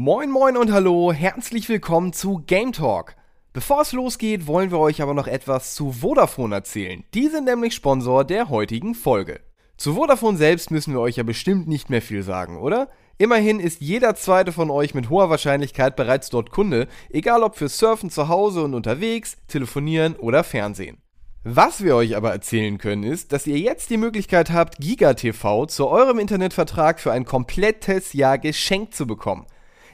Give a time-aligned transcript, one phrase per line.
[0.00, 3.16] Moin moin und hallo, herzlich willkommen zu Game Talk.
[3.52, 7.02] Bevor es losgeht, wollen wir euch aber noch etwas zu Vodafone erzählen.
[7.14, 9.40] Die sind nämlich Sponsor der heutigen Folge.
[9.76, 12.86] Zu Vodafone selbst müssen wir euch ja bestimmt nicht mehr viel sagen, oder?
[13.18, 17.68] Immerhin ist jeder zweite von euch mit hoher Wahrscheinlichkeit bereits dort Kunde, egal ob für
[17.68, 20.98] Surfen zu Hause und unterwegs, Telefonieren oder Fernsehen.
[21.42, 25.88] Was wir euch aber erzählen können, ist, dass ihr jetzt die Möglichkeit habt, GigaTV zu
[25.88, 29.44] eurem Internetvertrag für ein komplettes Jahr geschenkt zu bekommen.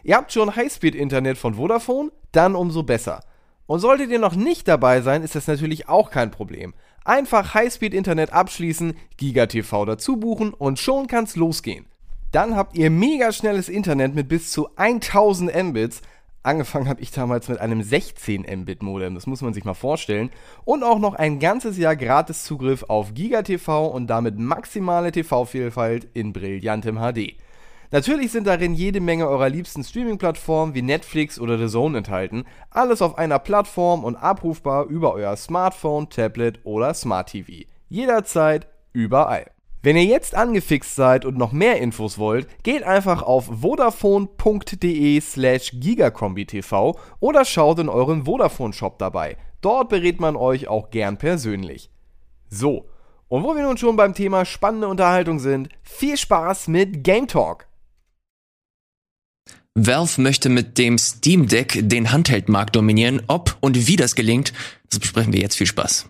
[0.07, 2.13] Ihr habt schon Highspeed-Internet von Vodafone?
[2.31, 3.23] Dann umso besser.
[3.65, 6.75] Und solltet ihr noch nicht dabei sein, ist das natürlich auch kein Problem.
[7.07, 11.87] Einfach Highspeed-Internet abschließen, GigaTV dazu buchen und schon kann's losgehen.
[12.33, 16.03] Dann habt ihr mega schnelles Internet mit bis zu 1000 Mbits.
[16.43, 20.29] Angefangen habe ich damals mit einem 16 Mbit Modem, das muss man sich mal vorstellen.
[20.67, 26.35] Und auch noch ein ganzes Jahr gratis Zugriff auf GigaTV und damit maximale TV-Vielfalt in
[26.35, 27.39] brillantem HD.
[27.95, 32.43] Natürlich sind darin jede Menge eurer liebsten Streaming-Plattformen wie Netflix oder The Zone enthalten.
[32.71, 37.53] Alles auf einer Plattform und abrufbar über euer Smartphone, Tablet oder Smart TV.
[37.89, 39.49] Jederzeit, überall.
[39.81, 45.71] Wenn ihr jetzt angefixt seid und noch mehr Infos wollt, geht einfach auf vodafone.de slash
[45.75, 49.37] gigakombi-tv oder schaut in euren Vodafone-Shop dabei.
[49.61, 51.91] Dort berät man euch auch gern persönlich.
[52.49, 52.87] So,
[53.29, 57.69] und wo wir nun schon beim Thema spannende Unterhaltung sind, viel Spaß mit Game Talk!
[59.77, 63.23] Valve möchte mit dem Steam Deck den Handheldmarkt dominieren.
[63.27, 64.53] Ob und wie das gelingt,
[64.89, 65.57] das besprechen wir jetzt.
[65.57, 66.07] Viel Spaß.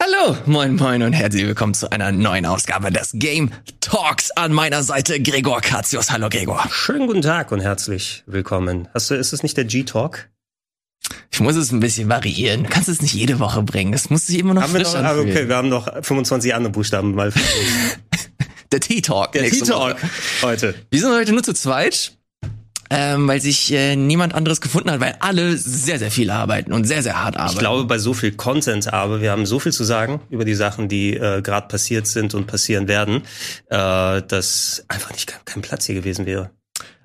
[0.00, 3.50] Hallo, moin moin und herzlich willkommen zu einer neuen Ausgabe des Game
[3.80, 4.30] Talks.
[4.30, 6.12] An meiner Seite Gregor Katius.
[6.12, 6.64] Hallo Gregor.
[6.70, 8.86] Schönen guten Tag und herzlich willkommen.
[8.94, 10.28] Hast du, ist es nicht der G-Talk?
[11.32, 12.62] Ich muss es ein bisschen variieren.
[12.62, 13.92] Du kannst es nicht jede Woche bringen.
[13.92, 16.54] Es muss sich immer noch haben frisch wir noch, ah, Okay, wir haben noch 25
[16.54, 17.32] andere Buchstaben mal.
[18.72, 19.32] Der T-Talk.
[19.32, 19.96] Der T-Talk
[20.42, 20.74] heute.
[20.90, 22.12] Wir sind heute nur zu zweit.
[22.88, 26.84] Ähm, weil sich äh, niemand anderes gefunden hat, weil alle sehr, sehr viel arbeiten und
[26.84, 27.54] sehr, sehr hart arbeiten.
[27.54, 30.54] Ich glaube, bei so viel Content aber, wir haben so viel zu sagen über die
[30.54, 33.22] Sachen, die äh, gerade passiert sind und passieren werden,
[33.70, 36.52] äh, dass einfach nicht kein, kein Platz hier gewesen wäre.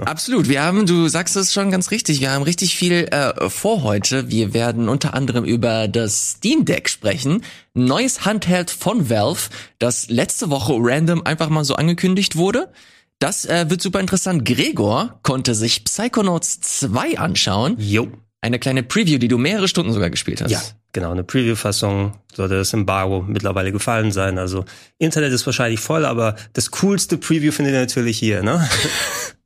[0.06, 0.50] Absolut.
[0.50, 4.30] Wir haben, du sagst es schon ganz richtig, wir haben richtig viel äh, vor heute.
[4.30, 7.44] Wir werden unter anderem über das Steam Deck sprechen.
[7.74, 12.72] Neues Handheld von Valve, das letzte Woche random einfach mal so angekündigt wurde.
[13.20, 14.46] Das äh, wird super interessant.
[14.46, 17.76] Gregor konnte sich Psychonauts 2 anschauen.
[17.80, 18.08] Jo.
[18.42, 20.50] Eine kleine Preview, die du mehrere Stunden sogar gespielt hast.
[20.50, 20.62] Ja,
[20.94, 21.12] genau.
[21.12, 24.40] Eine Preview-Fassung sollte das Embargo mittlerweile gefallen sein.
[24.40, 24.66] Also
[24.98, 28.68] Internet ist wahrscheinlich voll, aber das coolste Preview findet ihr natürlich hier, ne?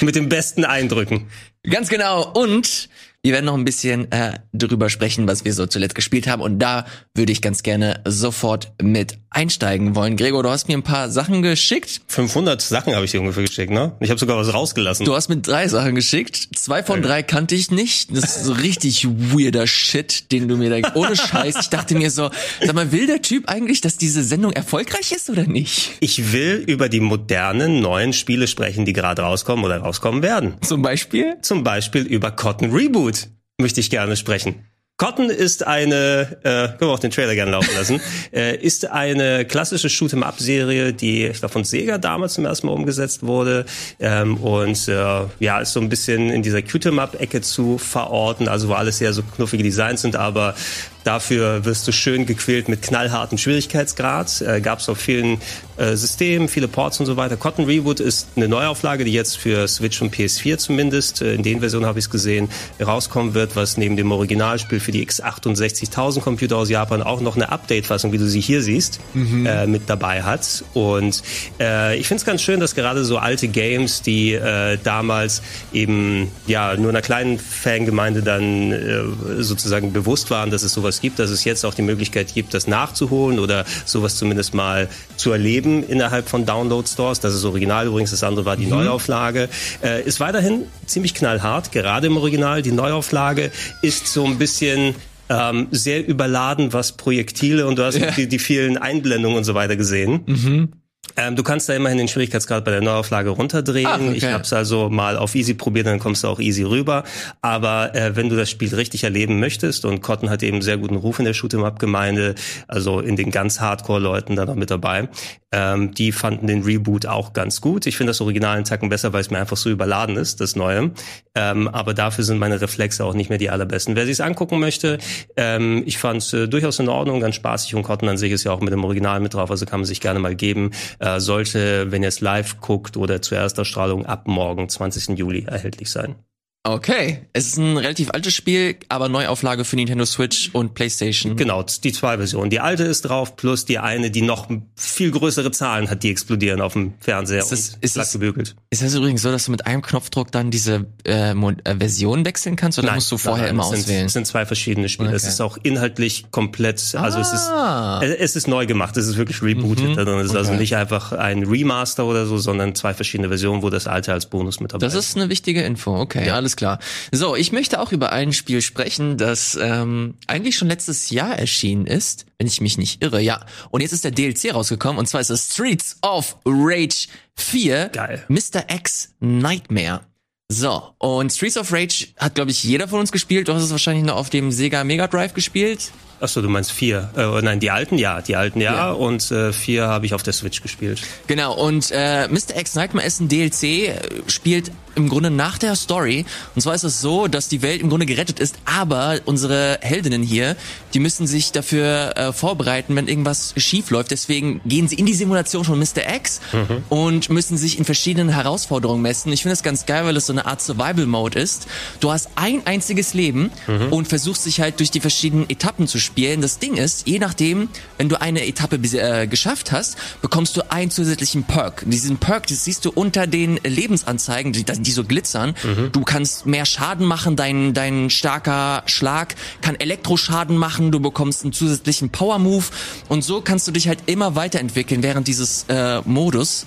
[0.00, 1.28] Mit den besten Eindrücken.
[1.68, 2.30] Ganz genau.
[2.32, 2.88] Und
[3.24, 6.40] wir werden noch ein bisschen äh, darüber sprechen, was wir so zuletzt gespielt haben.
[6.40, 10.16] Und da würde ich ganz gerne sofort mit einsteigen wollen.
[10.16, 12.00] Gregor, du hast mir ein paar Sachen geschickt.
[12.06, 13.96] 500 Sachen habe ich dir ungefähr geschickt, ne?
[14.00, 15.04] Ich habe sogar was rausgelassen.
[15.04, 16.48] Du hast mir drei Sachen geschickt.
[16.54, 18.16] Zwei von drei kannte ich nicht.
[18.16, 20.94] Das ist so richtig weirder Shit, den du mir da...
[20.94, 21.56] Ohne Scheiß.
[21.60, 22.30] Ich dachte mir so,
[22.64, 25.90] sag mal, will der Typ eigentlich, dass diese Sendung erfolgreich ist oder nicht?
[26.00, 30.54] Ich will über die modernen, neuen Spiele sprechen, die gerade rauskommen oder rauskommen werden.
[30.62, 31.36] Zum Beispiel?
[31.42, 33.17] Zum Beispiel über Cotton Reboot
[33.60, 34.64] möchte ich gerne sprechen.
[34.98, 38.00] Cotton ist eine, äh, können wir auch den Trailer gerne laufen lassen,
[38.32, 43.22] äh, ist eine klassische Shoot'em-up-Serie, die ich glaube von Sega damals zum ersten Mal umgesetzt
[43.22, 43.64] wurde
[44.00, 48.72] ähm, und äh, ja ist so ein bisschen in dieser Shoot'em-up-Ecke zu verorten, also wo
[48.72, 50.56] alles sehr so knuffige Designs sind, aber
[51.04, 54.42] Dafür wirst du schön gequält mit knallharten Schwierigkeitsgrad.
[54.42, 55.40] Äh, Gab es auf vielen
[55.78, 57.36] äh, Systemen, viele Ports und so weiter.
[57.36, 61.60] Cotton Reboot ist eine Neuauflage, die jetzt für Switch und PS4 zumindest, äh, in den
[61.60, 62.48] Versionen habe ich es gesehen,
[62.84, 67.50] rauskommen wird, was neben dem Originalspiel für die x68000 Computer aus Japan auch noch eine
[67.50, 69.46] Update-Fassung, wie du sie hier siehst, mhm.
[69.46, 70.64] äh, mit dabei hat.
[70.74, 71.22] Und
[71.60, 75.42] äh, ich finde es ganz schön, dass gerade so alte Games, die äh, damals
[75.72, 81.18] eben ja nur einer kleinen Fangemeinde dann äh, sozusagen bewusst waren, dass es sowas gibt,
[81.18, 85.82] dass es jetzt auch die Möglichkeit gibt, das nachzuholen oder sowas zumindest mal zu erleben
[85.82, 87.20] innerhalb von Download-Stores.
[87.20, 88.70] Das ist Original übrigens, das andere war die mhm.
[88.70, 89.48] Neuauflage.
[89.82, 92.62] Äh, ist weiterhin ziemlich knallhart, gerade im Original.
[92.62, 93.50] Die Neuauflage
[93.82, 94.94] ist so ein bisschen
[95.28, 98.10] ähm, sehr überladen, was Projektile und du hast ja.
[98.10, 100.22] die, die vielen Einblendungen und so weiter gesehen.
[100.26, 100.72] Mhm.
[101.16, 103.86] Ähm, du kannst da immerhin den Schwierigkeitsgrad bei der Neuauflage runterdrehen.
[103.88, 104.12] Ach, okay.
[104.14, 107.04] Ich habe es also mal auf easy probiert, dann kommst du auch easy rüber.
[107.42, 110.96] Aber äh, wenn du das Spiel richtig erleben möchtest, und Cotton hat eben sehr guten
[110.96, 112.34] Ruf in der Shoot'em-up-Gemeinde,
[112.66, 115.08] also in den ganz Hardcore-Leuten da noch mit dabei,
[115.50, 117.86] ähm, die fanden den Reboot auch ganz gut.
[117.86, 120.56] Ich finde das Original einen Tacken besser, weil es mir einfach so überladen ist, das
[120.56, 120.90] Neue.
[121.34, 123.96] Ähm, aber dafür sind meine Reflexe auch nicht mehr die allerbesten.
[123.96, 124.98] Wer sich's angucken möchte,
[125.36, 128.44] ähm, ich fand es äh, durchaus in Ordnung, ganz spaßig und Cotton an sich ist
[128.44, 130.70] ja auch mit dem Original mit drauf, also kann man sich gerne mal geben.
[130.98, 135.18] Äh, sollte, wenn ihr es live guckt oder zur Erstausstrahlung ab morgen, 20.
[135.18, 136.16] Juli, erhältlich sein.
[136.64, 141.34] Okay, es ist ein relativ altes Spiel, aber Neuauflage für Nintendo Switch und PlayStation.
[141.36, 142.50] Genau, die zwei Versionen.
[142.50, 146.60] Die alte ist drauf, plus die eine, die noch viel größere Zahlen hat, die explodieren
[146.60, 148.54] auf dem Fernseher Ist das- und ist das- gebügelt.
[148.70, 152.56] Ist das übrigens so, dass du mit einem Knopfdruck dann diese äh, äh, Version wechseln
[152.56, 154.06] kannst oder musst du vorher nein, immer es sind, auswählen?
[154.06, 155.12] Es sind zwei verschiedene Spiele.
[155.12, 155.32] Es Okay.
[155.32, 158.00] ist auch inhaltlich komplett, also es ist Ah.
[158.02, 159.92] es es ist neu gemacht, es ist wirklich rebooted.
[159.92, 159.98] Mhm.
[159.98, 160.60] Also es ist also Okay.
[160.60, 164.60] nicht einfach ein Remaster oder so, sondern zwei verschiedene Versionen, wo das alte als Bonus
[164.60, 165.96] mit dabei Das ist eine wichtige Info.
[165.98, 166.78] Okay, alles klar.
[167.10, 171.86] So, ich möchte auch über ein Spiel sprechen, das ähm, eigentlich schon letztes Jahr erschienen
[171.86, 173.20] ist, wenn ich mich nicht irre.
[173.22, 177.88] Ja, und jetzt ist der DLC rausgekommen und zwar ist es Streets of Rage 4.
[177.88, 178.24] Geil.
[178.28, 178.64] Mr.
[178.68, 180.02] X Nightmare.
[180.50, 183.48] So, und Streets of Rage hat, glaube ich, jeder von uns gespielt.
[183.48, 185.90] Du hast es wahrscheinlich noch auf dem Sega Mega Drive gespielt.
[186.20, 187.10] Achso, du meinst vier.
[187.16, 188.90] Äh, nein, die alten ja, die alten ja, Ja.
[188.92, 191.02] und äh, vier habe ich auf der Switch gespielt.
[191.26, 192.56] Genau, und äh, Mr.
[192.58, 196.26] X Nightmare ist ein DLC, spielt im Grunde nach der Story.
[196.54, 200.22] Und zwar ist es so, dass die Welt im Grunde gerettet ist, aber unsere Heldinnen
[200.22, 200.56] hier,
[200.92, 204.10] die müssen sich dafür äh, vorbereiten, wenn irgendwas schief läuft.
[204.10, 206.14] Deswegen gehen sie in die Simulation von Mr.
[206.16, 206.40] X
[206.88, 209.32] und müssen sich in verschiedenen Herausforderungen messen.
[209.32, 211.66] Ich finde das ganz geil, weil es so eine Art Survival-Mode ist.
[212.00, 213.50] Du hast ein einziges Leben
[213.90, 216.40] und versuchst dich halt durch die verschiedenen Etappen zu spielen.
[216.40, 220.90] Das Ding ist, je nachdem, wenn du eine Etappe äh, geschafft hast, bekommst du einen
[220.90, 221.84] zusätzlichen Perk.
[221.86, 225.54] Diesen Perk, das siehst du unter den Lebensanzeigen, die, die so glitzern.
[225.92, 231.52] Du kannst mehr Schaden machen, dein, dein starker Schlag kann Elektroschaden machen, du bekommst einen
[231.52, 232.64] zusätzlichen Power-Move
[233.08, 236.66] und so kannst du dich halt immer weiterentwickeln während dieses äh, Modus.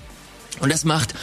[0.60, 1.14] Und das macht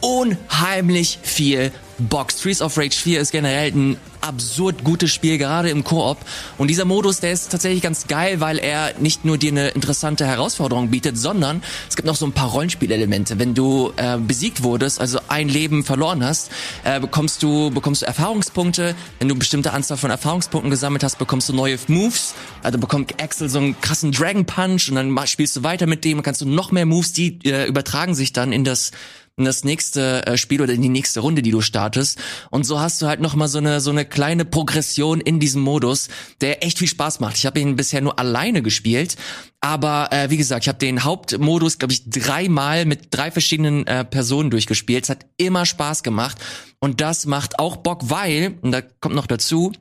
[0.00, 2.32] unheimlich viel Bock.
[2.32, 6.18] Streets of Rage 4 ist generell ein absurd gutes Spiel, gerade im Koop.
[6.56, 10.26] Und dieser Modus, der ist tatsächlich ganz geil, weil er nicht nur dir eine interessante
[10.26, 13.38] Herausforderung bietet, sondern es gibt noch so ein paar Rollenspielelemente.
[13.38, 16.50] Wenn du äh, besiegt wurdest, also ein Leben verloren hast,
[16.84, 18.94] äh, bekommst du bekommst du Erfahrungspunkte.
[19.18, 22.34] Wenn du eine bestimmte Anzahl von Erfahrungspunkten gesammelt hast, bekommst du neue Moves.
[22.62, 26.22] Also bekommt Axel so einen krassen Dragon Punch und dann spielst du weiter mit dem
[26.22, 28.90] kannst du noch mehr Moves, die äh, übertragen sich dann in das
[29.38, 32.18] in das nächste äh, Spiel oder in die nächste Runde, die du startest.
[32.50, 35.62] Und so hast du halt noch mal so eine so eine kleine Progression in diesem
[35.62, 36.08] Modus,
[36.40, 37.36] der echt viel Spaß macht.
[37.36, 39.16] Ich habe ihn bisher nur alleine gespielt,
[39.60, 44.04] aber äh, wie gesagt, ich habe den Hauptmodus, glaube ich, dreimal mit drei verschiedenen äh,
[44.04, 45.04] Personen durchgespielt.
[45.04, 46.38] Es hat immer Spaß gemacht
[46.80, 49.72] und das macht auch Bock, weil und da kommt noch dazu.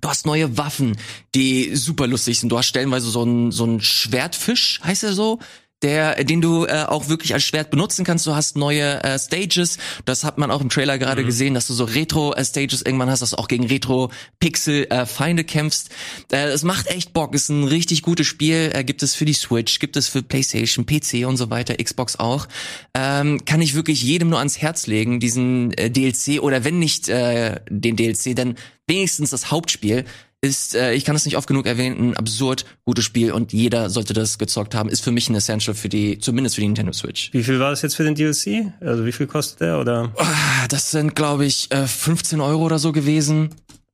[0.00, 0.98] Du hast neue Waffen,
[1.34, 2.50] die super lustig sind.
[2.50, 5.38] Du hast stellenweise so einen so einen Schwertfisch, heißt er so,
[5.84, 8.26] der, den du äh, auch wirklich als Schwert benutzen kannst.
[8.26, 9.76] Du hast neue äh, Stages.
[10.06, 13.30] Das hat man auch im Trailer gerade gesehen, dass du so Retro-Stages irgendwann hast, dass
[13.30, 15.90] du auch gegen Retro-Pixel-Feinde kämpfst.
[16.32, 17.34] Äh, es macht echt Bock.
[17.34, 18.70] Ist ein richtig gutes Spiel.
[18.74, 22.16] Äh, gibt es für die Switch, gibt es für PlayStation, PC und so weiter, Xbox
[22.18, 22.48] auch.
[22.94, 27.08] Ähm, kann ich wirklich jedem nur ans Herz legen, diesen äh, DLC oder wenn nicht
[27.10, 30.04] äh, den DLC, dann wenigstens das Hauptspiel
[30.44, 33.90] ist, äh, ich kann es nicht oft genug erwähnen, ein absurd gutes Spiel und jeder
[33.90, 34.88] sollte das gezockt haben.
[34.88, 37.32] Ist für mich ein Essential für die, zumindest für die Nintendo Switch.
[37.32, 38.72] Wie viel war das jetzt für den DLC?
[38.80, 39.80] Also wie viel kostet der?
[39.80, 40.12] Oder?
[40.16, 43.50] Ah, Das sind, glaube ich, äh, 15 Euro oder so gewesen.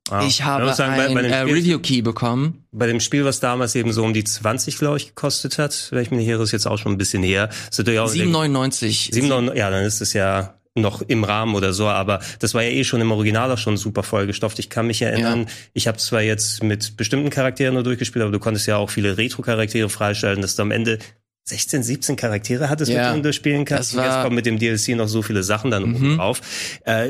[0.09, 2.65] Ah, Ich habe sagen, bei- ein bei dem äh, Spiel- Review Key bekommen.
[2.73, 6.01] Bei dem Spiel, was damals eben so um die 20, glaube ich, gekostet hat, wenn
[6.01, 7.49] ich mich nicht irre, ist jetzt auch schon ein bisschen her.
[7.69, 9.11] Ist natürlich auch 7,99.
[9.13, 12.69] 7,99, ja, dann ist es ja noch im Rahmen oder so, aber das war ja
[12.69, 14.57] eh schon im Original auch schon super vollgestopft.
[14.59, 15.45] Ich kann mich erinnern, Ja.
[15.73, 19.17] ich habe zwar jetzt mit bestimmten Charakteren nur durchgespielt, aber du konntest ja auch viele
[19.17, 20.99] Retro-Charaktere freischalten, dass du am Ende
[21.43, 23.03] 16, 17 Charaktere hattest, Ja.
[23.07, 23.91] mit denen du spielen kannst.
[23.93, 26.39] Das war- Jetzt kommen mit dem DLC noch so viele Sachen dann oben drauf.
[26.85, 27.07] Äh,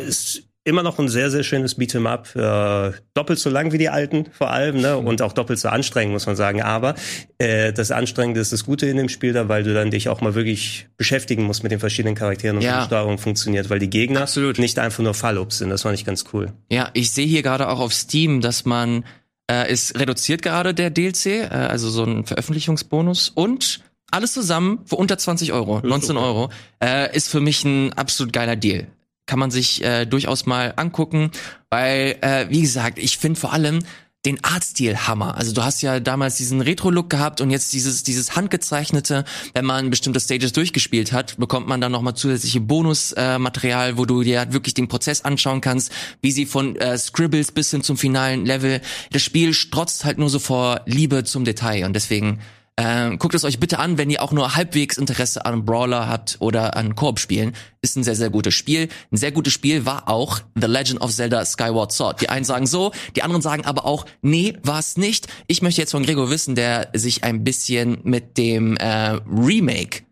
[0.63, 2.35] immer noch ein sehr, sehr schönes Beat'em Up.
[2.35, 4.97] Äh, doppelt so lang wie die alten vor allem, ne?
[4.97, 6.61] Und auch doppelt so anstrengend, muss man sagen.
[6.61, 6.95] Aber
[7.39, 10.21] äh, das Anstrengende ist das Gute in dem Spiel da, weil du dann dich auch
[10.21, 12.75] mal wirklich beschäftigen musst mit den verschiedenen Charakteren und Ja.
[12.77, 14.59] wie die Steuerung funktioniert, weil die Gegner Absolut.
[14.59, 15.69] nicht einfach nur Fallups sind.
[15.71, 16.51] Das fand ich ganz cool.
[16.71, 19.03] Ja, ich sehe hier gerade auch auf Steam, dass man
[19.49, 24.95] äh, ist reduziert gerade der DLC, äh, also so ein Veröffentlichungsbonus und alles zusammen für
[24.97, 26.51] unter 20 Euro, 19 Euro,
[26.83, 28.87] äh, ist für mich ein absolut geiler Deal.
[29.31, 31.31] Kann man sich äh, durchaus mal angucken,
[31.69, 33.79] weil, äh, wie gesagt, ich finde vor allem
[34.25, 35.38] den Artstil Hammer.
[35.38, 39.23] Also du hast ja damals diesen Retro-Look gehabt und jetzt dieses dieses handgezeichnete,
[39.53, 44.21] wenn man bestimmte Stages durchgespielt hat, bekommt man dann nochmal zusätzliche Bonusmaterial, äh, wo du
[44.21, 47.95] dir halt wirklich den Prozess anschauen kannst, wie sie von äh, Scribbles bis hin zum
[47.95, 48.81] finalen Level.
[49.13, 52.41] Das Spiel strotzt halt nur so vor Liebe zum Detail und deswegen
[52.81, 56.38] äh, guckt es euch bitte an, wenn ihr auch nur halbwegs Interesse an Brawler habt
[56.39, 57.53] oder an Koop-Spielen.
[57.81, 58.89] Ist ein sehr, sehr gutes Spiel.
[59.11, 62.21] Ein sehr gutes Spiel war auch The Legend of Zelda Skyward Sword.
[62.21, 65.27] Die einen sagen so, die anderen sagen aber auch, nee, war es nicht.
[65.47, 70.03] Ich möchte jetzt von Gregor wissen, der sich ein bisschen mit dem äh, Remake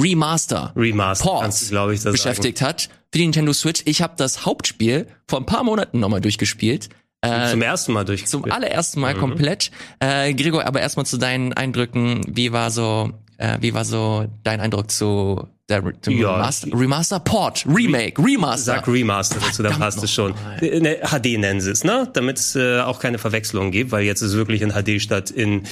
[0.00, 3.82] Remaster, Remaster, du, glaube ich, das beschäftigt hat für die Nintendo Switch.
[3.84, 6.88] Ich habe das Hauptspiel vor ein paar Monaten nochmal durchgespielt.
[7.20, 8.26] Äh, zum ersten Mal durch.
[8.26, 9.18] Zum allerersten Mal mhm.
[9.18, 9.70] komplett.
[9.98, 12.22] Äh, Gregor, aber erstmal zu deinen Eindrücken.
[12.28, 16.34] Wie war so, äh, wie war so dein Eindruck zu der ja.
[16.34, 18.76] Remaster, Remaster, Port, Remake, Remaster.
[18.76, 20.34] Sag Remaster dazu, dann passt es schon.
[20.62, 22.08] Ne, HD nennen sie es, ne?
[22.14, 25.64] Damit es äh, auch keine Verwechslung gibt, weil jetzt ist wirklich in HD statt in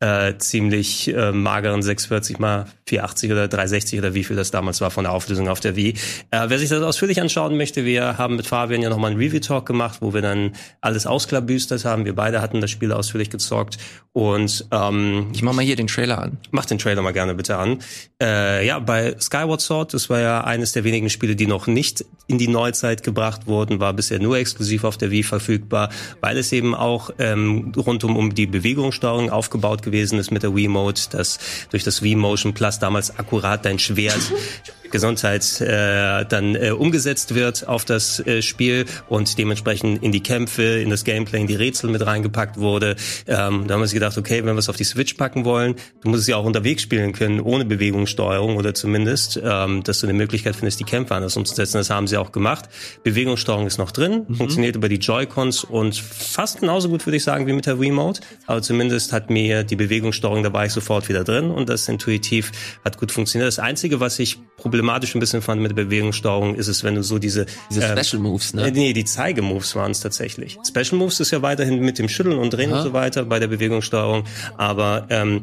[0.00, 4.90] äh, ziemlich äh, mageren 640 mal 480 oder 360 oder wie viel das damals war
[4.90, 5.94] von der Auflösung auf der Wii.
[6.32, 9.66] Äh, wer sich das ausführlich anschauen möchte, wir haben mit Fabian ja nochmal einen Review-Talk
[9.66, 12.04] gemacht, wo wir dann alles ausklabüstert haben.
[12.04, 13.78] Wir beide hatten das Spiel ausführlich gezockt
[14.12, 16.38] und ähm, Ich mach mal hier den Trailer an.
[16.50, 17.78] Mach den Trailer mal gerne bitte an.
[18.20, 21.66] Äh, ja, bei Sky Skyward Sword, das war ja eines der wenigen Spiele, die noch
[21.66, 25.90] nicht in die Neuzeit gebracht wurden, war bisher nur exklusiv auf der Wii verfügbar,
[26.22, 30.68] weil es eben auch ähm, rundum um die Bewegungssteuerung aufgebaut gewesen ist mit der Wii
[30.68, 31.38] Mode, dass
[31.70, 34.32] durch das Wii Motion Plus damals akkurat dein Schwert
[34.94, 40.62] Gesundheit äh, dann äh, umgesetzt wird auf das äh, Spiel und dementsprechend in die Kämpfe,
[40.62, 42.94] in das Gameplay, in die Rätsel mit reingepackt wurde.
[43.26, 45.74] Ähm, da haben wir uns gedacht, okay, wenn wir es auf die Switch packen wollen,
[46.02, 50.06] du musst es ja auch unterwegs spielen können, ohne Bewegungssteuerung oder zumindest, ähm, dass du
[50.06, 51.78] eine Möglichkeit findest, die Kämpfe anders umzusetzen.
[51.78, 52.66] Das haben sie auch gemacht.
[53.02, 54.36] Bewegungssteuerung ist noch drin, mhm.
[54.36, 58.20] funktioniert über die Joy-Cons und fast genauso gut, würde ich sagen, wie mit der Remote.
[58.46, 62.52] Aber zumindest hat mir die Bewegungssteuerung, da war ich sofort wieder drin und das intuitiv
[62.84, 63.48] hat gut funktioniert.
[63.48, 67.02] Das Einzige, was ich problematisch ein bisschen fand mit der Bewegungssteuerung, ist es, wenn du
[67.02, 68.70] so diese diese äh, Special Moves, ne?
[68.70, 70.58] Nee, die Zeigemoves waren es tatsächlich.
[70.66, 72.78] Special Moves ist ja weiterhin mit dem Schütteln und Drehen Aha.
[72.78, 74.24] und so weiter bei der Bewegungssteuerung,
[74.56, 75.42] aber ähm,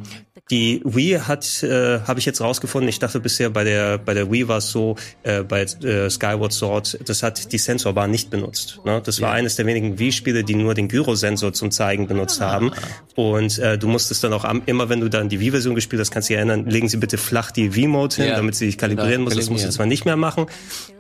[0.50, 4.32] die Wii hat, äh, habe ich jetzt rausgefunden, ich dachte bisher bei der bei der
[4.32, 8.80] Wii war es so, äh, bei äh, Skyward Sword, das hat die Sensorbar nicht benutzt.
[8.84, 9.02] Ne?
[9.04, 9.36] Das war ja.
[9.36, 12.52] eines der wenigen Wii-Spiele, die nur den Gyrosensor zum Zeigen benutzt ah.
[12.52, 12.72] haben.
[13.16, 16.12] Und äh, du musstest dann auch am, immer, wenn du dann die Wii-Version gespielt hast,
[16.12, 18.36] kannst du dich erinnern, legen Sie bitte flach die Wii-Mode hin, ja.
[18.36, 19.36] damit sie sich kalibrieren muss.
[19.36, 20.48] Das musst du zwar nicht mehr machen.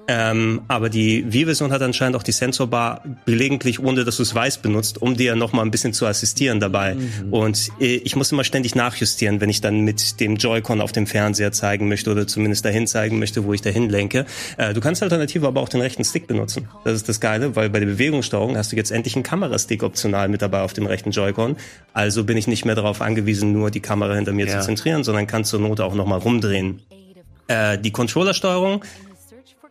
[0.08, 4.62] Ähm, aber die Wii-Version hat anscheinend auch die Sensorbar gelegentlich, ohne dass du es weißt,
[4.62, 6.96] benutzt, um dir noch mal ein bisschen zu assistieren dabei.
[6.96, 7.32] Mhm.
[7.32, 11.08] Und äh, ich muss immer ständig nachjustieren, wenn ich dann mit dem Joy-Con auf dem
[11.08, 14.26] Fernseher zeigen möchte oder zumindest dahin zeigen möchte, wo ich dahin lenke.
[14.58, 16.68] Äh, du kannst alternativ aber auch den rechten Stick benutzen.
[16.84, 20.28] Das ist das Geile, weil bei der Bewegungssteuerung hast du jetzt endlich einen Kamerastick optional
[20.28, 21.56] mit dabei auf dem rechten Joy-Con.
[21.94, 24.60] Also bin ich nicht mehr darauf angewiesen, nur die Kamera hinter mir ja.
[24.60, 26.82] zu zentrieren, sondern kann zur Not auch noch mal rumdrehen.
[27.48, 28.84] Äh, die Controllersteuerung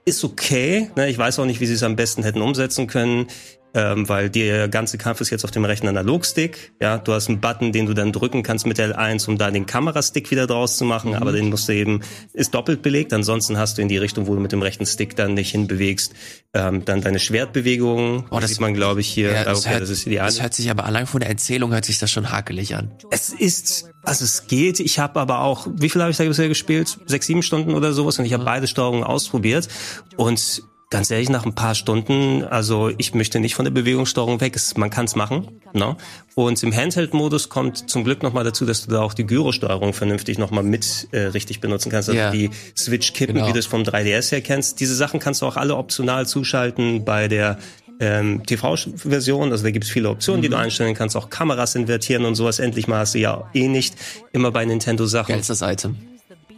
[0.04, 0.90] ist okay.
[0.96, 1.08] Ne?
[1.08, 3.26] Ich weiß auch nicht, wie sie es am besten hätten umsetzen können
[3.74, 6.72] ähm, weil der ganze Kampf ist jetzt auf dem rechten Analogstick.
[6.80, 9.66] Ja, du hast einen Button, den du dann drücken kannst mit L1, um da den
[9.66, 11.16] Kamerastick wieder draus zu machen, mhm.
[11.16, 12.00] aber den musst du eben,
[12.32, 13.12] ist doppelt belegt.
[13.12, 16.14] Ansonsten hast du in die Richtung, wo du mit dem rechten Stick dann nicht hinbewegst,
[16.52, 18.24] ähm, dann deine Schwertbewegungen.
[18.30, 19.32] Oh, das sieht man, glaube ich, hier.
[19.32, 20.26] Ja, das, okay, hört, das ist ideal.
[20.26, 22.90] Das hört sich aber allein von der Erzählung hört sich das schon hakelig an.
[23.10, 24.80] Es ist, also es geht.
[24.80, 26.98] Ich habe aber auch, wie viel habe ich da bisher gespielt?
[27.06, 28.46] Sechs, sieben Stunden oder sowas und ich habe mhm.
[28.46, 29.68] beide Steuerungen ausprobiert
[30.16, 34.58] und ganz ehrlich, nach ein paar Stunden, also ich möchte nicht von der Bewegungssteuerung weg.
[34.76, 35.46] Man kann es machen.
[35.72, 35.96] Ne?
[36.34, 40.38] Und im Handheld-Modus kommt zum Glück nochmal dazu, dass du da auch die Gyrosteuerung vernünftig
[40.38, 42.08] nochmal mit äh, richtig benutzen kannst.
[42.08, 42.32] Also yeah.
[42.32, 43.46] die Switch-Kippen, genau.
[43.46, 44.80] wie du es vom 3DS her kennst.
[44.80, 47.58] Diese Sachen kannst du auch alle optional zuschalten bei der
[48.00, 49.52] ähm, TV-Version.
[49.52, 50.42] Also da gibt es viele Optionen, mhm.
[50.42, 50.62] die du mhm.
[50.62, 51.16] einstellen kannst.
[51.16, 52.58] Auch Kameras invertieren und sowas.
[52.58, 53.94] Endlich mal hast du ja eh nicht
[54.32, 55.34] immer bei Nintendo-Sachen.
[55.34, 55.96] Geilstes Item.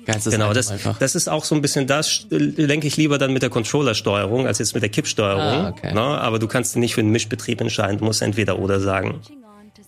[0.04, 3.42] Geilstes genau, das, das ist auch so ein bisschen das, lenke ich lieber dann mit
[3.42, 5.40] der Controller-Steuerung als jetzt mit der Kippsteuerung.
[5.40, 5.94] Ah, okay.
[5.94, 6.00] ne?
[6.00, 9.20] Aber du kannst nicht für einen Mischbetrieb entscheiden, du musst entweder oder sagen.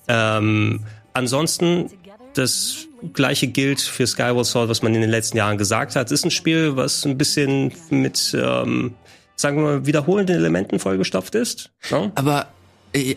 [0.07, 1.91] Ähm, ansonsten,
[2.35, 6.07] das gleiche gilt für Skyward Sword, was man in den letzten Jahren gesagt hat.
[6.07, 8.95] Es ist ein Spiel, was ein bisschen mit, ähm,
[9.37, 11.71] sagen wir mal, wiederholenden Elementen vollgestopft ist.
[11.91, 12.13] Ne?
[12.15, 12.49] Aber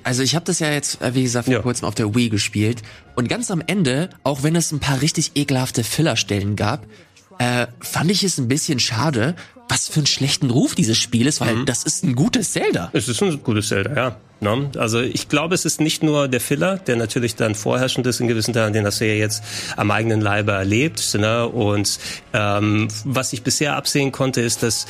[0.03, 1.61] also ich habe das ja jetzt, äh, wie gesagt, vor ja.
[1.61, 2.81] kurzem auf der Wii gespielt.
[3.15, 6.85] Und ganz am Ende, auch wenn es ein paar richtig ekelhafte Fillerstellen gab,
[7.39, 9.35] äh, fand ich es ein bisschen schade,
[9.69, 11.65] was für einen schlechten Ruf dieses Spiel ist, weil mhm.
[11.65, 12.89] das ist ein gutes Zelda.
[12.93, 14.17] Es ist ein gutes Zelda, ja.
[14.39, 14.69] No?
[14.77, 18.27] Also ich glaube, es ist nicht nur der Filler, der natürlich dann vorherrschend ist in
[18.27, 19.43] gewissen Teilen, den hast du ja jetzt
[19.75, 21.15] am eigenen Leibe erlebt.
[21.15, 21.47] Ne?
[21.47, 21.99] Und
[22.33, 24.85] ähm, was ich bisher absehen konnte, ist, dass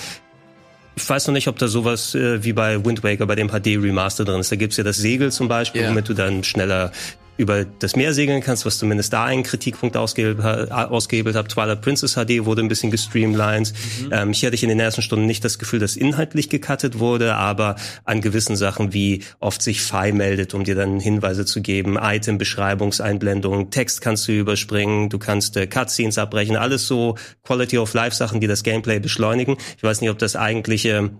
[0.97, 3.77] ich weiß noch nicht, ob da sowas äh, wie bei Wind Waker bei dem HD
[3.77, 4.51] Remaster drin ist.
[4.51, 5.91] Da gibt's ja das Segel zum Beispiel, yeah.
[5.91, 6.91] womit du dann schneller
[7.37, 11.49] über das Meer segeln kannst, was zumindest da einen Kritikpunkt ausgehebelt, ausgehebelt hat.
[11.49, 13.73] Twilight Princess HD wurde ein bisschen gestreamlined.
[14.01, 14.09] Mhm.
[14.11, 17.35] Ähm, hier hatte ich in den ersten Stunden nicht das Gefühl, dass inhaltlich gecuttet wurde,
[17.35, 21.97] aber an gewissen Sachen wie oft sich Fi meldet, um dir dann Hinweise zu geben,
[22.01, 27.93] Item, Beschreibungseinblendungen, Text kannst du überspringen, du kannst äh, Cutscenes abbrechen, alles so Quality of
[27.93, 29.57] Life Sachen, die das Gameplay beschleunigen.
[29.77, 31.11] Ich weiß nicht, ob das eigentliche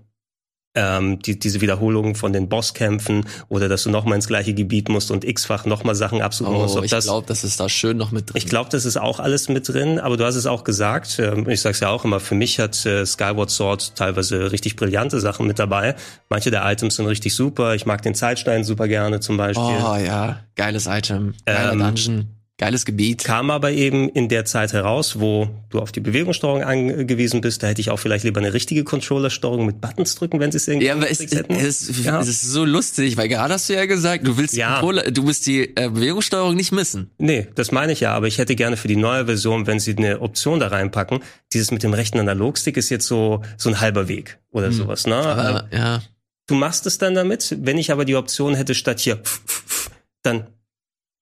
[0.77, 5.09] ähm, die, diese Wiederholung von den Bosskämpfen oder dass du nochmal ins gleiche Gebiet musst
[5.09, 6.77] und x-fach nochmal Sachen absuchen Oh, musst.
[6.77, 8.37] Ob ich das, glaube, das ist da schön noch mit drin.
[8.37, 11.49] ich glaube, das ist auch alles mit drin, aber du hast es auch gesagt, ähm,
[11.49, 15.47] ich sag's ja auch immer, für mich hat äh, Skyward Sword teilweise richtig brillante Sachen
[15.47, 15.95] mit dabei.
[16.29, 17.73] Manche der Items sind richtig super.
[17.73, 19.63] Ich mag den Zeitstein super gerne zum Beispiel.
[19.65, 23.23] oh ja, geiles Item, geiler Ähm, Dungeon, geiles Gebiet.
[23.23, 27.61] Kam aber eben in der Zeit heraus, wo du auf die Bewegungssteuerung angewiesen bist.
[27.61, 30.67] Da hätte ich auch vielleicht lieber eine richtige Controllersteuerung mit Buttons drücken, wenn sie es
[30.67, 31.53] irgendwie Ja, aber es, hätten.
[31.53, 32.19] es, Ja.
[32.19, 34.79] es ist so lustig, weil gerade hast du ja gesagt, du willst die Ja.
[34.79, 37.11] Controller, du willst die äh, Bewegungssteuerung nicht missen.
[37.19, 39.95] Nee, das meine ich ja, aber ich hätte gerne für die neue Version, wenn sie
[39.95, 41.19] eine Option da reinpacken,
[41.53, 45.17] dieses mit dem rechten Analogstick ist jetzt so, so ein halber Weg oder sowas, ne?
[45.19, 45.25] Hm.
[45.25, 46.01] Aber ja,
[46.49, 47.57] Du machst es dann damit.
[47.59, 49.19] Wenn ich aber die Option hätte, statt hier
[50.23, 50.47] dann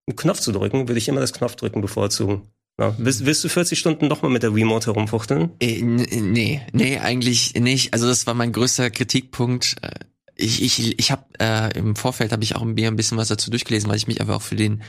[0.07, 2.43] einen Knopf zu drücken, würde ich immer das Knopfdrücken bevorzugen.
[2.79, 2.93] Ja.
[2.97, 5.51] Willst, willst du 40 Stunden nochmal mit der Remote herumfuchteln?
[5.61, 5.95] äh, n-
[6.33, 7.93] nee, nee, eigentlich nicht.
[7.93, 9.75] Also das war mein größter Kritikpunkt.
[9.81, 9.91] Äh,
[10.37, 13.49] Ich, ich, ich habe äh, im Vorfeld habe ich auch mir ein bisschen was dazu
[13.49, 14.83] durchgelesen, weil ich mich aber auch für den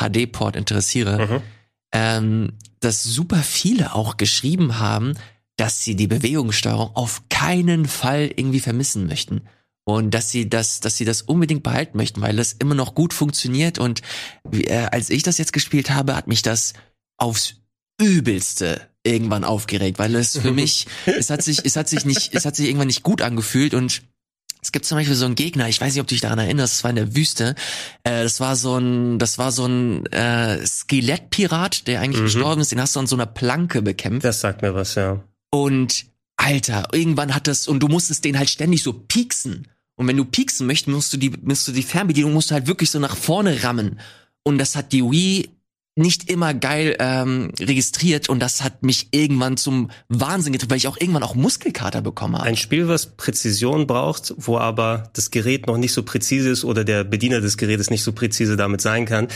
[0.00, 1.26] HD-Port interessiere.
[1.26, 1.42] Mhm.
[1.92, 5.14] ähm, dass super viele auch geschrieben haben,
[5.56, 9.42] dass sie die Bewegungssteuerung auf keinen Fall irgendwie vermissen möchten.
[9.84, 13.12] Und dass sie das, dass sie das unbedingt behalten möchten, weil das immer noch gut
[13.12, 13.78] funktioniert.
[13.78, 14.00] Und
[14.52, 16.72] äh, als ich das jetzt gespielt habe, hat mich das
[17.16, 17.54] aufs
[18.00, 22.44] übelste irgendwann aufgeregt, weil es für mich, es hat sich, es hat sich nicht, es
[22.44, 24.02] hat sich irgendwann nicht gut angefühlt und
[24.64, 26.74] es gibt zum Beispiel so einen Gegner, ich weiß nicht, ob du dich daran erinnerst,
[26.74, 27.56] das war in der Wüste.
[28.04, 32.26] Äh, das war so ein, das war so ein äh, Skelettpirat, der eigentlich Mhm.
[32.26, 32.70] gestorben ist.
[32.70, 34.24] Den hast du an so einer Planke bekämpft.
[34.24, 35.20] Das sagt mir was, ja.
[35.50, 39.66] Und Alter, irgendwann hat das und du musstest den halt ständig so pieksen.
[39.96, 42.66] Und wenn du pieksen möchtest, musst du die, musst du die Fernbedienung musst du halt
[42.66, 44.00] wirklich so nach vorne rammen.
[44.42, 45.48] Und das hat die Wii
[45.94, 50.88] nicht immer geil ähm, registriert und das hat mich irgendwann zum Wahnsinn getrieben, weil ich
[50.88, 52.46] auch irgendwann auch Muskelkater bekommen habe.
[52.46, 56.84] Ein Spiel, was Präzision braucht, wo aber das Gerät noch nicht so präzise ist oder
[56.84, 59.28] der Bediener des Gerätes nicht so präzise damit sein kann.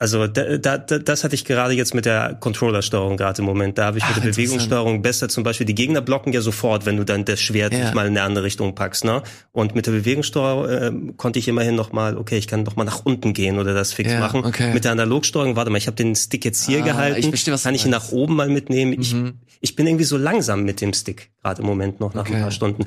[0.00, 3.78] Also da, da, da, das hatte ich gerade jetzt mit der Controllersteuerung gerade im Moment.
[3.78, 4.30] Da habe ich Ach, mit der.
[4.30, 7.80] Bewegungssteuerung besser zum Beispiel die Gegner blocken ja sofort, wenn du dann das Schwert Ja.
[7.80, 9.04] nicht mal in eine andere Richtung packst.
[9.04, 9.22] Ne?
[9.50, 12.84] Und mit der Bewegungssteuerung äh, konnte ich immerhin noch mal, okay, ich kann noch mal
[12.84, 14.44] nach unten gehen oder das fix Ja, machen.
[14.44, 14.72] okay.
[14.72, 17.18] Mit der Analogsteuerung, warte mal, ich habe den Stick jetzt hier Ah, gehalten.
[17.18, 18.92] ich verstehe, was kann ich ihn nach oben mal mitnehmen?
[19.00, 19.34] Ich, Mhm.
[19.60, 22.36] ich bin irgendwie so langsam mit dem Stick gerade im Moment noch nach Okay.
[22.36, 22.84] ein paar Stunden.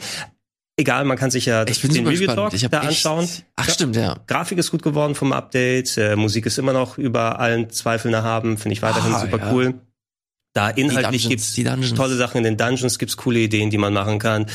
[0.78, 2.28] Egal, man kann sich ja bin den Review.
[2.34, 3.28] Talk da anschauen.
[3.56, 3.74] Ach Ja.
[3.74, 4.16] stimmt, ja.
[4.28, 8.58] Grafik ist gut geworden vom Update, äh, Musik ist immer noch über allen Zweifeln erhaben,
[8.58, 9.52] finde ich weiterhin Ah, super ja.
[9.52, 9.74] cool.
[10.54, 14.20] Da inhaltlich Dungeons, gibt's tolle Sachen in den Dungeons, gibt's coole Ideen, die man machen
[14.20, 14.48] kann.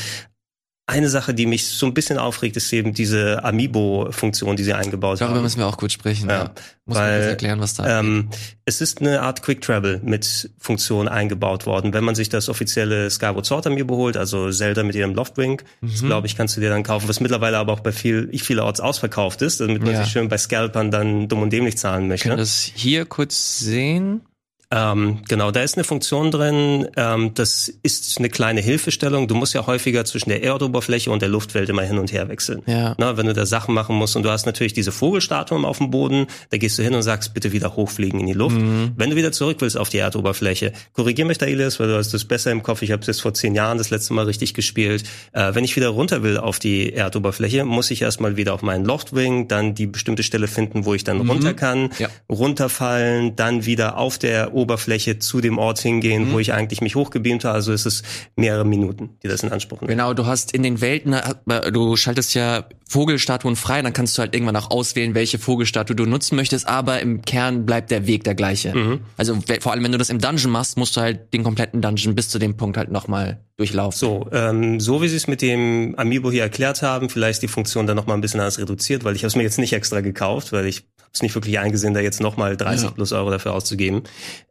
[0.89, 5.19] Eine Sache, die mich so ein bisschen aufregt, ist eben diese Amiibo-Funktion, die sie eingebaut
[5.19, 5.43] Darüber haben.
[5.43, 6.29] müssen wir auch kurz sprechen.
[6.29, 6.51] Ja, Ja.
[6.85, 7.99] Muss man weil, kurz erklären, was da.
[7.99, 8.29] Ähm,
[8.63, 11.91] es ist eine Art Quick Travel mit Funktion eingebaut worden.
[11.91, 16.01] Wenn man sich das offizielle Skyward Sword Amiibo holt, also Zelda mit ihrem Loftwing, das
[16.01, 16.05] Mhm.
[16.05, 19.41] glaube ich, kannst du dir dann kaufen, was mittlerweile aber auch bei viel, vielerorts ausverkauft
[19.41, 20.03] ist, damit man Ja.
[20.03, 22.29] sich schön bei Scalpern dann dumm und dämlich zahlen möchte.
[22.29, 24.21] können das hier kurz sehen.
[24.69, 29.27] Ähm, genau, da ist eine Funktion drin, ähm, das ist eine kleine Hilfestellung.
[29.29, 32.63] Du musst ja häufiger zwischen der Erdoberfläche und der Luftwelt immer hin und her wechseln.
[32.65, 32.93] Ja.
[32.97, 35.89] Na, wenn du da Sachen machen musst und du hast natürlich diese Vogelstatuen auf dem
[35.89, 38.57] Boden, da gehst du hin und sagst, bitte wieder hochfliegen in die Luft.
[38.57, 38.91] Mhm.
[38.97, 42.13] Wenn du wieder zurück willst auf die Erdoberfläche, korrigier mich da, Elias, weil du hast
[42.13, 42.81] das besser im Kopf.
[42.81, 45.03] Ich habe es jetzt vor zehn Jahren das letzte Mal richtig gespielt.
[45.31, 48.83] Äh, wenn ich wieder runter will auf die Erdoberfläche, muss ich erstmal wieder auf meinen
[48.83, 51.89] Loftwing, dann die bestimmte Stelle finden, wo ich dann runter kann, Mhm.
[51.99, 52.09] Ja.
[52.29, 56.33] runterfallen, dann wieder auf der Oberfläche zu dem Ort hingehen, Mhm.
[56.33, 57.55] wo ich eigentlich mich hochgebeamt habe.
[57.55, 58.03] Also es ist
[58.35, 59.89] mehrere Minuten, die das in Anspruch nimmt.
[59.91, 64.21] Genau, du hast in den Welten, äh, du schaltest ja Vogelstatuen frei, dann kannst du
[64.21, 68.23] halt irgendwann auch auswählen, welche Vogelstatue du nutzen möchtest, aber im Kern bleibt der Weg
[68.23, 68.73] der gleiche.
[68.75, 68.99] Mhm.
[69.17, 72.15] Also vor allem, wenn du das im Dungeon machst, musst du halt den kompletten Dungeon
[72.15, 73.97] bis zu dem Punkt halt nochmal durchlaufen.
[73.97, 77.87] So, ähm, so wie Sie es mit dem Amiibo hier erklärt haben, vielleicht die Funktion
[77.87, 80.01] dann noch mal ein bisschen anders reduziert, weil ich habe es mir jetzt nicht extra
[80.01, 82.91] gekauft, weil ich habe es nicht wirklich eingesehen, da jetzt noch mal 30 Ja.
[82.91, 84.03] plus Euro dafür auszugeben.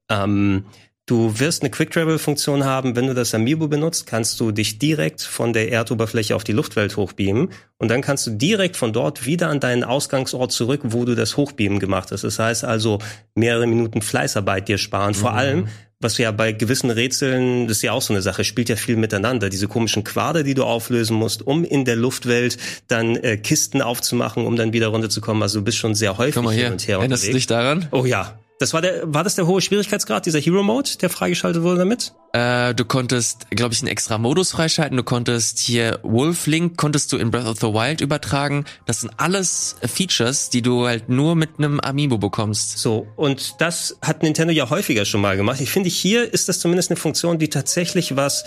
[0.09, 0.65] Ähm,
[1.07, 4.81] du wirst eine Quick Travel Funktion haben, wenn du das Amiibo benutzt, kannst du dich
[4.81, 9.25] direkt von der Erdoberfläche auf die Luftwelt hochbeamen und dann kannst du direkt von dort
[9.25, 12.25] wieder an deinen Ausgangsort zurück, wo du das Hochbeamen gemacht hast.
[12.25, 12.99] Das heißt also
[13.37, 15.15] mehrere Minuten Fleißarbeit dir sparen.
[15.15, 15.37] Vor Mhm.
[15.39, 15.69] allem,
[16.01, 18.97] was ja bei gewissen Rätseln, das ist ja auch so eine Sache, spielt ja viel
[18.97, 19.49] miteinander.
[19.49, 24.45] Diese komischen Quader, die du auflösen musst, um in der Luftwelt dann äh, Kisten aufzumachen,
[24.45, 25.43] um dann wieder runterzukommen.
[25.43, 27.89] Also du bist schon sehr häufig mal hin hier, und her erinnerst du dich daran?
[27.93, 28.39] Oh ja.
[28.59, 32.15] Das war der, war das der hohe Schwierigkeitsgrad, dieser Hero Mode, der freigeschaltet wurde damit?
[32.33, 34.97] Äh, du konntest, glaube ich, einen extra Modus freischalten.
[34.97, 38.65] Du konntest hier Wolf Link, konntest du in Breath of the Wild übertragen.
[38.87, 42.79] Das sind alles Features, die du halt nur mit einem Amiibo bekommst.
[42.79, 45.61] So, und das hat Nintendo ja häufiger schon mal gemacht.
[45.61, 48.45] Ich finde, hier ist das zumindest eine Funktion, die tatsächlich was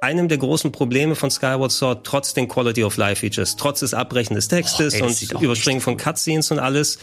[0.00, 3.94] einem der großen Probleme von Skyward Sword, trotz den Quality of Life Features, trotz des
[3.94, 6.98] Abbrechen des Textes Boah, ey, und Überspringen von Cutscenes und alles,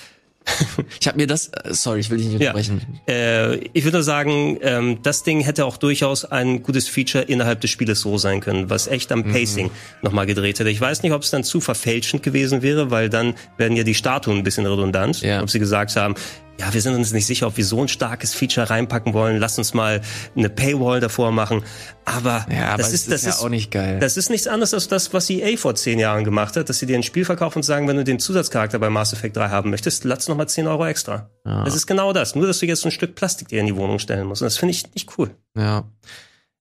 [1.00, 2.52] Ich habe mir das, äh, sorry, ich will dich nicht Ja.
[2.52, 2.82] unterbrechen.
[3.08, 7.62] Äh, ich würde nur sagen, ähm, das Ding hätte auch durchaus ein gutes Feature innerhalb
[7.62, 9.16] des Spieles so sein können, was echt Mhm.
[9.24, 10.70] am Pacing nochmal gedreht hätte.
[10.70, 13.96] Ich weiß nicht, ob es dann zu verfälschend gewesen wäre, weil dann werden ja die
[13.96, 15.22] Statuen ein bisschen redundant.
[15.22, 15.42] Ja.
[15.42, 16.16] Ob sie gesagt haben,
[16.60, 19.38] ja, wir sind uns nicht sicher, ob wir so ein starkes Feature reinpacken wollen.
[19.38, 20.02] Lass uns mal
[20.36, 21.63] eine Paywall davor machen.
[22.06, 24.00] Aber, Ja, aber das es ist, ist das ja ist auch nicht geil.
[24.00, 26.86] Das ist nichts anderes als das, was EA vor zehn Jahren gemacht hat, dass sie
[26.86, 29.70] dir ein Spiel verkaufen und sagen, wenn du den Zusatzcharakter bei Mass Effect 3 haben
[29.70, 31.30] möchtest, lass noch mal 10 Euro extra.
[31.44, 32.36] Das ist genau das.
[32.36, 34.41] Nur, dass du jetzt ein Stück Plastik dir in die Wohnung stellen musst.
[34.41, 35.32] Und das finde ich nicht cool.
[35.58, 35.84] Ja.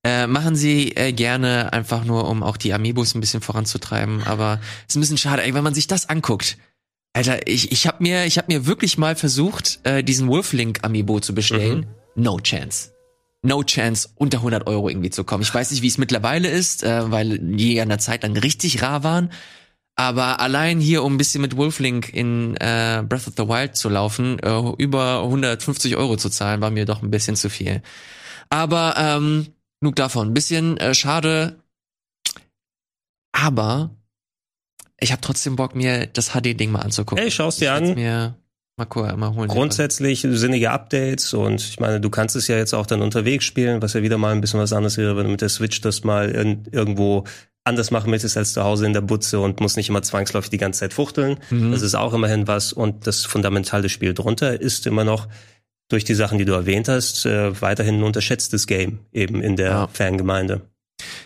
[0.03, 4.23] Äh, machen sie äh, gerne einfach nur, um auch die Amiibos ein bisschen voranzutreiben.
[4.25, 6.59] Aber ist ein bisschen schade, ey, wenn man sich das anguckt.
[7.15, 11.21] Alter, ich, ich habe mir, ich hab mir wirklich mal versucht, äh, diesen Wolflink Amiibo
[11.21, 11.87] zu bestellen.
[12.17, 12.91] No chance.
[13.43, 15.43] No chance, unter 100 Euro irgendwie zu kommen.
[15.43, 18.83] Ich weiß nicht, wie es mittlerweile ist, äh, weil die an der Zeit lang richtig
[18.83, 19.31] rar waren.
[19.97, 23.89] Aber allein hier, um ein bisschen mit Wolflink in äh, Breath of the Wild zu
[23.89, 27.81] laufen, äh, über 150 Euro zu zahlen, war mir doch ein bisschen zu viel.
[28.51, 29.47] Aber ähm,
[29.81, 30.31] genug davon.
[30.31, 31.61] Ein bisschen äh, schade.
[33.31, 33.91] Aber
[35.05, 37.23] ich habe trotzdem Bock, mir das HD-Ding mal anzugucken.
[37.23, 37.95] Ey, schau's dir an.
[37.95, 38.35] Mir
[38.77, 39.49] mal, cool, mal holen.
[39.49, 43.81] Grundsätzlich sinnige Updates und ich meine, du kannst es ja jetzt auch dann unterwegs spielen,
[43.83, 46.03] was ja wieder mal ein bisschen was anderes wäre, wenn du mit der Switch das
[46.05, 47.25] mal in, irgendwo
[47.65, 50.59] anders machen möchtest als zu Hause in der Butze und musst nicht immer zwangsläufig die
[50.59, 51.39] ganze Zeit fuchteln.
[51.51, 51.71] Mhm.
[51.73, 55.29] Das ist auch immerhin was und das fundamentale Spiel drunter ist immer noch
[55.89, 59.69] durch die Sachen, die du erwähnt hast, äh, weiterhin ein unterschätztes Game eben in der
[59.71, 59.89] Ja.
[59.89, 60.63] Fangemeinde.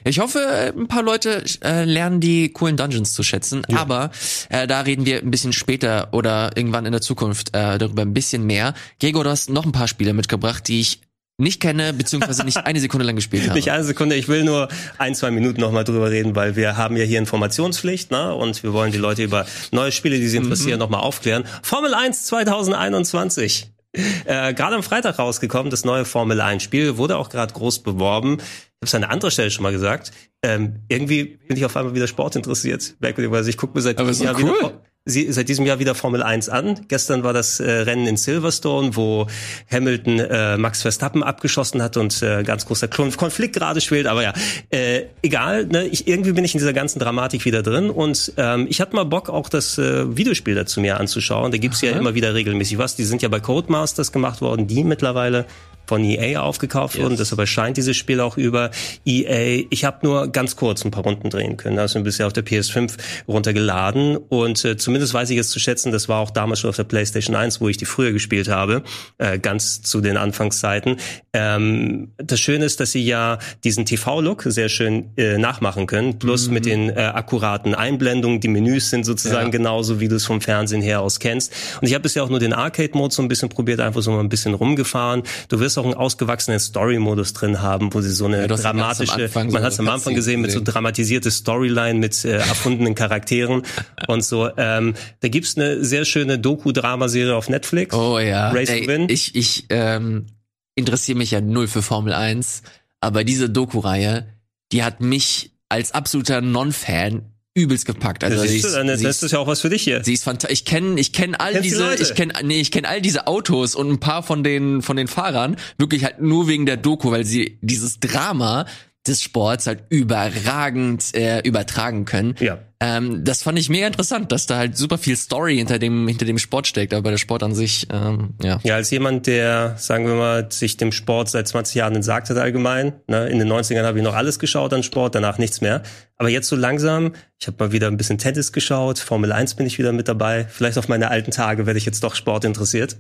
[0.05, 4.11] Ich hoffe, ein paar Leute äh, lernen die coolen Dungeons zu schätzen, aber
[4.49, 8.15] äh, da reden wir ein bisschen später oder irgendwann in der Zukunft äh, darüber ein
[8.15, 8.75] bisschen mehr.
[9.01, 11.01] Gregor, du hast noch ein paar Spiele mitgebracht, die ich
[11.41, 13.55] nicht kenne, beziehungsweise nicht eine Sekunde lang gespielt habe.
[13.55, 16.97] Nicht eine Sekunde, ich will nur ein, zwei Minuten nochmal drüber reden, weil wir haben
[16.97, 18.35] ja hier Informationspflicht, ne?
[18.35, 21.45] Und wir wollen die Leute über neue Spiele, die sie interessieren, nochmal aufklären.
[21.63, 23.71] Formel 1 2021.
[23.95, 28.35] Äh, gerade am Freitag rausgekommen, das neue Formel 1 Spiel, wurde auch gerade groß beworben.
[28.35, 28.47] Ich habe
[28.83, 30.13] es an einer anderen Stelle schon mal gesagt.
[30.43, 32.95] Ähm, irgendwie bin ich auf einmal wieder Sport interessiert.
[33.01, 34.81] Merkwürdigerweise, ich gucke mir seit Aber ist Jahr doch wieder cool.
[35.09, 36.81] Sie, seit diesem Jahr wieder Formel 1 an.
[36.89, 39.27] Gestern war das äh, Rennen in Silverstone, wo
[39.71, 44.07] Hamilton äh, Max Verstappen abgeschossen hat und äh, ganz großer Konflikt gerade schwelt.
[44.07, 44.33] Aber ja,
[44.71, 45.67] äh, egal.
[45.67, 45.87] Ne?
[45.87, 49.05] Ich, irgendwie bin ich in dieser ganzen Dramatik wieder drin und ähm, ich hatte mal
[49.05, 51.51] Bock, auch das äh, Videospiel dazu mir anzuschauen.
[51.51, 52.97] Da gibt's ja immer wieder regelmäßig was.
[52.97, 55.47] Die sind ja bei Codemasters gemacht worden, die mittlerweile
[55.89, 57.17] von EA aufgekauft wurden.
[57.17, 58.71] Deshalb erscheint dieses Spiel auch über
[59.07, 59.65] EA.
[59.71, 61.79] Ich habe nur ganz kurz ein paar Runden drehen können.
[61.79, 62.93] Also bisher auf der PS5
[63.27, 65.91] runtergeladen und äh, zumindest weiß ich es zu schätzen.
[65.93, 68.83] Das war auch damals schon auf der PlayStation 1, wo ich die früher gespielt habe,
[69.17, 70.97] äh, ganz zu den Anfangszeiten.
[71.33, 76.49] Ähm, das Schöne ist, dass sie ja diesen TV-Look sehr schön äh, nachmachen können, plus
[76.51, 78.41] mit den äh, akkuraten Einblendungen.
[78.41, 79.51] Die Menüs sind sozusagen Ja.
[79.51, 81.53] genauso, wie du es vom Fernsehen her aus kennst.
[81.81, 84.21] Und ich habe bisher auch nur den Arcade-Mode so ein bisschen probiert, einfach so mal
[84.21, 85.23] ein bisschen rumgefahren.
[85.49, 89.45] Du wirst auch einen ausgewachsenen Story-Modus drin haben, wo sie so eine Ja, dramatische, so
[89.45, 93.63] man hat es am Anfang gesehen, mit so dramatisierte Storyline mit äh, erfundenen Charakteren
[94.09, 94.51] und so.
[94.57, 97.95] Ähm, da gibt's eine sehr schöne Doku-Dramaserie auf Netflix.
[97.95, 98.51] Oh ja.
[98.51, 99.09] Race to Ey, Win.
[99.09, 100.27] Ich, ich ähm,
[100.75, 102.63] interessiere mich ja null für Formel 1,
[103.01, 104.27] aber diese Doku-Reihe,
[104.73, 107.23] die hat mich als absoluter Non-Fan
[107.59, 108.25] übelst gepackt.
[108.25, 110.03] Also das, sie ist, ist, dann, sie ist, ist ja auch was für dich hier.
[110.05, 110.61] sie ist fantastisch.
[110.61, 113.27] Ich kenne ich kenn all Kennst die diese, ich kenne nee, ich kenne all diese
[113.27, 117.11] Autos und ein paar von den von den Fahrern wirklich halt nur wegen der Doku,
[117.11, 118.67] weil sie dieses Drama
[119.09, 122.35] des Sports halt überragend äh, übertragen können.
[122.41, 122.59] Ja.
[122.81, 126.27] Ähm, das fand ich mega interessant, dass da halt super viel Story hinter dem hinter
[126.27, 128.61] dem Sport steckt, aber der Sport an sich, ähm, ja.
[128.63, 132.37] Ja, als jemand, der, sagen wir mal, sich dem Sport seit 20 Jahren entsagt hat
[132.37, 132.93] allgemein.
[133.09, 133.29] Ne?
[133.29, 135.83] In den 90ern habe ich noch alles geschaut an Sport, danach nichts mehr.
[136.17, 139.67] Aber jetzt so langsam, ich habe mal wieder ein bisschen Tennis geschaut, Formel 1 bin
[139.67, 140.47] ich wieder mit dabei.
[140.49, 142.97] Vielleicht auf meine alten Tage werde ich jetzt doch Sport interessiert.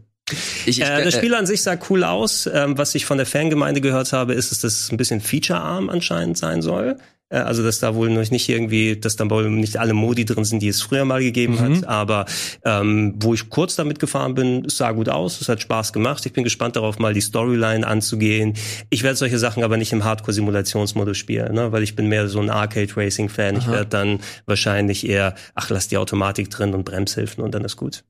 [0.66, 2.48] Ich, ich, Äh, das äh, Spiel an sich sah cool aus.
[2.52, 6.36] Ähm, was ich von der Fangemeinde gehört habe, ist, dass das ein bisschen featurearm anscheinend
[6.38, 6.96] sein soll.
[7.30, 10.44] Äh, also, dass da wohl noch nicht irgendwie, dass da wohl nicht alle Modi drin
[10.44, 11.76] sind, die es früher mal gegeben Mhm.
[11.78, 11.84] hat.
[11.88, 12.24] Aber
[12.64, 16.24] ähm, wo ich kurz damit gefahren bin, es sah gut aus, es hat Spaß gemacht.
[16.26, 18.54] Ich bin gespannt darauf, mal die Storyline anzugehen.
[18.90, 21.70] Ich werde solche Sachen aber nicht im Hardcore-Simulationsmodus spielen, ne?
[21.72, 23.56] weil ich bin mehr so ein Arcade-Racing-Fan.
[23.56, 27.76] Ich werde dann wahrscheinlich eher, ach, lass die Automatik drin und Bremshilfen und dann ist
[27.76, 28.04] gut.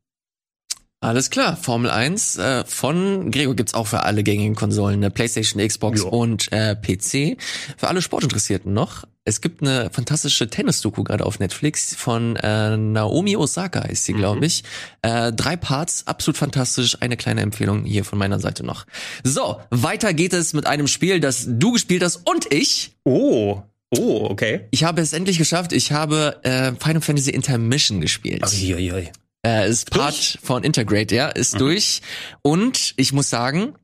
[1.00, 5.10] Alles klar, Formel 1 äh, von Gregor gibt's auch für alle gängigen Konsolen, ne?
[5.10, 6.08] PlayStation, Xbox Ja.
[6.08, 7.40] und äh, PC.
[7.76, 9.04] Für alle Sportinteressierten noch.
[9.24, 14.44] Es gibt eine fantastische Tennis-Doku gerade auf Netflix von äh, Naomi Osaka ist sie, glaube
[14.46, 14.64] ich.
[15.02, 16.96] Äh, drei Parts, absolut fantastisch.
[17.00, 18.84] Eine kleine Empfehlung hier von meiner Seite noch.
[19.22, 22.96] So, weiter geht es mit einem Spiel, das du gespielt hast und ich.
[23.04, 23.62] Oh,
[23.96, 24.66] Oh, okay.
[24.70, 25.72] Ich habe es endlich geschafft.
[25.72, 28.42] Ich habe äh, Final Fantasy Intermission gespielt.
[28.44, 29.08] Uiuiui.
[29.46, 31.58] Äh, ist Part von Integrate, ja, ist Mhm.
[31.58, 32.00] durch.
[32.42, 33.74] Und ich muss sagen,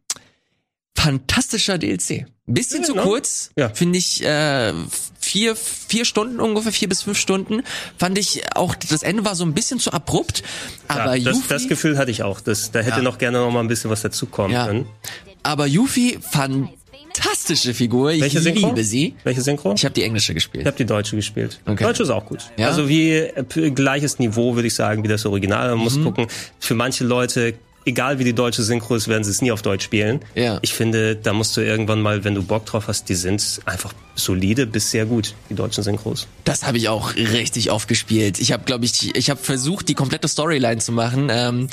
[0.97, 2.27] fantastischer DLC.
[2.47, 3.03] Bisschen Ja, zu ne?
[3.03, 3.69] kurz, Ja.
[3.71, 4.23] finde ich.
[4.23, 4.75] Äh,
[5.19, 7.63] vier, vier Stunden ungefähr, vier bis fünf Stunden.
[7.99, 10.43] Fand ich auch, das Ende war so ein bisschen zu abrupt.
[10.87, 12.41] Aber ja, das, Yuffie, das Gefühl hatte ich auch.
[12.41, 13.03] Das, da hätte Ja.
[13.03, 14.87] noch gerne noch mal ein bisschen was dazukommen können.
[15.43, 16.19] aber Yuffie,
[17.15, 18.13] fantastische Figur.
[18.13, 18.69] Ich Welche Synchro?
[18.69, 19.15] liebe sie.
[19.25, 19.75] Welche Synchro?
[19.75, 20.67] Ich habe die englische Ich gespielt.
[20.67, 21.61] habe die deutsche gespielt.
[21.67, 21.85] Okay.
[21.85, 22.41] Deutsche ist auch gut.
[22.57, 22.69] Ja?
[22.69, 25.69] Also wie äh, gleiches Niveau, würde ich sagen, wie das Original.
[25.71, 25.85] Man Mhm.
[25.85, 26.27] muss gucken,
[26.59, 27.55] für manche Leute,
[27.87, 30.21] egal wie die deutsche Synchro ist, werden sie es nie auf Deutsch spielen.
[30.35, 30.59] Ja.
[30.63, 33.93] Ich finde, da musst du irgendwann mal, wenn du Bock drauf hast, die sind einfach
[34.15, 36.27] solide bis sehr gut, die deutschen Synchros.
[36.45, 38.39] Das habe ich auch richtig oft gespielt.
[38.41, 41.69] Ich habe, glaube ich, ich habe versucht, die komplette Storyline zu machen, ähm,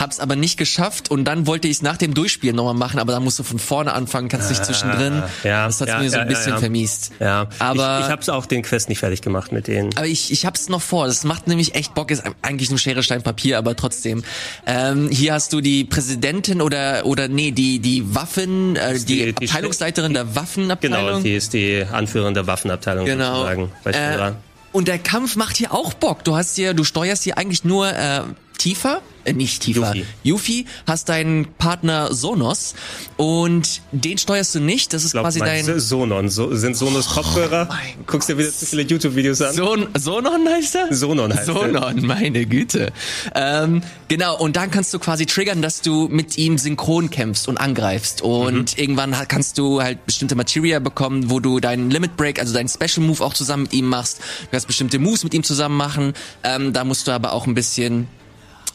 [0.00, 3.12] hab's aber nicht geschafft und dann wollte ich es nach dem Durchspielen nochmal machen, aber
[3.12, 5.22] dann musst du von vorne anfangen, kannst nicht zwischendrin.
[5.22, 6.60] Ah, ja, das hat's ja, mir so ja, ein bisschen ja, ja.
[6.60, 7.10] vermiest.
[7.20, 9.96] Ja, Aber- ich, ich habe auch den Quest nicht fertig gemacht mit denen.
[9.96, 11.06] Aber ich, ich hab's noch vor.
[11.06, 12.10] Das macht nämlich echt Bock.
[12.10, 14.24] Ist eigentlich nur Schere, Stein, Papier, aber trotzdem.
[14.66, 19.46] Ähm, hier hast du die Präsidentin oder oder nee, die die Waffen, äh, die, die-
[19.48, 21.22] Abteilungsleiterin der Genau, Waffenabteilung.
[21.22, 23.34] die ist die Anführerin der Waffenabteilung Genau.
[23.36, 24.28] sozusagen bei Shura.
[24.30, 24.32] Äh,
[24.72, 26.24] und der Kampf macht hier auch Bock.
[26.24, 28.22] Du hast hier, du steuerst hier eigentlich nur äh,
[28.58, 29.88] Tifa, äh, nicht Tifa.
[29.94, 30.06] Yuffie.
[30.22, 32.74] Yuffie, hast deinen Partner Sonos
[33.16, 34.92] und den steuerst du nicht.
[34.92, 36.28] Das ist glaub, quasi dein Oh Sonon.
[36.28, 37.66] So, sind Sonos Kopfhörer?
[37.68, 39.54] mein Guckst dir wieder zu viele YouTube-Videos an?
[39.54, 40.92] Son Sonon heißt er?
[40.94, 41.54] Sonon heißt er.
[41.54, 42.92] Sonon, meine Güte.
[43.34, 47.58] Ähm, genau, und dann kannst du quasi triggern, dass du mit ihm synchron kämpfst und
[47.58, 48.22] angreifst.
[48.22, 48.80] Und Mhm.
[48.82, 53.06] irgendwann kannst du halt bestimmte Materia bekommen, wo du deinen Limit Break, also deinen Special
[53.06, 54.18] Move auch zusammen mit ihm machst.
[54.42, 56.12] Du kannst bestimmte Moves mit ihm zusammen machen.
[56.44, 58.08] Ähm, da musst du aber auch ein bisschen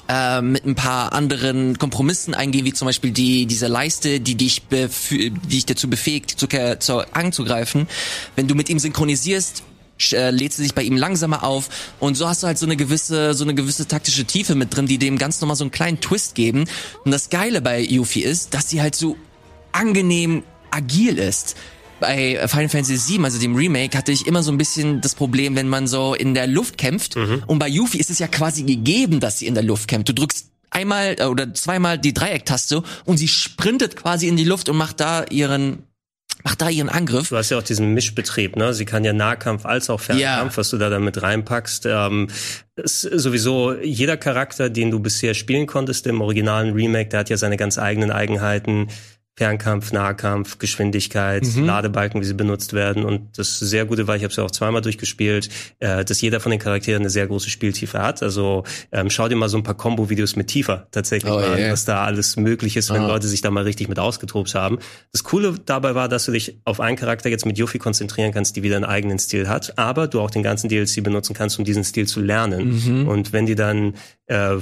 [0.10, 4.64] äh, mit ein paar anderen Kompromissen eingehen, wie zum Beispiel die diese Leiste, die dich
[4.70, 6.48] die dich dazu befähigt, zu,
[6.80, 7.88] zu anzugreifen.
[8.36, 9.64] Wenn du mit ihm synchronisierst,
[10.12, 12.78] äh, lädt sie sich bei ihm langsamer auf und so hast du halt so eine
[12.78, 16.00] gewisse so eine gewisse taktische Tiefe mit drin, die dem ganz nochmal so einen kleinen
[16.00, 16.66] Twist geben.
[17.04, 19.18] Und das Geile bei Yuffie ist, dass sie halt so
[19.72, 21.56] angenehm agil ist.
[22.00, 25.56] Bei Final Fantasy VII, also dem Remake, hatte ich immer so ein bisschen das Problem,
[25.56, 27.16] wenn man so in der Luft kämpft.
[27.16, 30.10] Und bei Yuffie ist es ja quasi gegeben, dass sie in der Luft kämpft.
[30.10, 34.70] Du drückst einmal äh, oder zweimal die Dreiecktaste und sie sprintet quasi in die Luft
[34.70, 35.84] und macht da ihren
[36.44, 37.30] macht da ihren Angriff.
[37.30, 38.74] Du hast ja auch diesen Mischbetrieb, ne?
[38.74, 40.58] Sie kann ja Nahkampf als auch Fernkampf, Ja.
[40.58, 41.86] was du da dann mit reinpackst.
[41.88, 42.28] Ähm,
[42.76, 47.38] ist sowieso jeder Charakter, den du bisher spielen konntest im originalen Remake, der hat ja
[47.38, 48.88] seine ganz eigenen Eigenheiten.
[49.38, 53.06] Fernkampf, Nahkampf, Geschwindigkeit, Ladebalken, wie sie benutzt werden.
[53.06, 56.40] Und das sehr Gute war, ich habe es ja auch zweimal durchgespielt, äh, dass jeder
[56.40, 58.24] von den Charakteren eine sehr große Spieltiefe hat.
[58.24, 61.60] Also ähm, schau dir mal so ein paar Combo-Videos mit Tifa tatsächlich Oh, mal an,
[61.60, 61.72] yeah.
[61.72, 63.08] was da alles möglich ist, wenn Ah.
[63.08, 64.80] Leute sich da mal richtig mit ausgetobt haben.
[65.12, 68.56] Das Coole dabei war, dass du dich auf einen Charakter jetzt mit Yuffie konzentrieren kannst,
[68.56, 71.66] die wieder einen eigenen Stil hat, aber du auch den ganzen DLC benutzen kannst, um
[71.66, 73.02] diesen Stil zu lernen.
[73.02, 73.08] Mhm.
[73.08, 73.94] Und wenn die dann
[74.26, 74.56] äh,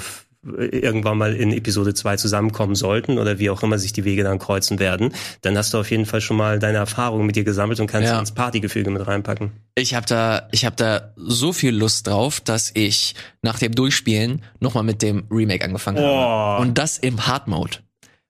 [0.46, 4.38] irgendwann mal in Episode 2 zusammenkommen sollten oder wie auch immer sich die Wege dann
[4.40, 7.80] kreuzen werden, dann hast du auf jeden Fall schon mal deine Erfahrungen mit dir gesammelt
[7.80, 8.20] und kannst Ja.
[8.20, 9.52] ins Partygefüge mit reinpacken.
[9.76, 14.44] Ich habe da, ich habe da so viel Lust drauf, dass ich nach dem Durchspielen
[14.60, 16.04] nochmal mit dem Remake angefangen Oh.
[16.06, 16.62] habe.
[16.62, 17.78] Und das im Hard Mode,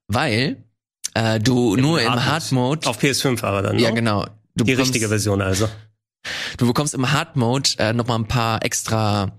[0.07, 0.63] weil
[1.13, 3.95] äh, du nur im Hard Mode, Auf PS5 aber dann, ja ne?
[3.95, 4.25] genau,
[4.55, 5.67] du Die bekommst, richtige Version also.
[6.57, 9.31] du bekommst im Hard Mode äh, nochmal ein paar extra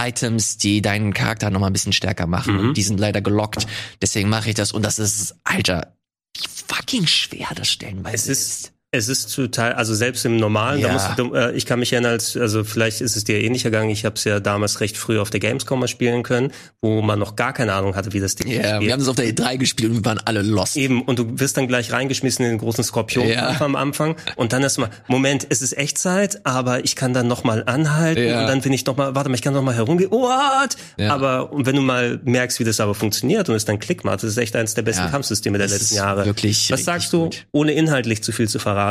[0.00, 2.54] Items, die deinen Charakter nochmal ein bisschen stärker machen.
[2.54, 2.68] Mhm.
[2.68, 3.66] Und die sind leider gelockt.
[4.00, 5.96] Deswegen mache ich das und das ist, Alter,
[6.36, 10.88] wie fucking schwer das stellenweise Es ist, es ist total, also selbst im normalen, Ja.
[10.88, 13.64] da musst du, äh, ich kann mich erinnern, als, also vielleicht ist es dir ähnlich
[13.64, 16.52] ergangen, ich habe es ja damals recht früh auf der Gamescom mal spielen können,
[16.82, 18.80] wo man noch gar keine Ahnung hatte, wie das Ding Ja, spielt.
[18.82, 20.76] wir haben das auf der E3 gespielt und wir waren alle lost.
[20.76, 23.56] Eben, und du wirst dann gleich reingeschmissen in den großen Skorpion Ja.
[23.60, 24.14] am Anfang.
[24.36, 28.42] Und dann erstmal, Moment, es ist Echtzeit, aber ich kann dann nochmal anhalten Ja.
[28.42, 30.10] und dann bin ich noch mal, warte mal, ich kann noch mal herumgehen.
[30.10, 30.76] What?
[30.98, 31.14] Ja.
[31.14, 34.16] Aber und wenn du mal merkst, wie das aber funktioniert und es dann Klick macht,
[34.22, 35.08] das ist echt eines der besten Ja.
[35.10, 36.26] Kampfsysteme der Das letzten Jahre.
[36.26, 37.46] wirklich Was sagst du, gut.
[37.52, 38.81] ohne inhaltlich zu viel zu verraten?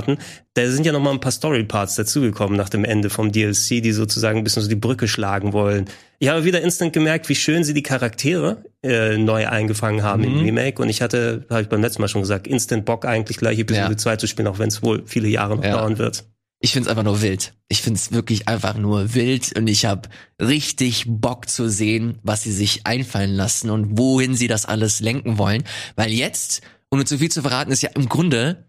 [0.54, 3.92] Da sind ja noch mal ein paar Story-Parts dazugekommen nach dem Ende vom DLC, die
[3.92, 5.86] sozusagen ein bisschen so die Brücke schlagen wollen.
[6.20, 10.28] Ich habe wieder instant gemerkt, wie schön sie die Charaktere äh, neu eingefangen haben Mhm.
[10.40, 10.82] im Remake.
[10.82, 13.92] Und ich hatte, habe ich beim letzten Mal schon gesagt, instant Bock eigentlich gleich Episode
[13.92, 13.98] Ja.
[13.98, 15.78] 2 zu spielen, auch wenn es wohl viele Jahre noch Ja.
[15.78, 16.26] dauern wird.
[16.64, 17.54] Ich find's einfach nur wild.
[17.70, 22.52] Ich find's wirklich einfach nur wild und ich habe richtig Bock zu sehen, was sie
[22.52, 25.64] sich einfallen lassen und wohin sie das alles lenken wollen.
[25.96, 28.66] Weil jetzt, ohne zu viel zu verraten, ist ja im Grunde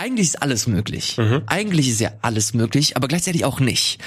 [0.00, 1.16] eigentlich ist alles möglich.
[1.46, 3.98] Eigentlich ist ja alles möglich, aber gleichzeitig auch nicht.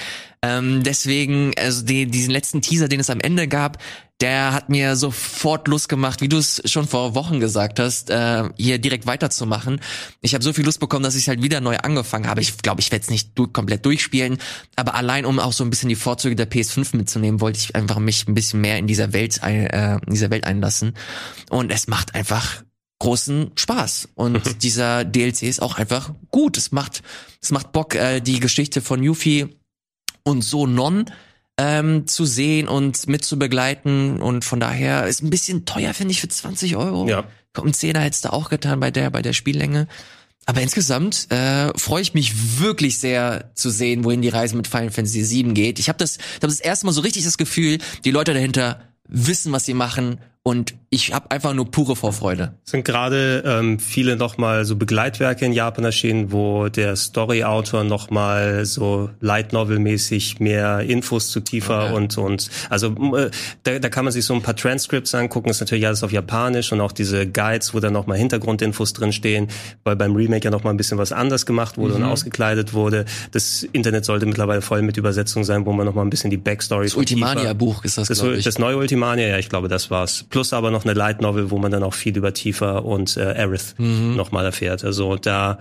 [0.42, 3.78] Ähm, deswegen, also die, diesen letzten Teaser, den es am Ende gab,
[4.20, 8.50] der hat mir sofort Lust gemacht, wie du es schon vor Wochen gesagt hast, äh,
[8.58, 9.82] hier direkt weiterzumachen.
[10.22, 12.42] Ich habe so viel Lust bekommen, dass ich halt wieder neu angefangen habe.
[12.42, 14.40] Ich glaube, ich werde es nicht du komplett durchspielen,
[14.76, 18.00] aber allein um auch so ein bisschen die Vorzüge der PS5 mitzunehmen, wollte ich einfach
[18.00, 20.94] mich ein bisschen mehr in dieser Welt, ein, äh, in dieser Welt einlassen.
[21.52, 22.64] Und es macht einfach
[23.04, 24.10] großen Spaß.
[24.16, 26.58] Und dieser DLC ist auch einfach gut.
[26.58, 27.04] Es macht,
[27.42, 29.50] es macht Bock, äh, die Geschichte von Yuffie
[30.24, 31.06] und so Non
[31.58, 34.22] ähm, zu sehen und mit zu begleiten.
[34.22, 37.08] Und von daher ist ein bisschen teuer, finde ich, für 20 Euro.
[37.10, 37.26] Ja.
[37.52, 39.88] Kommt ein Zehner hättest du auch getan bei der, bei der Spiellänge.
[40.46, 44.92] Aber insgesamt äh, freue ich mich wirklich sehr zu sehen, wohin die Reise mit Final
[44.92, 45.78] Fantasy VII geht.
[45.78, 48.82] Ich habe das, ich hab das erste Mal so richtig das Gefühl, die Leute dahinter
[49.10, 52.54] wissen, was sie machen und ich habe einfach nur pure Vorfreude.
[52.66, 58.66] Es sind gerade ähm, viele nochmal so Begleitwerke in Japan erschienen, wo der Story-Autor nochmal
[58.66, 61.94] so Light Novel-mäßig mehr Infos zu tiefer Okay.
[61.96, 63.32] und und also äh,
[63.64, 65.50] da, da kann man sich so ein paar Transcripts angucken.
[65.50, 69.48] ist natürlich alles auf Japanisch und auch diese Guides, wo dann nochmal Hintergrundinfos drin stehen,
[69.84, 72.04] weil beim Remake ja nochmal ein bisschen was anders gemacht wurde Mhm.
[72.04, 73.06] und ausgekleidet wurde.
[73.32, 76.86] Das Internet sollte mittlerweile voll mit Übersetzung sein, wo man nochmal ein bisschen die Backstory
[76.86, 78.44] Das Ultimania-Buch ist das, das, glaube ich.
[78.44, 80.26] das neue Ultimania, ja, ich glaube, das war's.
[80.34, 83.22] Plus aber noch eine Light Novel, wo man dann auch viel über Tifa und äh,
[83.22, 84.16] Aerith Mhm.
[84.16, 84.84] nochmal erfährt.
[84.84, 85.60] Also da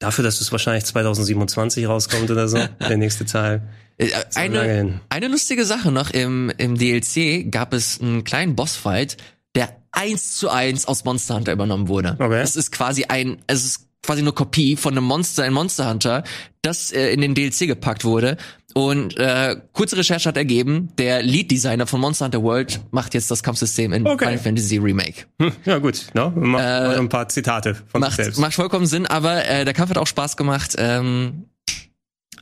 [0.00, 3.62] dafür, dass es wahrscheinlich 2027 rauskommt oder so, der nächste Teil.
[3.98, 9.16] Äh, eine, eine lustige Sache noch, im, im DLC gab es einen kleinen Bossfight,
[9.54, 12.16] der eins zu eins aus Monster Hunter übernommen wurde.
[12.18, 12.40] Okay.
[12.42, 16.24] Es ist quasi ein, es ist quasi eine Kopie von einem Monster in Monster Hunter,
[16.62, 18.36] das äh, in den DLC gepackt wurde.
[18.74, 23.42] Und äh, kurze Recherche hat ergeben, der Lead-Designer von Monster Hunter World macht jetzt das
[23.42, 24.24] Kampfsystem in Okay.
[24.26, 25.24] Final Fantasy Remake.
[25.40, 26.30] Hm, ja gut, ne?
[26.36, 28.38] Mach Äh, ein paar Zitate von sich Macht, selbst.
[28.38, 30.74] macht vollkommen Sinn, aber äh, der Kampf hat auch Spaß gemacht.
[30.78, 31.46] Ähm,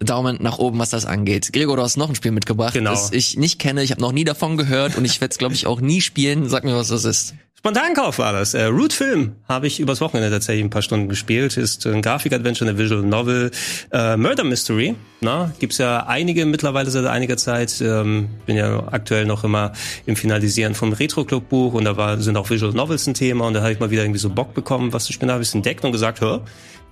[0.01, 1.53] Daumen nach oben, was das angeht.
[1.53, 2.91] Gregor, du hast noch ein Spiel mitgebracht, Genau.
[2.91, 3.83] das ich nicht kenne.
[3.83, 6.49] Ich habe noch nie davon gehört und ich werde es, glaube ich, auch nie spielen.
[6.49, 7.35] Sag mir, was das ist.
[7.57, 8.53] Spontankauf war das.
[8.53, 11.57] Äh, Root Film habe ich übers Wochenende tatsächlich ein paar Stunden gespielt.
[11.57, 13.51] Ist ein Grafik-Adventure, eine Visual Novel.
[13.91, 14.95] Äh, Murder Mystery.
[15.23, 17.81] Na, gibt's ja einige mittlerweile seit einiger Zeit.
[17.81, 19.73] Ähm, bin ja aktuell noch immer
[20.05, 23.63] im Finalisieren vom Retro-Club-Buch und da war, sind auch Visual Novels ein Thema und da
[23.63, 25.29] habe ich mal wieder irgendwie so Bock bekommen, was zu spielen.
[25.29, 26.43] Da habe ich entdeckt und gesagt, hör,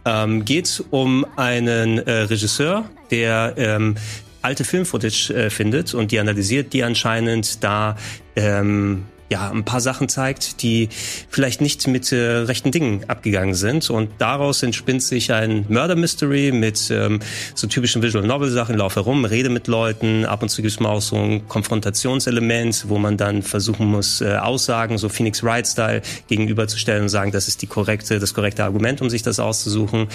[0.05, 3.97] ähm, geht um einen äh, Regisseur, der ähm,
[4.43, 7.97] alte Filmfootage äh, findet und die analysiert, die anscheinend da
[8.37, 10.89] ähm, ja ein paar Sachen zeigt, die
[11.29, 13.89] vielleicht nicht mit äh, rechten Dingen abgegangen sind.
[13.91, 17.21] Und daraus entspinnt sich ein Murder Mystery mit ähm,
[17.55, 20.91] so typischen Visual Novel Sachen, lauf herum, rede mit Leuten, ab und zu gibt's mal
[20.91, 26.03] auch so ein Konfrontationselement, wo man dann versuchen muss äh, Aussagen so Phoenix Wright Style
[26.29, 30.09] gegenüberzustellen und sagen, das ist die korrekte das korrekte Argument, um sich das auszusuchen.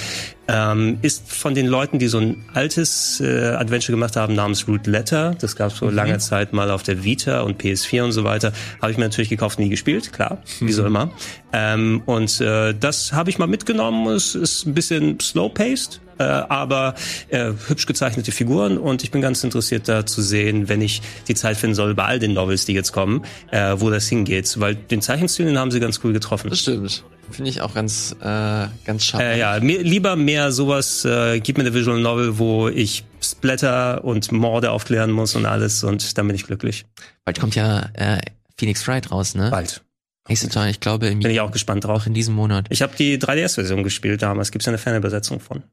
[0.47, 4.86] Ähm, ist von den Leuten, die so ein altes äh, Adventure gemacht haben namens Root
[4.88, 8.23] Letter, das gab es vor langer Zeit mal auf der Vita und PS4 und so
[8.23, 11.12] weiter, habe ich mir natürlich gekauft, nie gespielt, klar, wie so immer.
[11.54, 14.08] Ähm, und äh, das habe ich mal mitgenommen.
[14.08, 16.96] Es ist ein bisschen slow-paced, äh, aber
[17.30, 21.36] äh, hübsch gezeichnete Figuren und ich bin ganz interessiert da zu sehen, wenn ich die
[21.36, 24.76] Zeit finden soll bei all den Novels, die jetzt kommen, äh, wo das hingeht, weil
[24.76, 26.54] den Zeichenstil, den haben sie ganz cool getroffen.
[26.56, 27.04] stimmt.
[27.30, 29.22] Finde ich auch ganz, äh, ganz scharf.
[29.22, 34.04] Äh, ja, mir, lieber mehr sowas, äh, gib mir eine Visual Novel, wo ich Splatter
[34.06, 36.86] und Morde aufklären muss und alles und dann bin ich glücklich.
[37.26, 38.20] Bald kommt ja äh,
[38.58, 39.50] Phoenix Wright raus, ne?
[39.52, 39.84] Bald.
[40.30, 42.06] Nächste Teil, ich glaube, im Bin ich auch gespannt drauf.
[42.06, 42.65] in diesem Monat.
[42.70, 45.63] Ich habe die 3DS-Version gespielt damals, gibt's ja eine Fanübersetzung von.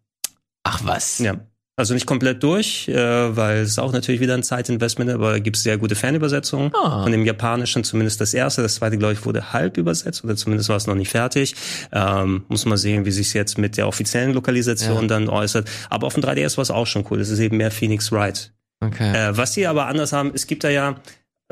[0.63, 1.19] Ach was.
[1.19, 1.37] Ja.
[1.77, 5.65] Also nicht komplett durch, äh, weil es auch natürlich wieder ein Zeitinvestment, aber da gibt's
[5.65, 6.73] sehr gute Fanübersetzungen.
[6.73, 7.03] Ah.
[7.03, 10.69] Von dem Japanischen zumindest das erste, das zweite, glaube ich, wurde halb übersetzt oder zumindest
[10.69, 11.57] war es noch nicht fertig.
[11.91, 15.09] Ähm, muss man sehen, wie sich jetzt mit der offiziellen Lokalisation Ja.
[15.09, 15.69] dann äußert.
[15.91, 17.21] Aber auf dem 3DS war es auch schon cool.
[17.21, 18.53] Es ist eben mehr Phoenix Wright.
[18.81, 19.13] Okay.
[19.13, 20.95] Äh, was sie aber anders haben, es gibt da ja,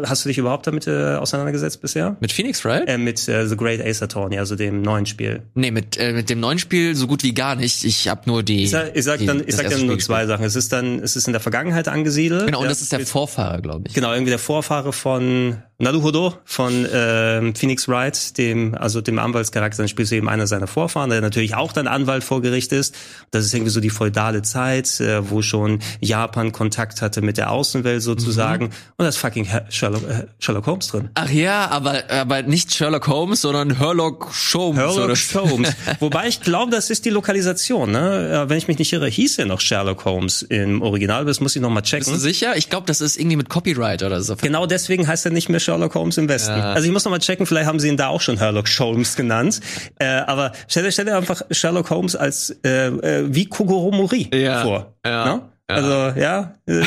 [0.01, 2.17] hast du dich überhaupt damit äh, auseinandergesetzt bisher?
[2.21, 2.89] mit Phoenix Wright?
[2.89, 5.43] Äh, mit äh, The Great Ace Attorney, also dem neuen Spiel.
[5.55, 7.85] nee, mit, äh, mit dem neuen Spiel so gut wie gar nicht.
[7.85, 8.65] Ich habe nur die.
[8.65, 10.29] Ich sag, ich sag die, dann, das ich sag dann nur zwei gespielt.
[10.29, 10.45] Sachen.
[10.47, 12.47] Es ist dann, es ist in der Vergangenheit angesiedelt.
[12.47, 13.95] Genau, und Ja, das ist der Vorfahrer, glaube ich.
[13.95, 19.89] Genau, irgendwie der Vorfahre von Naruhodo, von ähm, Phoenix Wright, dem, also dem Anwaltscharakter, dann
[19.89, 22.95] spielst du eben einer seiner Vorfahren, der natürlich auch dann Anwalt vor Gericht ist.
[23.33, 27.51] Das ist irgendwie so die feudale Zeit, äh, wo schon Japan Kontakt hatte mit der
[27.51, 28.67] Außenwelt sozusagen.
[28.67, 29.49] Und das ist fucking
[29.83, 31.11] Sherlock, äh, Sherlock Holmes drin.
[31.15, 34.79] Ach ja, aber, aber nicht Sherlock Holmes, sondern Herlock Holmes.
[34.95, 35.73] Sherlock oder- Holmes.
[36.01, 37.91] Wobei ich glaube, das ist die Lokalisation.
[37.91, 38.45] Ne?
[38.47, 41.25] Wenn ich mich nicht irre, hieß er noch Sherlock Holmes im Original.
[41.25, 42.17] Das muss ich noch mal Bist du checken.
[42.19, 42.57] sicher?
[42.57, 44.37] Ich glaube, das ist irgendwie mit Copyright oder so.
[44.37, 46.57] Genau deswegen heißt er nicht mehr Sherlock Holmes im Westen.
[46.57, 46.73] Ja.
[46.75, 49.17] Also ich muss noch mal checken, vielleicht haben sie ihn da auch schon Sherlock Holmes
[49.17, 49.61] genannt.
[49.99, 54.31] Äh, aber stell dir, stell dir einfach Sherlock Holmes als äh, äh, wie Kogoro Mori
[54.33, 54.63] Ja.
[54.63, 54.95] vor.
[55.05, 55.25] Ja.
[55.25, 55.43] Ne?
[55.71, 55.77] Ja.
[55.77, 56.83] Also ja, äh,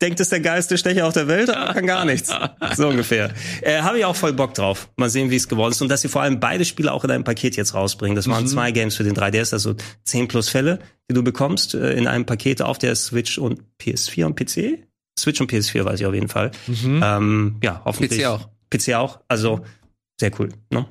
[0.00, 2.32] denkt es der geilste Stecher auf der Welt, aber kann gar nichts.
[2.74, 3.32] So ungefähr.
[3.62, 4.88] Äh, Habe ich auch voll Bock drauf.
[4.96, 7.10] Mal sehen, wie es geworden ist und dass sie vor allem beide Spiele auch in
[7.10, 8.16] einem Paket jetzt rausbringen.
[8.16, 8.30] Das Mhm.
[8.32, 12.06] waren zwei Games für den 3DS, also 10 plus Fälle, die du bekommst äh, in
[12.08, 14.84] einem Paket auf der Switch und PS4 und PC.
[15.18, 16.50] Switch und PS4 weiß ich auf jeden Fall.
[16.68, 18.20] Ähm, ja, hoffentlich.
[18.22, 18.48] PC auch.
[18.70, 19.20] PC auch.
[19.28, 19.64] Also
[20.18, 20.48] sehr cool.
[20.70, 20.86] Ne?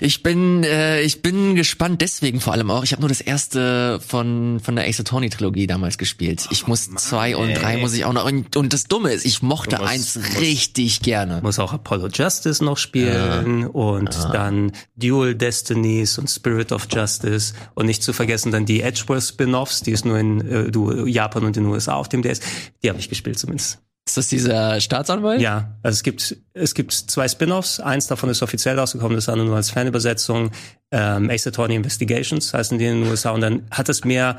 [0.00, 2.84] Ich bin, äh, ich bin gespannt deswegen vor allem auch.
[2.84, 6.48] Ich habe nur das erste von von der Ace Attorney Trilogie damals gespielt.
[6.50, 8.24] Ich muss zwei und drei muss ich auch noch.
[8.24, 11.40] Und, und das Dumme ist, ich mochte musst- eins musst- richtig gerne.
[11.42, 17.86] Muss auch Apollo Justice noch spielen und dann Dual Destinies und Spirit of Justice und
[17.86, 21.56] nicht zu vergessen dann die Edgeworth Spin-offs, die ist nur in äh, du, Japan und
[21.56, 22.40] den USA auf dem DS.
[22.82, 23.78] Die habe ich gespielt zumindest.
[24.10, 25.40] Ist das dieser Staatsanwalt?
[25.40, 27.78] Ja, also es gibt es gibt zwei Spin-offs.
[27.78, 30.50] Eins davon ist offiziell rausgekommen, das andere nur als Fanübersetzung.
[30.90, 34.38] Ähm, Ace Attorney Investigations heißen die in den USA und dann hat es mehr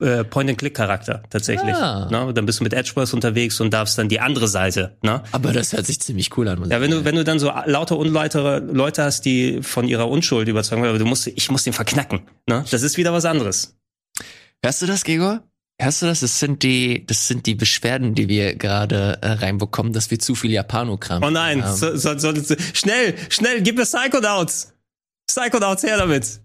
[0.00, 1.74] äh, Point-and-Click-Charakter tatsächlich.
[1.74, 2.10] Ah.
[2.10, 2.34] Ne?
[2.34, 4.98] Dann bist du mit Edgeworth unterwegs und darfst dann die andere Seite.
[5.00, 5.22] Ne?
[5.32, 6.68] Aber das hört sich ziemlich cool an.
[6.68, 10.46] Ja, wenn du, wenn du dann so lauter unleitere Leute hast, die von ihrer Unschuld
[10.48, 12.20] überzeugen, aber du musst, ich muss den verknacken.
[12.46, 12.66] Ne?
[12.70, 13.78] Das ist wieder was anderes.
[14.62, 15.42] Hörst du das, Gregor?
[15.80, 16.20] Hörst du das?
[16.20, 20.34] Das sind die, das sind die Beschwerden, die wir gerade äh, reinbekommen, dass wir zu
[20.34, 21.22] viel Japanokram.
[21.22, 21.76] Oh nein, haben.
[21.76, 24.72] so, so, so, so, schnell, schnell, gib mir Psychonauts.
[25.28, 26.40] Psychonauts her damit.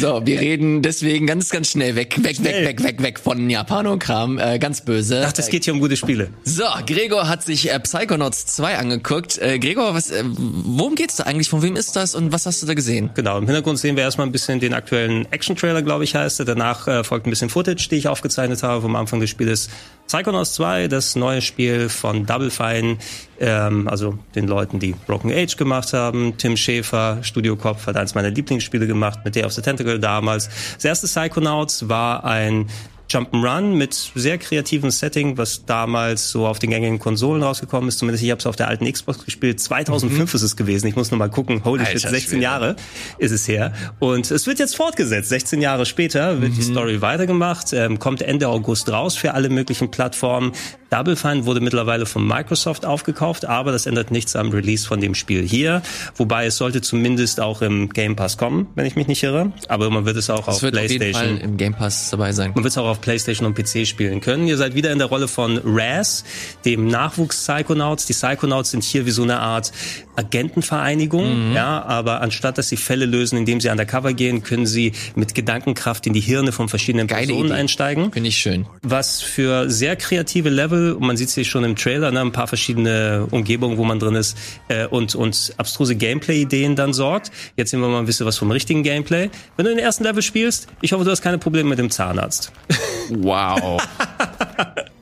[0.00, 2.64] So, wir reden deswegen ganz, ganz schnell weg, weg, Schnell.
[2.64, 4.38] weg, weg, weg, weg von Japanokram.
[4.38, 5.22] Äh, ganz böse.
[5.26, 6.30] Ach, das geht hier um gute Spiele.
[6.44, 9.38] So, Gregor hat sich äh, Psychonauts 2 angeguckt.
[9.38, 11.50] Äh, Gregor, was, äh, worum geht's da eigentlich?
[11.50, 13.10] Von wem ist das und was hast du da gesehen?
[13.14, 16.46] Genau, im Hintergrund sehen wir erstmal ein bisschen den aktuellen Action-Trailer, glaube ich, heißt er.
[16.46, 19.68] Danach äh, folgt ein bisschen Footage, die ich aufgezeichnet habe vom Anfang des Spieles.
[20.06, 22.96] Psychonauts 2, das neue Spiel von Double Fine,
[23.42, 26.34] ähm, also den Leuten, die Broken Age gemacht haben.
[26.38, 30.48] Tim Schäfer, Studiokopf, hat eins meiner Lieblingsspiele gemacht mit Day of the Tentacle damals.
[30.76, 32.68] Das erste Psychonauts war ein
[33.12, 37.98] Jump'n'Run mit sehr kreativem Setting, was damals so auf den gängigen Konsolen rausgekommen ist.
[37.98, 39.60] Zumindest ich habe es auf der alten Xbox gespielt.
[39.60, 40.86] 2005 ist es gewesen.
[40.86, 41.64] Ich muss noch mal gucken.
[41.64, 42.42] Holy shit, Alter 16 Schwede.
[42.42, 42.76] Jahre
[43.18, 43.72] ist es her.
[43.98, 45.28] Und es wird jetzt fortgesetzt.
[45.28, 47.72] 16 Jahre später wird die Story weitergemacht.
[47.72, 50.52] Ähm, kommt Ende August raus für alle möglichen Plattformen.
[50.90, 55.14] Double Fine wurde mittlerweile von Microsoft aufgekauft, aber das ändert nichts am Release von dem
[55.14, 55.80] Spiel hier.
[56.16, 59.52] Wobei es sollte zumindest auch im Game Pass kommen, wenn ich mich nicht irre.
[59.68, 62.10] Aber man wird es auch Das auf wird auf jeden PlayStation Fall im Game Pass
[62.10, 62.52] dabei sein.
[62.54, 64.46] man wird es auch auf PlayStation und PC spielen können.
[64.46, 66.24] Ihr seid wieder in der Rolle von Raz,
[66.64, 68.06] dem Nachwuchs Psychonauts.
[68.06, 69.72] Die Psychonauts sind hier wie so eine Art
[70.16, 75.34] Agentenvereinigung, ja, aber anstatt dass sie Fälle lösen, indem sie undercover gehen, können sie mit
[75.34, 77.54] Gedankenkraft in die Hirne von verschiedenen Geile Personen Idee.
[77.54, 78.66] einsteigen Finde ich schön.
[78.82, 82.32] was für sehr kreative Level, und man sieht es hier schon im Trailer, ne, ein
[82.32, 84.36] paar verschiedene Umgebungen, wo man drin ist,
[84.68, 87.30] äh, und, und abstruse Gameplay-Ideen dann sorgt.
[87.56, 89.30] Jetzt sehen wir mal ein bisschen was vom richtigen Gameplay.
[89.56, 92.52] Wenn du den ersten Level spielst, ich hoffe, du hast keine Probleme mit dem Zahnarzt.
[93.10, 93.78] Wow.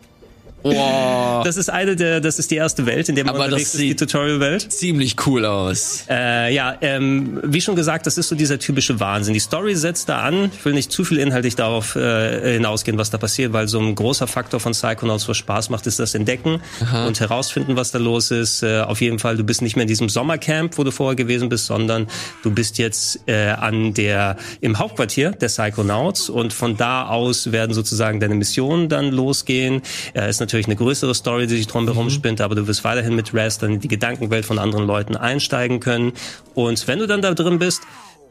[0.62, 1.44] wow.
[1.44, 3.80] Das ist eine der, das ist die erste Welt, in der man Aber unterwegs ist,
[3.80, 4.72] die sieht- Tutorial-Welt.
[4.72, 6.04] Ziemlich cool aus.
[6.08, 9.34] Äh, ja, ähm, wie schon gesagt, das ist so dieser typische Wahnsinn.
[9.34, 10.50] Die Story setzt da an.
[10.56, 13.94] Ich will nicht zu viel inhaltlich darauf äh, hinausgehen, was da passiert, weil so ein
[13.94, 16.60] großer Faktor von Psychonauts, was Spaß macht, ist das Entdecken
[17.06, 18.62] und herausfinden, was da los ist.
[18.62, 21.48] Äh, auf jeden Fall, du bist nicht mehr in diesem Sommercamp, wo du vorher gewesen
[21.48, 22.06] bist, sondern
[22.42, 27.72] du bist jetzt äh, an der im Hauptquartier der Psychonauts und von da aus werden
[27.74, 29.82] sozusagen deine Missionen dann losgehen.
[30.14, 33.14] Äh, ist natürlich eine größere Story, die sich drum herum spinnt, aber du wirst weiterhin
[33.14, 36.12] mit Rest dann in die Gedankenwelt von anderen Leuten einsteigen können.
[36.54, 37.82] Und wenn du dann da drin bist,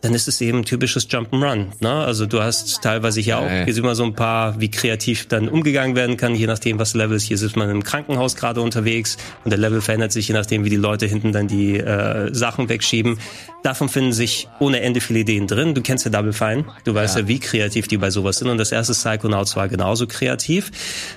[0.02, 1.68] dann ist es eben typisches Jump'n'Run.
[1.82, 1.91] Ne?
[1.91, 5.50] Also du hast teilweise hier auch, hier sieht man so ein paar, wie kreativ dann
[5.50, 7.24] umgegangen werden kann, je nachdem, was Level ist.
[7.24, 10.70] Hier sitzt man im Krankenhaus gerade unterwegs und der Level verändert sich, je nachdem, wie
[10.70, 13.20] die Leute hinten dann die äh, Sachen wegschieben.
[13.62, 15.74] Davon finden sich ohne Ende viele Ideen drin.
[15.74, 16.64] Du kennst ja Double Fine.
[16.86, 17.28] Du weißt ja.
[17.28, 18.47] wie kreativ die bei sowas sind.
[18.47, 20.72] Und das erste Psychonauts war genauso kreativ.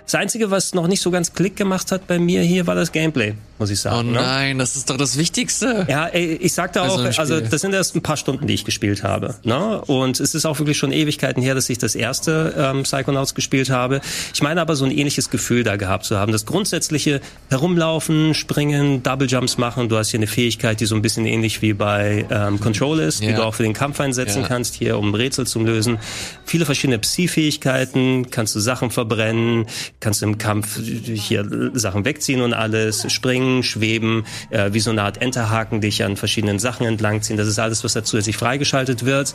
[0.04, 2.90] Das Einzige, was noch nicht so ganz Klick gemacht hat bei mir hier, war das
[2.90, 4.10] Gameplay, muss ich Oh sagen.
[4.10, 4.20] ne?
[4.20, 5.86] nein, das ist doch das Wichtigste.
[5.88, 8.54] Ja, ey, ich sagte so auch, einem also das sind erst ein paar Stunden, die
[8.54, 9.34] ich gespielt habe.
[9.44, 9.82] Ne?
[9.82, 13.68] Und es ist auch wirklich schon Ewigkeiten her, dass ich das erste ähm, Psychonauts gespielt
[13.68, 14.00] habe.
[14.32, 16.32] Ich meine aber so ein ähnliches Gefühl da gehabt zu haben.
[16.32, 17.20] Das grundsätzliche
[17.50, 19.90] Herumlaufen, Springen, Double Jumps machen.
[19.90, 23.20] Du hast hier eine Fähigkeit, die so ein bisschen ähnlich wie bei ähm, Control ist,
[23.20, 23.28] ja.
[23.28, 24.48] die du auch für den Kampf einsetzen ja.
[24.48, 25.98] kannst, hier um Rätsel zu lösen.
[26.46, 29.66] Viele verschiedene Psi-Fähigkeiten, kannst du Sachen verbrennen,
[30.00, 35.02] kannst du im Kampf hier Sachen wegziehen und alles, springen, schweben, äh, wie so eine
[35.02, 37.36] Art Enterhaken dich an verschiedenen Sachen entlangziehen.
[37.36, 39.34] Das ist alles, was da zusätzlich freigeschaltet wird.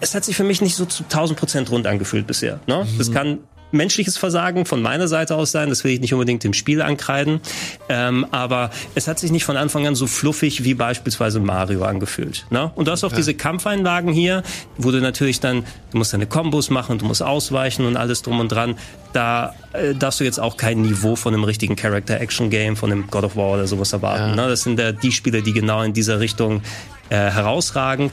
[0.00, 2.60] Es hat sich für mich nicht so zu 1000 Prozent rund angefühlt bisher.
[2.66, 2.84] Ne?
[2.84, 2.98] Mhm.
[2.98, 3.38] Das kann
[3.72, 5.68] menschliches Versagen von meiner Seite aus sein.
[5.68, 7.40] Das will ich nicht unbedingt dem Spiel ankreiden.
[7.88, 12.46] Ähm, aber es hat sich nicht von Anfang an so fluffig wie beispielsweise Mario angefühlt.
[12.50, 12.70] Ne?
[12.74, 13.16] Und du hast auch ja.
[13.16, 14.42] diese Kampfeinlagen hier,
[14.76, 18.40] wo du natürlich dann, du musst deine Kombos machen, du musst ausweichen und alles drum
[18.40, 18.76] und dran.
[19.12, 23.24] Da äh, darfst du jetzt auch kein Niveau von einem richtigen Character-Action-Game, von einem God
[23.24, 24.30] of War oder sowas erwarten.
[24.30, 24.36] Ja.
[24.36, 24.48] Ne?
[24.48, 26.62] Das sind ja die Spiele, die genau in dieser Richtung
[27.08, 28.10] äh, herausragen.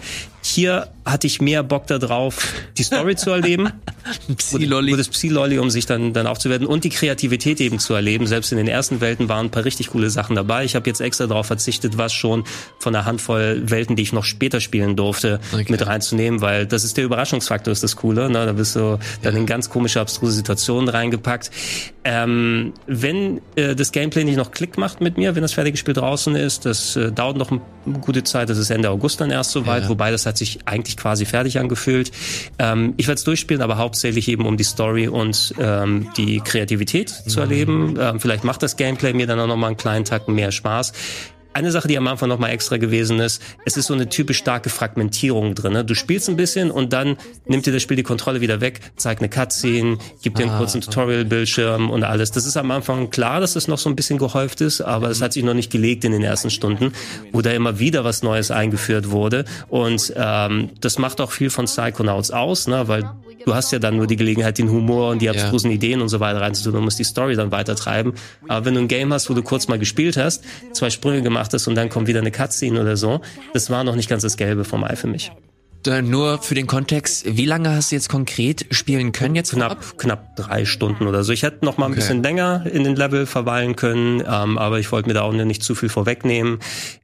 [0.48, 3.70] Hier hatte ich mehr Bock darauf, die Story zu erleben.
[4.38, 4.96] Psi-Lolli.
[4.96, 8.28] Das Psi-Lolli, um sich dann, dann aufzuwerten und die Kreativität eben zu erleben.
[8.28, 10.64] Selbst in den ersten Welten waren ein paar richtig coole Sachen dabei.
[10.64, 12.46] Ich habe jetzt extra darauf verzichtet, was schon
[12.80, 15.66] von der Handvoll Welten, die ich noch später spielen durfte, okay.
[15.68, 18.30] mit reinzunehmen, weil das ist der Überraschungsfaktor, ist das Coole.
[18.30, 18.46] Ne?
[18.46, 19.40] Da bist du dann ja.
[19.40, 21.52] in ganz komische, abstruse Situationen reingepackt.
[22.06, 25.94] Ähm, wenn äh, das Gameplay nicht noch Klick macht mit mir, wenn das fertige Spiel
[25.94, 27.62] draußen ist, das äh, dauert noch eine
[28.00, 29.90] gute Zeit, das ist Ende August dann erst soweit, ja.
[29.90, 32.12] wobei das hat sich eigentlich quasi fertig angefühlt.
[32.60, 37.10] Ähm, ich werde es durchspielen, aber hauptsächlich eben um die Story und ähm, die Kreativität
[37.10, 37.98] zu erleben.
[38.00, 40.94] Ähm, vielleicht macht das Gameplay mir dann auch noch mal einen kleinen Tacken mehr Spaß.
[41.58, 44.70] Eine Sache, die am Anfang nochmal extra gewesen ist, es ist so eine typisch starke
[44.70, 45.74] Fragmentierung drin.
[45.74, 45.84] Ne?
[45.84, 49.22] Du spielst ein bisschen und dann nimmt dir das Spiel die Kontrolle wieder weg, zeigt
[49.22, 52.30] eine Cutscene, gibt dir einen ah, kurzen Tutorial-Bildschirm und alles.
[52.30, 55.20] Das ist am Anfang klar, dass es noch so ein bisschen gehäuft ist, aber es
[55.20, 56.94] hat sich noch nicht gelegt in den ersten Stunden,
[57.32, 59.44] wo da immer wieder was Neues eingeführt wurde.
[59.68, 62.88] Und ähm, das macht auch viel von Psychonauts aus, ne?
[62.88, 63.10] weil
[63.46, 65.76] du hast ja dann nur die Gelegenheit, den Humor und die abstrusen ja.
[65.76, 68.14] Ideen und so weiter reinzutun und musst die Story dann weiter treiben.
[68.48, 71.54] Aber wenn du ein Game hast, wo du kurz mal gespielt hast, zwei Sprünge gemacht
[71.54, 73.22] hast und dann kommt wieder eine Cutscene oder so,
[73.54, 75.32] das war noch nicht ganz das Gelbe vom Ei für mich.
[75.86, 79.52] Nur für den Kontext, wie lange hast du jetzt konkret spielen können jetzt?
[79.52, 81.32] Knapp, knapp drei Stunden oder so.
[81.32, 82.02] Ich hätte noch mal ein okay.
[82.02, 85.64] bisschen länger in den Level verweilen können, ähm, aber ich wollte mir da auch nicht
[85.64, 86.60] zu viel vorwegnehmen.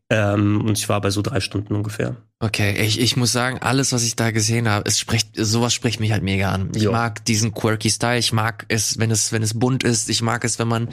[0.10, 2.18] Ähm, und ich war bei so drei Stunden ungefähr.
[2.40, 6.00] Okay, ich, ich muss sagen, alles, was ich da gesehen habe, es spricht, sowas spricht
[6.00, 6.72] mich halt mega an.
[6.76, 6.92] Ich jo.
[6.92, 10.44] mag diesen quirky Style, ich mag es, wenn es, wenn es bunt ist, ich mag
[10.44, 10.90] es, wenn man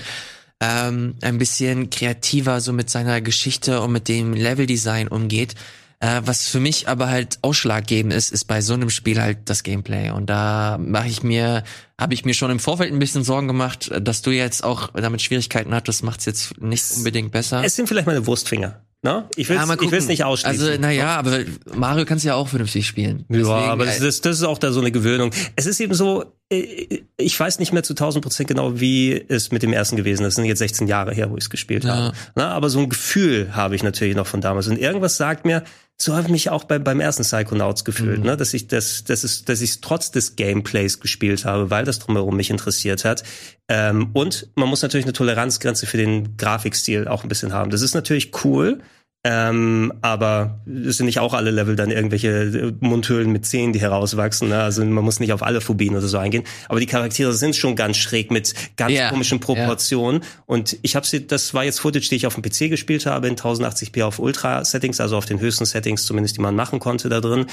[0.60, 5.54] ähm, ein bisschen kreativer so mit seiner Geschichte und mit dem Leveldesign umgeht.
[6.02, 9.62] Äh, was für mich aber halt ausschlaggebend ist, ist bei so einem Spiel halt das
[9.62, 10.10] Gameplay.
[10.10, 11.62] Und da mache ich mir,
[12.00, 15.20] habe ich mir schon im Vorfeld ein bisschen Sorgen gemacht, dass du jetzt auch damit
[15.20, 17.62] Schwierigkeiten hattest, macht es jetzt nicht unbedingt besser.
[17.62, 18.80] Es sind vielleicht meine Wurstfinger.
[19.02, 19.28] No?
[19.36, 20.68] Ich will es ja, nicht ausschließen.
[20.68, 21.40] Also, naja, aber
[21.74, 23.24] Mario kannst ja auch vernünftig spielen.
[23.28, 25.30] Ja, Deswegen, aber das, das, das ist auch da so eine Gewöhnung.
[25.56, 29.62] Es ist eben so, ich weiß nicht mehr zu 1000 Prozent genau, wie es mit
[29.62, 30.30] dem ersten gewesen ist.
[30.30, 31.94] Das sind jetzt 16 Jahre her, wo ich es gespielt ja.
[31.94, 32.16] habe.
[32.34, 34.66] Na, aber so ein Gefühl habe ich natürlich noch von damals.
[34.66, 35.62] Und irgendwas sagt mir,
[35.96, 38.26] so habe ich mich auch bei, beim ersten Psychonauts gefühlt, mhm.
[38.26, 38.36] ne?
[38.36, 42.36] dass ich das, das ist, dass ich trotz des Gameplays gespielt habe, weil das drumherum
[42.36, 43.22] mich interessiert hat.
[43.68, 47.70] Ähm, und man muss natürlich eine Toleranzgrenze für den Grafikstil auch ein bisschen haben.
[47.70, 48.80] Das ist natürlich cool.
[49.22, 53.80] Ähm, aber es sind nicht auch alle Level dann irgendwelche äh, Mundhöhlen mit Zähnen, die
[53.80, 54.48] herauswachsen.
[54.48, 54.62] Ne?
[54.62, 56.44] Also man muss nicht auf alle Phobien oder so eingehen.
[56.70, 60.22] Aber die Charaktere sind schon ganz schräg mit ganz yeah, komischen Proportionen.
[60.22, 60.42] Yeah.
[60.46, 63.28] Und ich habe sie, das war jetzt Footage, die ich auf dem PC gespielt habe,
[63.28, 67.20] in 1080p auf Ultra-Settings, also auf den höchsten Settings zumindest, die man machen konnte da
[67.20, 67.44] drin.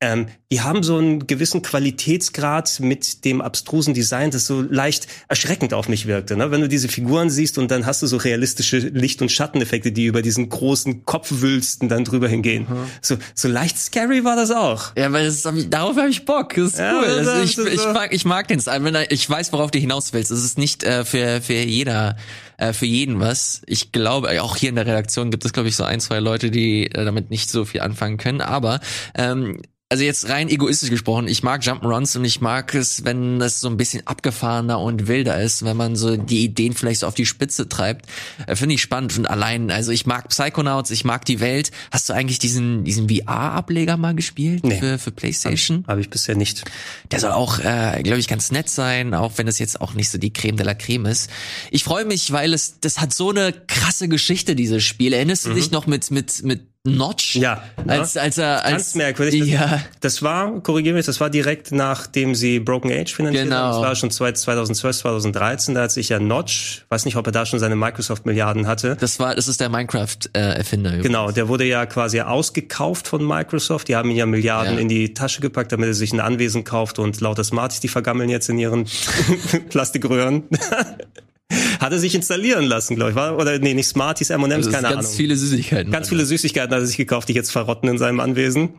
[0.00, 5.72] Ähm, die haben so einen gewissen Qualitätsgrad mit dem abstrusen Design, das so leicht erschreckend
[5.72, 6.36] auf mich wirkte.
[6.36, 6.50] Ne?
[6.50, 10.06] Wenn du diese Figuren siehst und dann hast du so realistische Licht- und Schatteneffekte, die
[10.06, 12.66] über diesen großen Kopfwülsten dann drüber hingehen.
[12.66, 12.86] Mhm.
[13.02, 14.96] So, so leicht scary war das auch.
[14.96, 16.54] Ja, weil das, darauf habe ich Bock.
[16.54, 17.04] Das ist ja, cool.
[17.06, 19.06] Das, also ich, ich, mag, ich mag den Style.
[19.10, 20.30] Ich weiß, worauf du hinaus willst.
[20.30, 22.16] Es ist nicht äh, für, für jeder
[22.56, 23.60] äh, für jeden was.
[23.66, 26.50] Ich glaube, auch hier in der Redaktion gibt es, glaube ich, so ein, zwei Leute,
[26.50, 28.40] die äh, damit nicht so viel anfangen können.
[28.40, 28.80] Aber
[29.14, 29.60] ähm,
[29.92, 33.68] also jetzt rein egoistisch gesprochen, ich mag Jump'n'Runs und ich mag es, wenn das so
[33.68, 37.26] ein bisschen abgefahrener und wilder ist, wenn man so die Ideen vielleicht so auf die
[37.26, 38.06] Spitze treibt.
[38.46, 41.72] Äh, Finde ich spannend und allein, also ich mag Psychonauts, ich mag die Welt.
[41.90, 44.80] Hast du eigentlich diesen, diesen VR-Ableger mal gespielt nee.
[44.80, 45.82] für, für Playstation?
[45.82, 46.64] Habe hab ich bisher nicht.
[47.10, 50.08] Der soll auch, äh, glaube ich, ganz nett sein, auch wenn es jetzt auch nicht
[50.08, 51.28] so die Creme de la Creme ist.
[51.70, 55.12] Ich freue mich, weil es, das hat so eine krasse Geschichte, dieses Spiel.
[55.12, 55.54] Erinnerst du mhm.
[55.56, 57.36] dich noch mit, mit, mit Notch.
[57.36, 59.38] Ja, Als, als er, als, Ganz merkwürdig.
[59.38, 63.56] Das, Ja, das war, korrigiere mich, das war direkt nachdem sie Broken Age finanziert Genau.
[63.56, 63.72] haben.
[63.74, 65.76] Das war schon 2012, 2013.
[65.76, 68.96] Da hat sich ja Notch, weiß nicht, ob er da schon seine Microsoft-Milliarden hatte.
[68.98, 70.96] das war, das ist der Minecraft-Erfinder.
[70.98, 73.86] Genau, der wurde ja quasi ausgekauft von Microsoft.
[73.86, 74.80] Die haben ihm ja Milliarden Ja.
[74.80, 78.28] in die Tasche gepackt, damit er sich ein Anwesen kauft und lauter Smarties, die vergammeln
[78.28, 78.86] jetzt in ihren
[79.70, 80.48] Plastikröhren.
[81.80, 83.16] Hat er sich installieren lassen, glaube ich.
[83.16, 85.16] War, oder nee, nicht Smarties, M&M's, ist keine ganz Ahnung.
[85.16, 85.92] viele Süßigkeiten.
[85.92, 88.70] Ganz viele Süßigkeiten hat er sich gekauft, die jetzt verrotten in seinem Anwesen.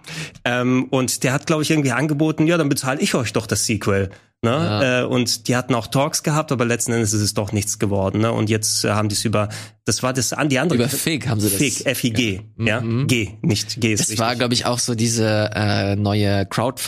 [0.45, 3.65] Ähm, und der hat, glaube ich, irgendwie angeboten, ja, dann bezahle ich euch doch das
[3.65, 4.09] Sequel.
[4.43, 4.49] Ne?
[4.51, 5.01] Ja.
[5.01, 8.19] Äh, und die hatten auch Talks gehabt, aber letzten Endes ist es doch nichts geworden.
[8.21, 8.31] Ne?
[8.31, 9.47] Und jetzt äh, haben die es über,
[9.85, 10.77] das war das an die andere.
[10.79, 11.57] Über Fig haben sie das.
[11.57, 13.07] Fig, F-I-G, ja, Mhm.
[13.07, 14.19] G, nicht G ist Das richtig.
[14.19, 16.45] war, glaube ich, auch so diese äh, neue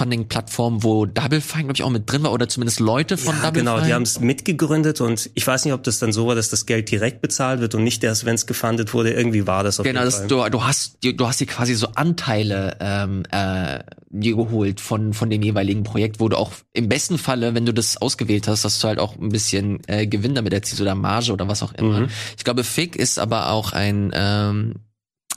[0.09, 3.41] Crowdfunding-Plattform, wo Double Fine, glaube ich, auch mit drin war oder zumindest Leute von ja,
[3.43, 3.87] Double genau, Fine.
[3.87, 6.65] die haben es mitgegründet und ich weiß nicht, ob das dann so war, dass das
[6.65, 9.11] Geld direkt bezahlt wird und nicht erst, wenn es gefundet wurde.
[9.13, 10.27] Irgendwie war das auf Genau, jeden Fall.
[10.27, 13.79] du, du hast du, du hast dir quasi so Anteile ähm, äh,
[14.09, 17.73] dir geholt von von dem jeweiligen Projekt, wo du auch im besten Falle, wenn du
[17.73, 21.31] das ausgewählt hast, dass du halt auch ein bisschen äh, Gewinn damit erzielst oder Marge
[21.33, 22.01] oder was auch immer.
[22.01, 22.09] Mhm.
[22.37, 24.75] Ich glaube, Fig ist aber auch ein ähm,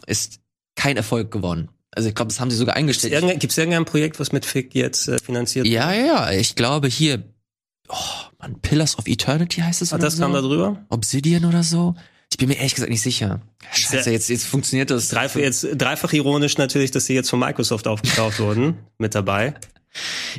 [0.07, 0.41] ist
[0.77, 1.69] kein Erfolg geworden.
[1.91, 3.13] Also ich glaube, das haben sie sogar eingestellt.
[3.13, 5.75] irgendein, gibt's irgendein Projekt, was mit Fig jetzt äh, finanziert wird?
[5.75, 6.31] Ja, ja.
[6.31, 7.25] Ich glaube hier,
[7.89, 7.95] oh
[8.39, 10.23] man, Pillars of Eternity heißt es Ah, das so?
[10.23, 10.85] kam da drüber?
[10.91, 11.95] Obsidian oder so.
[12.31, 13.41] Ich bin mir ehrlich gesagt nicht sicher.
[13.73, 15.09] Scheiße, jetzt, jetzt funktioniert das.
[15.09, 19.55] Dreifach, jetzt, dreifach ironisch natürlich, dass sie jetzt von Microsoft aufgekauft wurden, mit dabei.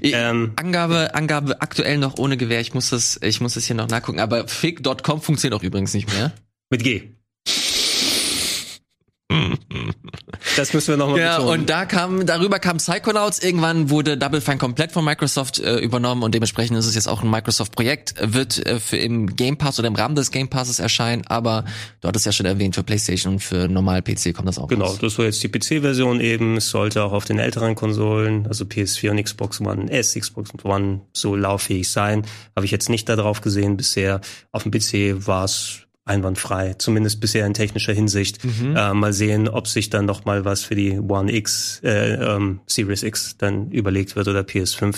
[0.01, 2.61] Ähm, Angabe, Angabe aktuell noch ohne Gewähr.
[2.61, 4.19] Ich muss das, ich muss das hier noch nachgucken.
[4.19, 6.31] Aber fig.com funktioniert auch übrigens nicht mehr.
[6.69, 7.09] mit G.
[10.55, 11.61] Das müssen wir nochmal Ja, betonen.
[11.61, 13.39] und da kam, darüber kam Psychonauts.
[13.39, 17.21] Irgendwann wurde Double Fine komplett von Microsoft äh, übernommen und dementsprechend ist es jetzt auch
[17.21, 18.15] ein Microsoft-Projekt.
[18.21, 21.65] Wird äh, für im Game Pass oder im Rahmen des Game Passes erscheinen, aber
[22.01, 24.85] du hattest ja schon erwähnt, für PlayStation und für normal PC kommt das auch Genau,
[24.85, 24.97] raus.
[24.99, 26.57] das war jetzt die PC-Version eben.
[26.57, 31.01] Es sollte auch auf den älteren Konsolen, also PS4 und Xbox One S, Xbox One,
[31.13, 32.25] so lauffähig sein.
[32.55, 34.21] Habe ich jetzt nicht darauf gesehen bisher.
[34.51, 38.43] Auf dem PC war es einwandfrei, zumindest bisher in technischer Hinsicht.
[38.43, 38.75] Mhm.
[38.75, 42.61] Äh, mal sehen, ob sich dann noch mal was für die One X, äh, ähm,
[42.65, 44.97] Series X dann überlegt wird oder PS5.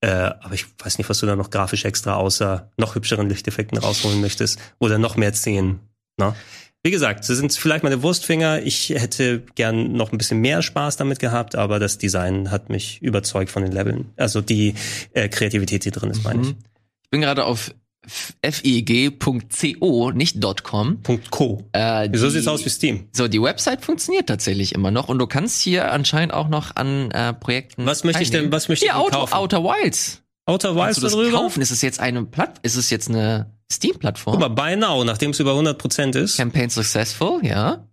[0.00, 3.78] Äh, aber ich weiß nicht, was du da noch grafisch extra außer noch hübscheren Lichteffekten
[3.78, 5.80] rausholen möchtest oder noch mehr Szenen.
[6.18, 6.34] Ne?
[6.82, 8.62] Wie gesagt, das sind vielleicht meine Wurstfinger.
[8.62, 13.02] Ich hätte gern noch ein bisschen mehr Spaß damit gehabt, aber das Design hat mich
[13.02, 14.12] überzeugt von den Leveln.
[14.16, 14.74] Also die
[15.12, 16.48] äh, Kreativität, die drin ist, meine ich.
[16.50, 16.58] Mhm.
[17.02, 17.74] Ich bin gerade auf
[18.06, 21.02] feg.co, nicht .com.
[21.30, 21.68] Co.
[21.72, 23.08] Äh, die- sieht's aus wie Steam?
[23.12, 27.10] So, die Website funktioniert tatsächlich immer noch und du kannst hier anscheinend auch noch an
[27.10, 27.84] äh, Projekten.
[27.86, 29.34] Was möchte ich denn- was möchte ich denn Outer, kaufen?
[29.34, 30.22] Outer Wilds.
[30.46, 31.60] Outer Wilds Kannst du das kaufen?
[31.62, 32.60] Ist es jetzt eine Platt?
[32.62, 34.34] Ist es jetzt eine Steam-Plattform?
[34.38, 36.36] Guck mal, Buy Now, nachdem es über 100% ist.
[36.36, 37.88] Campaign successful, ja.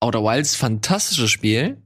[0.00, 1.78] Outer Wilds, fantastisches Spiel.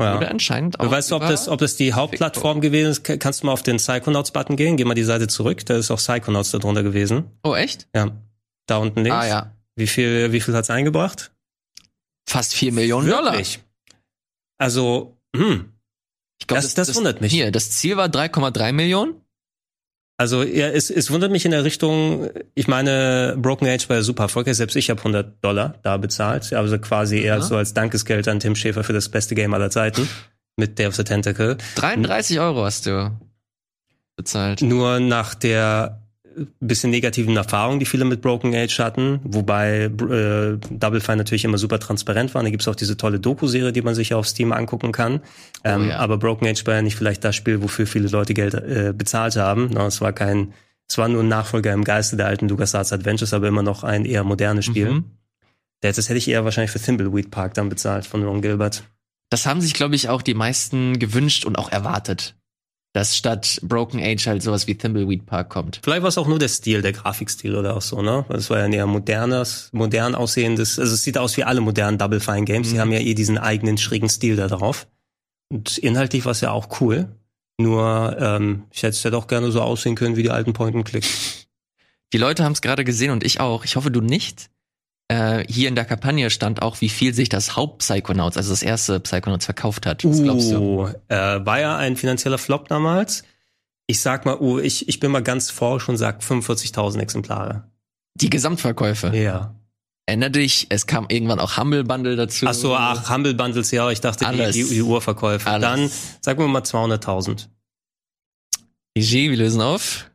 [0.00, 0.28] Oder Ja.
[0.28, 0.90] anscheinend auch.
[0.90, 3.02] Weißt du, ob das, ob das die Hauptplattform gewesen ist?
[3.04, 4.76] Ka- Kannst du mal auf den Psychonauts-Button gehen?
[4.76, 5.66] Geh mal die Seite zurück.
[5.66, 7.24] Da ist auch Psychonauts da drunter gewesen.
[7.42, 7.88] Oh, echt?
[7.94, 8.12] Ja.
[8.66, 9.16] Da unten links.
[9.16, 9.52] Ah, ja.
[9.74, 11.32] Wie viel, wie viel hat's eingebracht?
[12.28, 13.32] Fast 4 Millionen Dollar.
[13.32, 13.60] Wirklich?
[14.58, 15.72] Also, hm.
[16.40, 17.32] Ich glaub, Das- das wundert mich.
[17.32, 19.14] Hier, das Ziel war 3,3 Millionen.
[20.20, 24.02] Also ja, es, es wundert mich in der Richtung, ich meine, Broken Age war ja
[24.02, 27.40] super erfolgreich, selbst ich habe 100 Dollar da bezahlt, also quasi eher Ja.
[27.40, 30.08] so als Dankesgeld an Tim Schäfer für das beste Game aller Zeiten
[30.56, 31.56] mit Day of the Tentacle.
[31.76, 33.16] 33 Euro hast du
[34.16, 34.60] bezahlt.
[34.60, 36.02] Nur nach der
[36.60, 41.58] bisschen negativen Erfahrung, die viele mit Broken Age hatten, wobei äh, Double Fine natürlich immer
[41.58, 42.42] super transparent war.
[42.42, 45.20] Da gibt's auch diese tolle Doku-Serie, die man sich auf Steam angucken kann.
[45.64, 45.98] Ähm, Oh ja.
[45.98, 49.36] Aber Broken Age war ja nicht vielleicht das Spiel, wofür viele Leute Geld äh, bezahlt
[49.36, 49.70] haben.
[49.70, 50.52] No, es war kein,
[50.88, 54.04] es war nur ein Nachfolger im Geiste der alten LucasArts Adventures, aber immer noch ein
[54.04, 54.90] eher modernes Spiel.
[54.90, 55.04] Mhm.
[55.80, 58.82] Das hätte ich eher wahrscheinlich für Thimbleweed Park dann bezahlt von Ron Gilbert.
[59.30, 62.34] Das haben sich, glaube ich, auch die meisten gewünscht und auch erwartet.
[62.94, 65.80] Dass statt Broken Age halt sowas wie Thimbleweed Park kommt.
[65.84, 68.24] Vielleicht war es auch nur der Stil, der Grafikstil oder auch so, ne?
[68.28, 71.98] Das war ja ein eher modernes, modern aussehendes, also es sieht aus wie alle modernen
[71.98, 72.68] Double Fine Games.
[72.70, 72.80] Die Mhm.
[72.80, 74.86] haben ja eh diesen eigenen schrägen Stil da drauf.
[75.50, 77.08] Und inhaltlich war es ja auch cool.
[77.60, 81.04] Nur, ähm, ich hätte es ja doch gerne so aussehen können wie die alten Point-and-Click.
[82.12, 83.64] Die Leute haben es gerade gesehen und ich auch.
[83.64, 84.48] Ich hoffe, du nicht.
[85.08, 89.00] Äh, hier in der Kampagne stand auch, wie viel sich das Haupt-Psychonauts, also das erste
[89.00, 90.04] Psychonauts, verkauft hat.
[90.04, 90.58] Was glaubst du?
[90.58, 93.24] Uh, äh, war ja ein finanzieller Flop damals.
[93.86, 97.64] Ich sag mal, uh, ich, ich bin mal ganz forsch und sag 45.000 Exemplare.
[98.16, 99.16] Die Gesamtverkäufe.
[99.16, 99.54] Ja.
[100.04, 102.46] Erinner dich, es kam irgendwann auch Humble Bundle dazu.
[102.46, 104.54] Ach so, ach, Humble Bundles, ja, ich dachte, die, Alles.
[104.54, 105.48] die, die Urverkäufe.
[105.48, 105.62] Alles.
[105.62, 105.90] Dann
[106.20, 107.46] sagen wir mal 200.000.
[108.94, 110.10] GG, wir lösen auf.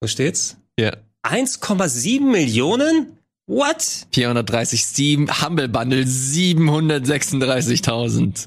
[0.00, 0.56] Wo steht's?
[0.78, 0.96] Ja.
[1.22, 3.17] 1,7 Millionen?
[3.48, 4.06] What?
[4.12, 8.46] 430 Steam, Humble Bundle 736.000.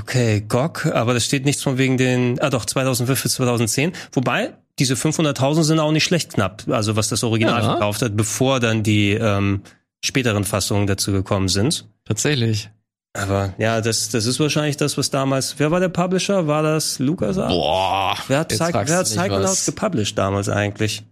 [0.00, 3.92] Okay, GOG, aber das steht nichts von wegen den, ah doch, 2005 bis 2010.
[4.12, 7.72] Wobei, diese 500.000 sind auch nicht schlecht knapp, also was das Original Ja.
[7.72, 9.60] verkauft hat, bevor dann die ähm,
[10.02, 11.86] späteren Fassungen dazu gekommen sind.
[12.06, 12.70] Tatsächlich.
[13.14, 16.46] Aber ja, das, das ist wahrscheinlich das, was damals, wer war der Publisher?
[16.46, 17.52] War das LucasArts?
[17.52, 18.16] Boah.
[18.28, 21.02] Wer hat, fragst wer hat Psychonauts gepublished damals eigentlich?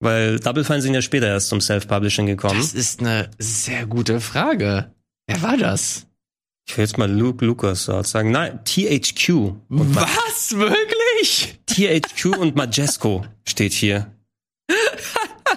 [0.00, 2.58] Weil Double Fine sind ja später erst zum Self-Publishing gekommen.
[2.58, 4.92] Das ist eine sehr gute Frage.
[5.26, 6.06] Wer war das?
[6.66, 8.30] Ich will jetzt mal Luke LucasArts sagen.
[8.30, 9.28] Nein, THQ.
[9.68, 10.52] Und Ma Was?
[10.56, 11.58] Wirklich?
[11.66, 14.14] THQ und Majesco steht hier.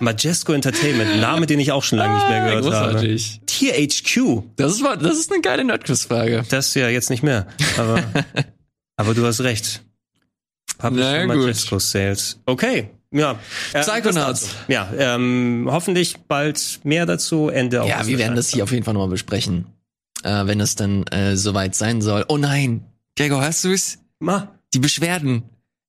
[0.02, 2.76] Majesco Entertainment, Name, den ich auch schon lange nicht mehr gehört habe.
[2.76, 3.42] Ah, Großartig.
[3.46, 6.44] THQ, Das ist, das ist eine geile Nerdquiz-Frage.
[6.50, 7.48] das ja jetzt nicht mehr.
[7.78, 8.04] Aber,
[8.98, 9.84] aber du hast recht.
[10.80, 11.28] Publisher.
[11.28, 12.42] Majesco Sales.
[12.46, 12.90] Okay.
[13.14, 13.40] Ja.
[13.74, 14.56] Äh, Psychonauts.
[14.68, 17.50] Ja, ähm, hoffentlich bald mehr dazu.
[17.50, 19.68] Ende Ja, August wir werden das hier auf jeden Fall nochmal besprechen.
[20.24, 22.26] Äh, wenn es dann äh, soweit sein soll.
[22.28, 22.86] Oh nein.
[23.16, 24.00] Gregor, hörst du's?
[24.20, 25.44] Ma, Die Beschwerden.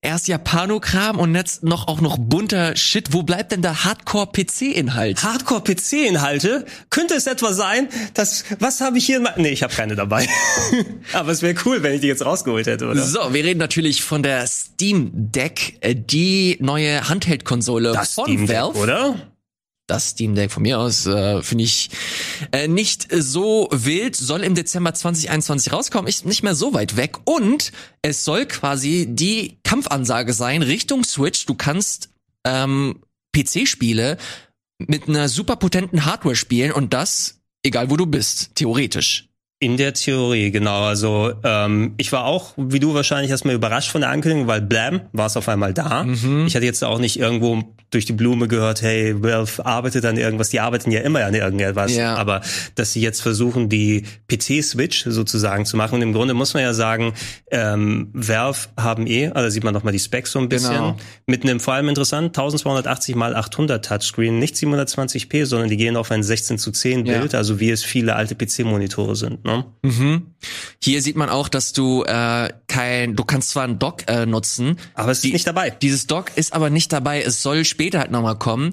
[0.05, 3.15] Erst Japanokram und jetzt noch auch noch bunter Shit.
[3.15, 5.23] Wo bleibt denn der Hardcore-PC-Inhalt?
[5.23, 6.67] Hardcore-PC-Inhalte?
[6.91, 10.29] Könnte es etwa sein, dass, was habe ich hier in nee, ich habe keine dabei.
[11.15, 13.03] Aber es wäre cool, wenn ich die jetzt rausgeholt hätte, oder?
[13.03, 18.59] So, wir reden natürlich von der Steam Deck, äh, die neue Handheld-Konsole von Steam Deck,
[18.59, 18.79] Valve.
[18.79, 19.34] oder?
[19.87, 21.91] Das Steam Deck von mir aus äh, finde ich
[22.53, 27.19] äh, nicht so wild, soll im Dezember 2021 rauskommen, ist nicht mehr so weit weg
[27.25, 27.73] und
[28.03, 31.47] es soll quasi die Kampfansage sein Richtung Switch.
[31.47, 32.11] Du kannst
[32.45, 33.01] ähm,
[33.37, 34.17] PC-Spiele
[34.79, 39.29] mit einer super potenten Hardware spielen und das egal wo du bist, theoretisch.
[39.61, 40.83] In der Theorie, genau.
[40.83, 45.03] Also ähm, ich war auch, wie du wahrscheinlich, erstmal überrascht von der Ankündigung, weil Blam
[45.13, 46.03] war es auf einmal da.
[46.05, 46.45] Mhm.
[46.47, 50.51] Ich hatte jetzt auch nicht irgendwo durch die Blume gehört, hey, Valve arbeitet an irgendwas.
[50.51, 51.95] Die arbeiten ja immer an irgendetwas.
[51.95, 52.17] Ja.
[52.17, 52.41] Aber
[52.75, 55.95] dass sie jetzt versuchen, die PC-Switch sozusagen zu machen.
[55.95, 57.15] Und im Grunde muss man ja sagen,
[57.53, 60.97] ähm, Valve haben eh, also sieht man noch mal die Specs so ein bisschen, Genau.
[61.27, 66.11] mit einem vor allem interessant 1280 mal 800 Touchscreen, nicht 720p, sondern die gehen auf
[66.11, 67.19] ein 16 zu 10 Ja.
[67.21, 69.44] Bild, also wie es viele alte PC-Monitore sind.
[69.45, 69.65] Ne?
[69.83, 70.35] Mhm.
[70.83, 74.79] Hier sieht man auch, dass du äh, kein, du kannst zwar einen Dock äh, nutzen,
[74.95, 75.71] Aber es ist Die- nicht dabei.
[75.71, 77.23] Dieses Dock ist aber nicht dabei.
[77.23, 78.73] Es soll später halt nochmal kommen.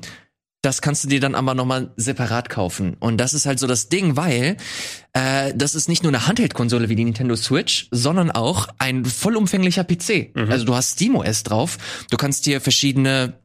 [0.64, 2.96] Das kannst du dir dann aber nochmal separat kaufen.
[3.00, 4.58] Und das ist halt so das Ding, weil
[5.14, 9.84] äh, das ist nicht nur eine Handheld-Konsole wie die Nintendo Switch, sondern auch ein vollumfänglicher
[9.84, 10.30] PC.
[10.50, 11.80] Also du hast SteamOS drauf.
[12.12, 13.41] Du kannst dir verschiedene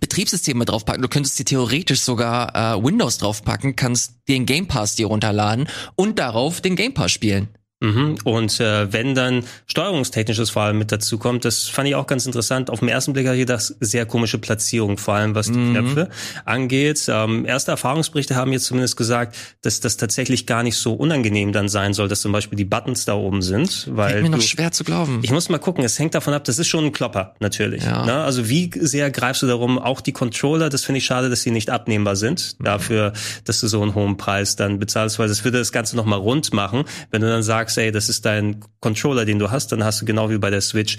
[0.00, 1.02] Betriebssysteme draufpacken.
[1.02, 6.18] Du könntest dir theoretisch sogar äh, Windows draufpacken, kannst den Game Pass dir runterladen und
[6.18, 7.48] darauf den Game Pass spielen.
[7.80, 8.18] Mhm.
[8.24, 12.26] Und äh, wenn dann steuerungstechnisches vor allem mit dazu kommt, das fand ich auch ganz
[12.26, 12.70] interessant.
[12.70, 15.70] Auf den ersten Blick habe ich gedacht, sehr komische Platzierung, vor allem was die Mhm.
[15.74, 16.08] Knöpfe
[16.44, 17.06] angeht.
[17.08, 21.68] Ähm, erste Erfahrungsberichte haben jetzt zumindest gesagt, dass das tatsächlich gar nicht so unangenehm dann
[21.68, 23.86] sein soll, dass zum Beispiel die Buttons da oben sind.
[23.90, 25.20] Weil Fällt mir noch du, schwer zu glauben.
[25.22, 27.84] ich muss mal gucken, es hängt davon ab, das ist schon ein Klopper, natürlich.
[27.84, 28.04] Ja.
[28.04, 28.14] Ne?
[28.14, 31.50] Also wie sehr greifst du darum, auch die Controller, das finde ich schade, dass sie
[31.52, 33.12] nicht abnehmbar sind, dafür,
[33.44, 36.52] dass du so einen hohen Preis dann bezahlst, weil das würde das Ganze nochmal rund
[36.52, 36.84] machen.
[37.10, 40.06] Wenn du dann sagst, ey, das ist dein Controller, den du hast, dann hast du
[40.06, 40.96] genau wie bei der Switch,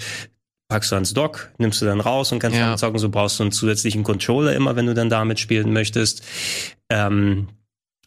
[0.68, 2.68] packst du ans Dock, nimmst du dann raus und kannst Ja.
[2.70, 6.22] dann zocken, so brauchst du einen zusätzlichen Controller immer, wenn du dann damit spielen möchtest.
[6.88, 7.48] Ähm,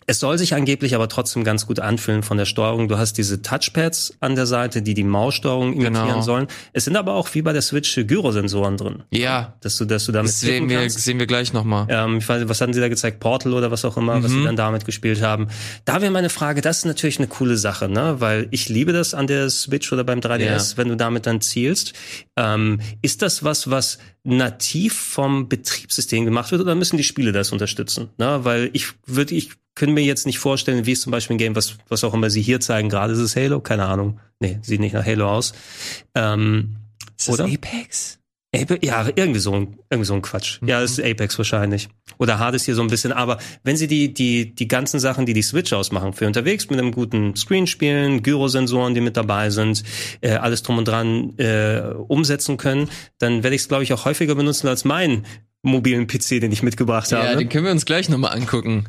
[0.07, 2.87] es soll sich angeblich aber trotzdem ganz gut anfühlen von der Steuerung.
[2.87, 6.21] Du hast diese Touchpads an der Seite, die die Maussteuerung imitieren Genau.
[6.21, 6.47] sollen.
[6.73, 10.11] Es sind aber auch wie bei der Switch Gyrosensoren drin, ja, dass du, dass du
[10.11, 10.99] damit das sehen wir, kannst.
[10.99, 11.87] sehen wir gleich nochmal.
[11.89, 13.19] Ähm, ich weiß, was hatten sie da gezeigt?
[13.19, 14.39] Portal oder was auch immer, was Mhm.
[14.39, 15.47] sie dann damit gespielt haben.
[15.85, 18.15] Da wäre meine Frage, das ist natürlich eine coole Sache, ne?
[18.19, 21.93] Weil ich liebe das an der Switch oder beim 3DS, wenn du damit dann zielst.
[22.37, 27.51] Ähm, ist das was, was nativ vom Betriebssystem gemacht wird oder müssen die Spiele das
[27.51, 28.09] unterstützen?
[28.17, 28.39] Ne?
[28.43, 31.55] Weil ich würde, ich könnte mir jetzt nicht vorstellen, wie es zum Beispiel ein Game,
[31.55, 34.19] was, was auch immer sie hier zeigen, gerade ist es Halo, keine Ahnung.
[34.39, 35.53] Nee, sieht nicht nach Halo aus.
[36.15, 36.77] Ähm,
[37.17, 37.45] Ist das oder?
[37.45, 38.19] Apex?
[38.55, 40.59] Ape- Ja, irgendwie so ein, irgendwie so ein Quatsch.
[40.65, 41.89] Ja, das ist Apex wahrscheinlich.
[42.19, 43.11] Oder Hades hier so ein bisschen.
[43.11, 46.79] Aber wenn sie die, die, die ganzen Sachen, die die Switch ausmachen, für unterwegs mit
[46.79, 49.83] einem guten Screen spielen, Gyrosensoren, die mit dabei sind,
[50.21, 54.05] äh, alles drum und dran äh, umsetzen können, dann werde ich es, glaube ich, auch
[54.05, 55.25] häufiger benutzen als meinen
[55.63, 57.37] mobilen PC, den ich mitgebracht Ja, habe.
[57.37, 58.85] den können wir uns gleich nochmal angucken.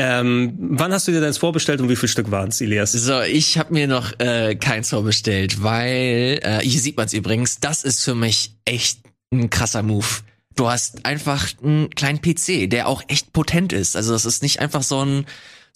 [0.00, 2.92] Ähm, wann hast du dir deins vorbestellt und wie viel Stück waren es, Elias?
[2.92, 7.58] So, ich habe mir noch äh, keins vorbestellt, weil äh, hier sieht man es übrigens.
[7.58, 9.00] Das ist für mich echt
[9.32, 10.06] ein krasser Move.
[10.56, 13.94] Du hast einfach einen kleinen PC, der auch echt potent ist.
[13.94, 15.26] Also das ist nicht einfach so ein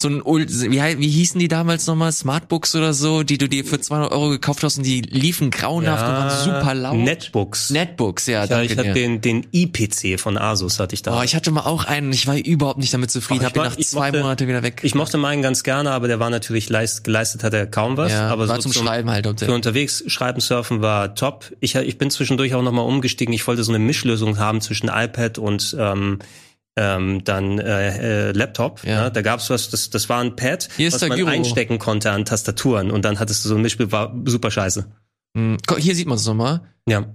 [0.03, 2.11] so ein, wie, wie hießen die damals nochmal?
[2.11, 6.03] Smartbooks oder so, die du dir für 200 Euro gekauft hast und die liefen grauenhaft
[6.05, 6.97] und waren super laut.
[6.97, 7.71] Netbooks.
[7.71, 11.17] Netbooks, ja, Ja, danke ich hatte den, den i-PC von Asus hatte ich da.
[11.19, 13.55] Oh, ich hatte mal auch einen und ich war überhaupt nicht damit zufrieden, Ach, hab
[13.57, 14.81] ihn nach zwei mochte- Monate wieder weg.
[14.83, 18.11] Ich mochte meinen ganz gerne, aber der war natürlich leist, geleistet hat er kaum was.
[18.11, 19.27] ja, aber war so zum Schreiben halt.
[19.39, 21.51] Für unterwegs schreiben, surfen war top.
[21.61, 23.33] Ich, ich bin zwischendurch auch nochmal umgestiegen.
[23.33, 26.19] Ich wollte so eine Mischlösung haben zwischen iPad und ähm,
[26.75, 28.83] ähm, dann äh, äh, Laptop.
[28.83, 28.91] Ja.
[29.03, 29.09] Ja.
[29.09, 31.27] Da gab's was, das, das war ein Pad, was man Gyro.
[31.29, 34.85] einstecken konnte an Tastaturen und dann hattest du so ein Mischspiel, war super scheiße.
[35.37, 36.61] Hm, Hier sieht man es nochmal.
[36.87, 37.05] Ja.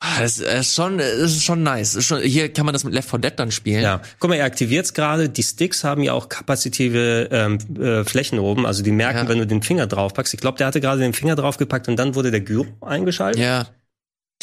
[0.00, 1.94] Ah, Das ist schon, das ist schon nice.
[1.94, 3.82] Ist schon, hier kann man das mit Left 4 Dead dann spielen.
[3.82, 5.28] Ja, guck mal, ihr aktiviert's gerade.
[5.30, 8.66] Die Sticks haben ja auch kapazitive ähm, äh, Flächen oben.
[8.66, 9.28] Also die merken, Ja.
[9.28, 10.34] wenn du den Finger draufpackst.
[10.34, 13.40] Ich glaube, der hatte gerade den Finger draufgepackt und dann wurde der Gyro eingeschaltet.
[13.40, 13.66] ja.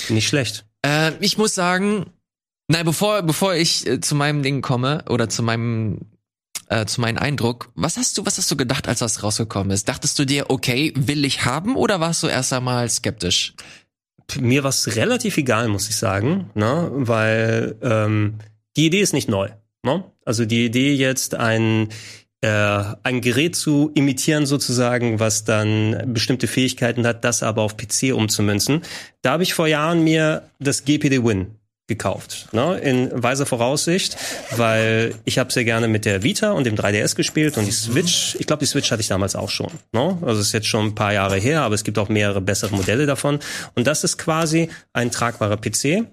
[0.10, 0.66] Nicht schlecht.
[0.84, 2.08] Äh, ich muss sagen,
[2.68, 6.00] nein, bevor, bevor ich äh, zu meinem Ding komme oder zu meinem
[6.72, 9.90] äh, zu meinem Eindruck, was hast du, was hast du gedacht, als das rausgekommen ist?
[9.90, 13.54] Dachtest du dir, okay, will ich haben oder warst du erst einmal skeptisch?
[14.40, 16.90] Mir war's relativ egal, muss ich sagen, ne?
[16.94, 18.36] weil ähm,
[18.78, 19.50] die Idee ist nicht neu.
[19.84, 20.06] Ne?
[20.24, 21.90] Also die Idee jetzt ein
[22.40, 28.14] äh, ein Gerät zu imitieren sozusagen, was dann bestimmte Fähigkeiten hat, das aber auf PC
[28.14, 28.82] umzumünzen.
[29.22, 31.56] Da habe ich vor Jahren mir das GPD Win
[31.92, 32.80] gekauft, ne?
[32.80, 34.16] in weiser Voraussicht,
[34.56, 38.38] weil ich habe sehr gerne mit der Vita und dem 3DS gespielt und die Switch,
[38.40, 39.72] ich glaube, die Switch hatte ich damals auch schon.
[39.92, 40.18] Ne?
[40.22, 43.06] Also ist jetzt schon ein paar Jahre her, aber es gibt auch mehrere bessere Modelle
[43.06, 43.40] davon.
[43.76, 46.06] Und das ist quasi ein tragbarer PC,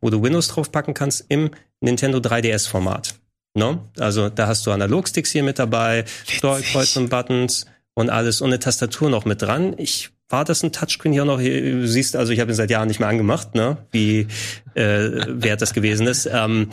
[0.00, 3.16] wo du Windows draufpacken kannst im Nintendo 3DS-Format.
[3.54, 3.80] Ne?
[3.98, 8.60] Also da hast du Analogsticks hier mit dabei, Steuerkreuz und Buttons und alles und eine
[8.60, 9.74] Tastatur noch mit dran.
[9.78, 11.38] Ich war das ein Touchscreen hier noch?
[11.38, 13.76] Du siehst, also ich habe ihn seit Jahren nicht mehr angemacht, ne?
[13.92, 14.26] Wie
[14.74, 16.28] äh, wert das gewesen ist.
[16.30, 16.66] Ähm,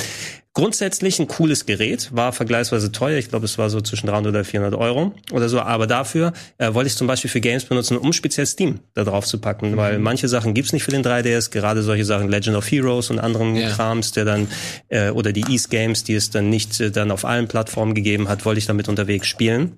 [0.53, 3.19] grundsätzlich ein cooles Gerät, war vergleichsweise teuer.
[3.19, 5.59] Ich glaube, es war so zwischen 300 oder 400 Euro oder so.
[5.59, 9.27] Aber dafür äh, wollte ich zum Beispiel für Games benutzen, um speziell Steam da drauf
[9.27, 11.51] zu packen, weil manche Sachen gibt's nicht für den 3DS.
[11.51, 13.69] Gerade solche Sachen, Legend of Heroes und anderen Ja.
[13.69, 14.47] Krams, der dann
[14.89, 18.27] äh, oder die East Games, die es dann nicht äh, dann auf allen Plattformen gegeben
[18.27, 19.77] hat, wollte ich damit unterwegs spielen.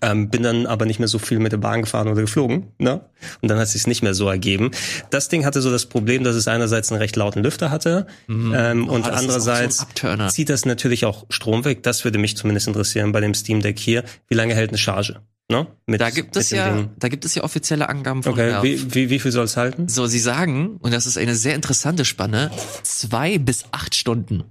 [0.00, 3.00] Ähm, bin dann aber nicht mehr so viel mit der Bahn gefahren oder geflogen, ne?
[3.42, 4.70] Und dann hat es sich nicht mehr so ergeben.
[5.10, 8.88] Das Ding hatte so das Problem, dass es einerseits einen recht lauten Lüfter hatte ähm,
[8.88, 10.28] und Oh, so ein andererseits Abturner.
[10.28, 11.82] zieht das natürlich auch Strom weg.
[11.82, 14.04] Das würde mich zumindest interessieren bei dem Steam Deck hier.
[14.28, 15.16] Wie lange hält eine Charge?
[15.50, 15.66] Ne?
[15.86, 16.90] Mit, Da gibt es ja, Ding.
[16.98, 18.62] da gibt es ja offizielle Angaben von Okay, Valve.
[18.64, 19.88] wie, wie, wie viel soll es halten?
[19.88, 22.50] So, sie sagen, und das ist eine sehr interessante Spanne,
[22.82, 24.44] zwei bis acht Stunden.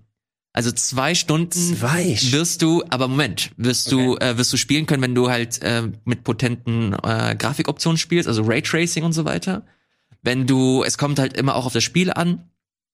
[0.57, 2.17] Also zwei Stunden Zwei?
[2.31, 5.83] wirst du, aber Moment, wirst du, äh, wirst du spielen können, wenn du halt äh,
[6.03, 9.67] mit potenten äh, Grafikoptionen spielst, also Raytracing und so weiter.
[10.23, 12.49] Wenn du, es kommt halt immer auch auf das Spiel an.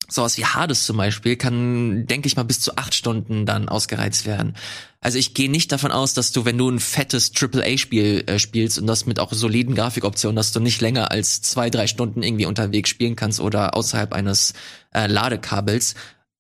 [0.10, 4.26] Sowas wie Hades zum Beispiel kann, denke ich mal, bis zu acht Stunden dann ausgereizt
[4.26, 4.56] werden.
[5.00, 8.78] Also ich gehe nicht davon aus, dass du, wenn du ein fettes AAA-Spiel äh, spielst
[8.78, 12.46] und das mit auch soliden Grafikoptionen, dass du nicht länger als zwei, drei Stunden irgendwie
[12.46, 14.54] unterwegs spielen kannst oder außerhalb eines
[14.94, 15.96] äh, Ladekabels.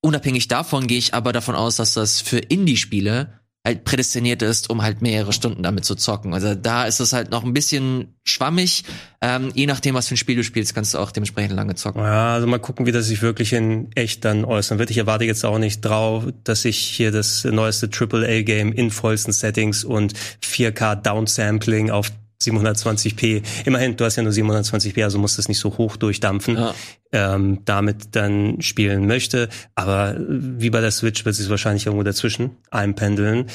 [0.05, 4.81] Unabhängig davon gehe ich aber davon aus, dass das für Indie-Spiele halt prädestiniert ist, um
[4.81, 6.33] halt mehrere Stunden damit zu zocken.
[6.33, 8.83] Also da ist es halt noch ein bisschen schwammig.
[9.21, 12.01] Ähm, je nachdem, was für ein Spiel du spielst, kannst du auch dementsprechend lange zocken.
[12.01, 14.89] Ja, also mal gucken, wie das sich wirklich in echt dann äußern wird.
[14.89, 19.85] Ich erwarte jetzt auch nicht drauf, dass ich hier das neueste AAA-Game in vollsten Settings
[19.85, 22.11] und 4K Downsampling auf
[22.43, 23.43] 720p.
[23.65, 26.57] Immerhin, du hast ja nur 720p, also musst das nicht so hoch durchdampfen.
[26.57, 26.73] Ja.
[27.15, 29.47] Ähm, damit dann spielen möchte.
[29.75, 33.45] Aber wie bei der Switch wird es sich wahrscheinlich irgendwo dazwischen einpendeln.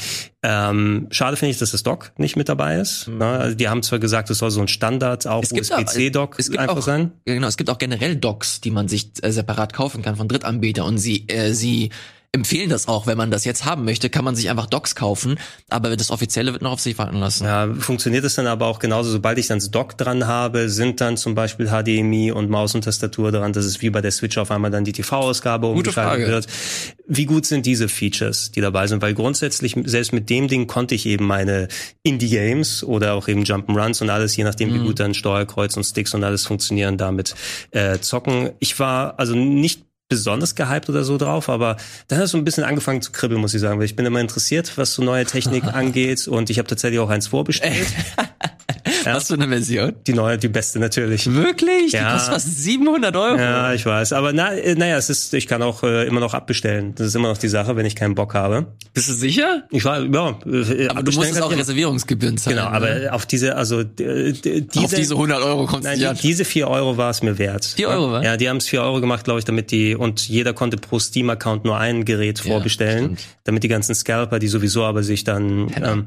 [0.44, 3.10] Ähm, schade finde ich, dass das Dock nicht mit dabei ist.
[3.10, 6.50] Na, also die haben zwar gesagt, es soll so ein Standard, auch Es USB-C-Dock es
[6.50, 7.10] gibt einfach auch, sein.
[7.24, 10.86] Genau, es gibt auch generell Docs, die man sich äh, separat kaufen kann von Drittanbietern
[10.86, 11.90] und sie, äh, sie
[12.38, 15.38] empfehlen das auch, wenn man das jetzt haben möchte, kann man sich einfach Docs kaufen,
[15.68, 17.44] aber das offizielle wird noch auf sich warten lassen.
[17.44, 21.00] Ja, funktioniert es dann aber auch genauso, sobald ich dann das Dock dran habe, sind
[21.00, 24.38] dann zum Beispiel HDMI und Maus und Tastatur dran, dass es wie bei der Switch
[24.38, 26.46] auf einmal dann die TV-Ausgabe umgeschaltet wird.
[27.06, 29.02] Wie gut sind diese Features, die dabei sind?
[29.02, 31.68] Weil grundsätzlich, selbst mit dem Ding konnte ich eben meine
[32.02, 36.14] Indie-Games oder auch eben Jump'n'Runs und alles, je nachdem wie gut dann Steuerkreuz und Sticks
[36.14, 37.34] und alles funktionieren, damit
[37.70, 38.50] äh, zocken.
[38.60, 41.76] Ich war also nicht besonders gehypt oder so drauf, aber
[42.08, 44.06] dann hat es so ein bisschen angefangen zu kribbeln, muss ich sagen, weil ich bin
[44.06, 47.86] immer interessiert, was so neue Technik angeht und ich habe tatsächlich auch eins vorbestellt.
[49.14, 49.94] Was für eine Version?
[50.06, 51.32] Die neue, die beste natürlich.
[51.32, 51.92] Wirklich?
[51.92, 52.06] Ja.
[52.08, 53.38] Die kostet fast 700 Euro.
[53.38, 54.12] Ja, ich weiß.
[54.12, 56.94] Aber na, äh, naja, es ist, ich kann auch äh, immer noch abbestellen.
[56.94, 58.66] Das ist immer noch die Sache, wenn ich keinen Bock habe.
[58.94, 59.64] Bist du sicher?
[59.70, 60.38] Ich war, ja.
[60.46, 62.56] äh, Aber du musst es auch Reservierungsgebühren zahlen.
[62.56, 62.76] Genau, ne?
[63.08, 66.26] aber auf diese, also d- diese, Auf diese 100 Euro kommt es Nein, nicht die,
[66.28, 67.64] diese vier Euro war es mir wert.
[67.64, 68.22] Vier Euro, wa?
[68.22, 70.98] Ja, die haben es vier Euro gemacht, glaube ich, damit die, und jeder konnte pro
[70.98, 73.20] Steam-Account nur ein Gerät vorbestellen, stimmt.
[73.44, 76.06] damit die ganzen Scalper, die sowieso aber sich dann ähm,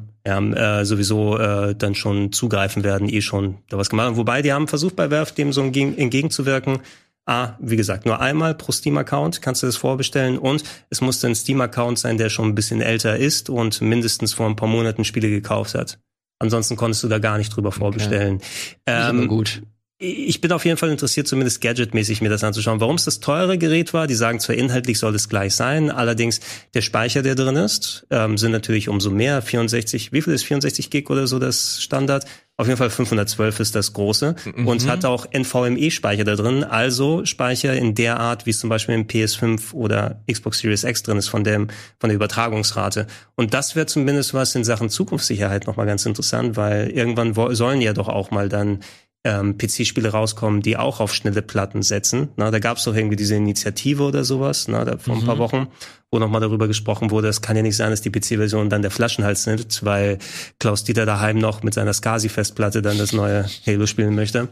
[0.55, 4.17] ja, äh, sowieso äh, dann schon zugreifen werden, eh schon da was gemacht haben.
[4.17, 6.79] Wobei, die haben versucht bei Valve dem so entgegen, entgegenzuwirken.
[7.25, 11.35] Ah, wie gesagt, nur einmal pro Steam-Account kannst du das vorbestellen und es musste ein
[11.35, 15.29] Steam-Account sein, der schon ein bisschen älter ist und mindestens vor ein paar Monaten Spiele
[15.29, 15.99] gekauft hat.
[16.39, 18.41] Ansonsten konntest du da gar nicht drüber vorbestellen.
[18.87, 19.61] Immer Ähm, gut.
[19.99, 22.79] ich bin auf jeden Fall interessiert, zumindest gadgetmäßig mir das anzuschauen.
[22.79, 26.39] Warum es das teure Gerät war, die sagen zwar inhaltlich soll es gleich sein, allerdings
[26.73, 29.43] der Speicher, der drin ist, ähm, sind natürlich umso mehr.
[29.43, 32.25] 64, wie viel ist 64 Gig oder so das Standard?
[32.61, 34.35] Auf jeden Fall 512 ist das große
[34.67, 38.93] und hat auch NVMe-Speicher da drin, also Speicher in der Art, wie es zum Beispiel
[38.93, 43.07] im PS5 oder Xbox Series X drin ist von dem von der Übertragungsrate.
[43.33, 47.93] Und das wäre zumindest was in Sachen Zukunftssicherheit nochmal ganz interessant, weil irgendwann sollen ja
[47.93, 48.81] doch auch mal dann
[49.23, 52.29] ähm, PC-Spiele rauskommen, die auch auf schnelle Platten setzen.
[52.37, 55.37] Na, da gab es doch irgendwie diese Initiative oder sowas, na, da, vor ein paar
[55.37, 55.67] Wochen,
[56.11, 58.91] wo nochmal darüber gesprochen wurde, es kann ja nicht sein, dass die PC-Version dann der
[58.91, 60.17] Flaschenhals sind, weil
[60.59, 64.47] Klaus Dieter daheim noch mit seiner SCSI-Festplatte dann das neue Halo spielen möchte.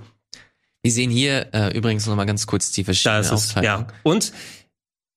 [0.83, 3.87] Wir sehen hier äh, übrigens noch mal ganz kurz die verschiedenen ist es, Aufteilungen.
[3.87, 3.93] ja.
[4.03, 4.31] Und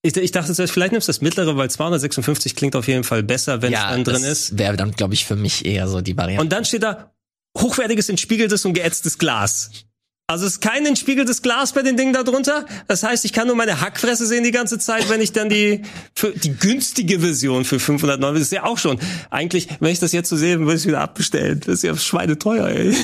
[0.05, 3.23] ich, ich dachte zuerst, vielleicht nimmst du das mittlere, weil 256 klingt auf jeden Fall
[3.23, 4.59] besser, wenn es dann drin ist.
[4.59, 6.43] wäre dann, glaube ich, für mich eher so die Variante.
[6.43, 7.13] Und dann steht da
[7.59, 9.71] hochwertiges, entspiegeltes und geätztes Glas.
[10.29, 12.65] Also es ist kein entspiegeltes Glas bei den Dingen da drunter.
[12.89, 15.83] Das heißt, ich kann nur meine Hackfresse sehen die ganze Zeit, wenn ich dann die
[16.15, 18.99] für die günstige Version für 509, das ist ja auch schon.
[19.31, 21.61] Eigentlich, wenn ich das jetzt so sehe, würde ich es wieder abbestellen.
[21.61, 22.97] Das ist ja schweineteuer, ey.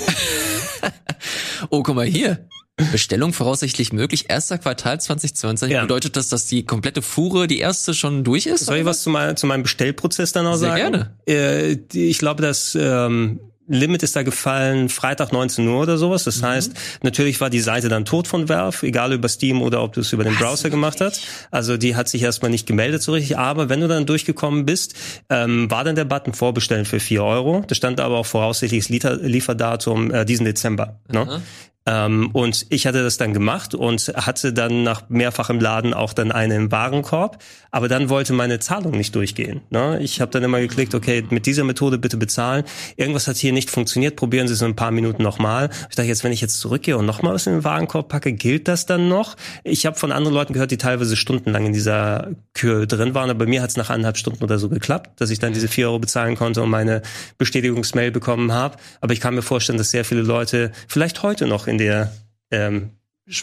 [1.71, 2.49] oh, guck mal hier.
[2.93, 4.31] Bestellung voraussichtlich möglich.
[4.31, 5.75] Erster Quartal 2022.
[5.75, 5.83] Ja.
[5.83, 8.67] Bedeutet das, dass die komplette Fuhre, die erste schon durch ist?
[8.67, 10.93] Soll ich was zu, mein, zu meinem Bestellprozess dann auch Sehr sagen?
[10.93, 11.17] gerne.
[11.27, 16.25] Äh, die, ich glaube, das ähm, Limit ist da gefallen Freitag 19 Uhr oder sowas.
[16.25, 16.31] Mhm.
[16.31, 19.93] Das heißt, natürlich war die Seite dann tot von Valve, egal über Steam oder ob
[19.93, 21.23] du es über den Browser gemacht hast.
[21.51, 23.39] Also die hat sich erstmal nicht gemeldet so richtig.
[23.39, 24.95] Aber wenn du dann durchgekommen bist,
[25.29, 27.65] ähm, war dann der Button vorbestellen für 4 Euro.
[27.67, 31.01] Da stand aber auch voraussichtliches Liefer Lieferdatum äh, diesen Dezember.
[31.13, 31.43] Ne?
[31.89, 36.31] Ähm, und ich hatte das dann gemacht und hatte dann nach mehrfachem Laden auch dann
[36.33, 37.43] eine im Warenkorb.
[37.71, 39.63] Aber dann wollte meine Zahlung nicht durchgehen.
[39.71, 39.99] Ne?
[40.03, 42.65] Ich habe dann immer geklickt, okay, mit dieser Methode bitte bezahlen.
[42.97, 44.17] Irgendwas hat hier nicht funktioniert.
[44.17, 45.71] Probieren Sie es in ein paar Minuten nochmal.
[45.89, 48.69] Ich dachte jetzt, wenn ich jetzt zurückgehe und nochmal was in den Warenkorb packe, gilt
[48.69, 49.37] das dann noch?
[49.65, 53.31] Ich habe von anderen Leuten gehört, die teilweise stundenlang in dieser Kür drin waren.
[53.31, 55.69] Aber bei mir hat es nach eineinhalb Stunden oder so geklappt, dass ich dann diese
[55.69, 57.01] vier Euro bezahlen konnte und meine
[57.39, 58.77] Bestätigungsmail bekommen habe.
[59.01, 62.13] Aber ich kann mir vorstellen, dass sehr viele Leute vielleicht heute noch in der
[62.51, 62.91] ähm,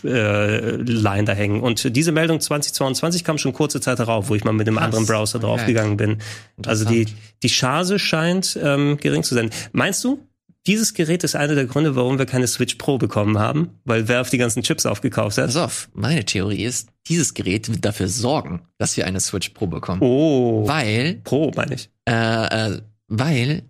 [0.04, 1.62] äh, Line da hängen.
[1.62, 5.06] Und diese Meldung 2022 kam schon kurze Zeit darauf, wo ich mal mit einem anderen
[5.06, 5.46] Browser okay.
[5.46, 6.18] draufgegangen bin.
[6.66, 7.08] Also die,
[7.44, 9.52] die Chance scheint ähm, gering zu sein.
[9.74, 10.20] Meinst du,
[10.68, 13.70] dieses Gerät ist einer der Gründe, warum wir keine Switch Pro bekommen haben?
[13.84, 15.46] Weil Valve die ganzen Chips aufgekauft hat?
[15.46, 19.68] Pass auf, meine Theorie ist, dieses Gerät wird dafür sorgen, dass wir eine Switch Pro
[19.68, 20.02] bekommen.
[20.02, 21.90] Oh, Weil, Pro meine ich.
[22.10, 23.62] äh, äh, weil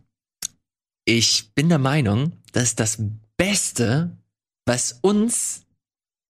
[1.03, 2.97] ich bin der Meinung, dass das
[3.36, 4.11] Beste,
[4.66, 5.66] was uns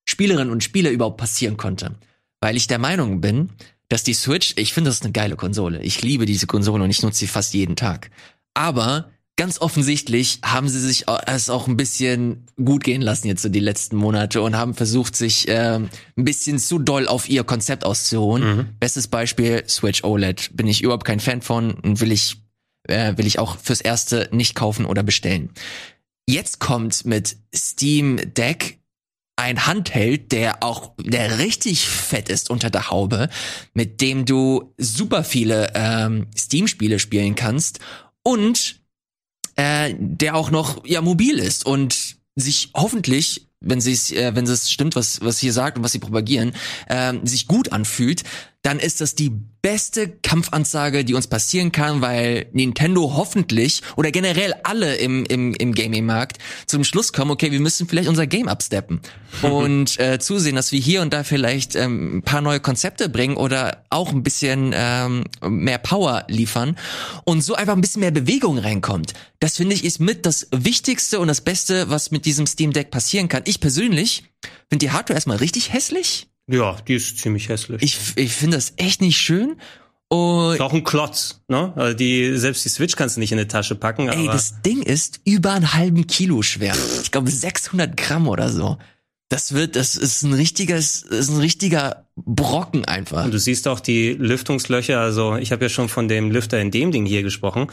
[0.08, 1.96] Spielerinnen und Spieler überhaupt passieren konnte.
[2.42, 3.50] Weil ich der Meinung bin,
[3.90, 5.82] dass die Switch, ich finde, das ist eine geile Konsole.
[5.82, 8.12] Ich liebe diese Konsole und ich nutze sie fast jeden Tag.
[8.54, 13.50] Aber ganz offensichtlich haben sie sich es auch ein bisschen gut gehen lassen jetzt so
[13.50, 17.86] die letzten Monate und haben versucht, sich ähm, ein bisschen zu doll auf ihr Konzept
[17.86, 18.44] auszuruhen.
[18.80, 20.52] Bestes Beispiel Switch OLED.
[20.54, 22.38] Bin ich überhaupt kein Fan von und will ich,
[22.88, 25.52] äh, will ich auch fürs Erste nicht kaufen oder bestellen.
[26.28, 28.80] Jetzt kommt mit Steam Deck
[29.36, 33.30] ein Handheld, der auch, der richtig fett ist unter der Haube,
[33.74, 37.80] mit dem du super viele ähm, Steam-Spiele spielen kannst
[38.24, 38.80] und
[39.56, 44.46] äh, der auch noch ja mobil ist und sich hoffentlich, wenn sie es, äh, wenn
[44.46, 46.54] es stimmt, was was hier sagt und was sie propagieren,
[46.90, 48.24] ähm, sich gut anfühlt,
[48.66, 54.56] dann ist das die beste Kampfansage, die uns passieren kann, weil Nintendo hoffentlich oder generell
[54.64, 59.02] alle im, im, im Gaming-Markt zum Schluss kommen, okay, wir müssen vielleicht unser Game absteppen
[59.44, 63.38] und äh, zusehen, dass wir hier und da vielleicht ähm, ein paar neue Konzepte bringen
[63.38, 66.76] oder auch ein bisschen ähm, mehr Power liefern
[67.24, 69.14] und so einfach ein bisschen mehr Bewegung reinkommt.
[69.40, 72.90] Das finde ich ist mit das Wichtigste und das Beste, was mit diesem Steam Deck
[72.90, 73.44] passieren kann.
[73.46, 74.24] Ich persönlich
[74.70, 76.28] finde die Hardware erstmal richtig hässlich.
[76.48, 77.82] Ja, die ist ziemlich hässlich.
[77.82, 79.58] Ich, ich finde das echt nicht schön.
[80.08, 81.74] Und Ist auch ein Klotz, ne?
[81.76, 84.84] Also die, selbst die Switch kannst du nicht in eine Tasche packen, ey, das Ding
[84.84, 86.76] ist über einen halben Kilo schwer.
[87.02, 88.78] Ich glaube 600 Gramm oder so.
[89.30, 93.26] Das wird, das ist ein richtiges, ist ein richtiger Brocken einfach.
[93.26, 96.70] Und du siehst auch die Lüftungslöcher, also ich habe ja schon von dem Lüfter in
[96.70, 97.68] dem Ding hier gesprochen.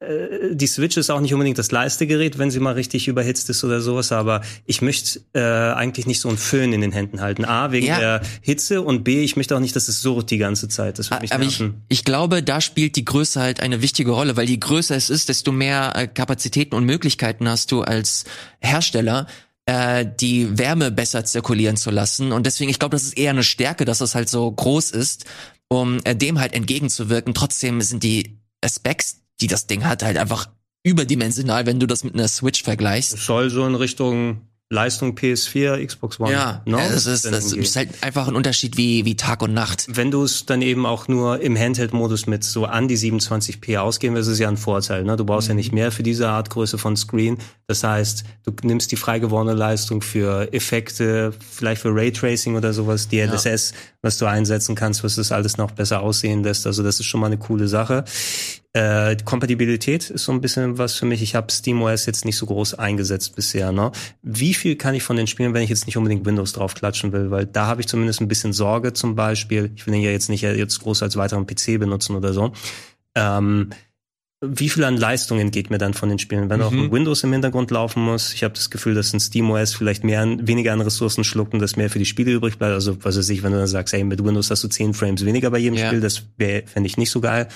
[0.00, 3.62] Äh, Die Switch ist auch nicht unbedingt das Leistegerät, wenn sie mal richtig überhitzt ist
[3.64, 7.44] oder sowas, aber ich möchte äh, eigentlich nicht so einen Föhn in den Händen halten.
[7.44, 7.98] A, wegen Ja.
[7.98, 10.98] der Hitze und B, ich möchte auch nicht, dass es surrt die ganze Zeit.
[10.98, 11.82] Das wird mich Aber ich, nerven.
[11.88, 15.28] ich glaube, da spielt die Größe halt eine wichtige Rolle, weil je größer es ist,
[15.28, 18.24] desto mehr äh, Kapazitäten und Möglichkeiten hast du als
[18.60, 19.26] Hersteller,
[19.66, 22.32] äh, die Wärme besser zirkulieren zu lassen.
[22.32, 25.24] Und deswegen, ich glaube, das ist eher eine Stärke, dass es halt so groß ist,
[25.68, 27.32] um äh, dem halt entgegenzuwirken.
[27.32, 30.48] Trotzdem sind die Specs, die das Ding hat, halt einfach
[30.82, 33.16] überdimensional, wenn du das mit einer Switch vergleichst.
[33.16, 36.32] soll so in Richtung Leistung PS4, Xbox One.
[36.32, 36.76] Ja, ne?
[36.76, 39.86] das ist, das ist halt einfach ein Unterschied wie, wie Tag und Nacht.
[39.88, 44.14] Wenn du es dann eben auch nur im Handheld-Modus mit so an die 27p ausgehen
[44.14, 45.04] willst, ist es ja ein Vorteil.
[45.04, 45.16] Ne?
[45.16, 47.38] Du brauchst ja nicht mehr für diese Art Größe von Screen.
[47.66, 53.08] Das heißt, du nimmst die frei gewordene Leistung für Effekte, vielleicht für Raytracing oder sowas,
[53.08, 56.66] DLSS, was du einsetzen kannst, was das alles noch besser aussehen lässt.
[56.66, 58.04] Also das ist schon mal eine coole Sache.
[58.76, 61.22] Äh, Kompatibilität ist so ein bisschen was für mich.
[61.22, 63.70] Ich habe SteamOS jetzt nicht so groß eingesetzt bisher.
[63.70, 63.92] Ne?
[64.22, 67.12] Wie viel kann ich von den Spielen, wenn ich jetzt nicht unbedingt Windows drauf klatschen
[67.12, 67.30] will?
[67.30, 69.70] Weil da habe ich zumindest ein bisschen Sorge zum Beispiel.
[69.76, 72.52] Ich will den ja jetzt nicht jetzt groß als weiteren PC benutzen oder so.
[73.14, 73.70] Ähm,
[74.42, 76.50] wie viel an Leistung entgeht mir dann von den Spielen?
[76.50, 79.72] Wenn auch ein Windows im Hintergrund laufen muss, ich habe das Gefühl, dass ein SteamOS
[79.74, 82.74] vielleicht mehr an, weniger an Ressourcen schluckt und dass mehr für die Spiele übrig bleibt.
[82.74, 85.24] Also was weiß ich, wenn du dann sagst, ey, mit Windows hast du 10 Frames
[85.24, 85.86] weniger bei jedem Ja.
[85.86, 87.48] Spiel, das fände ich nicht so geil.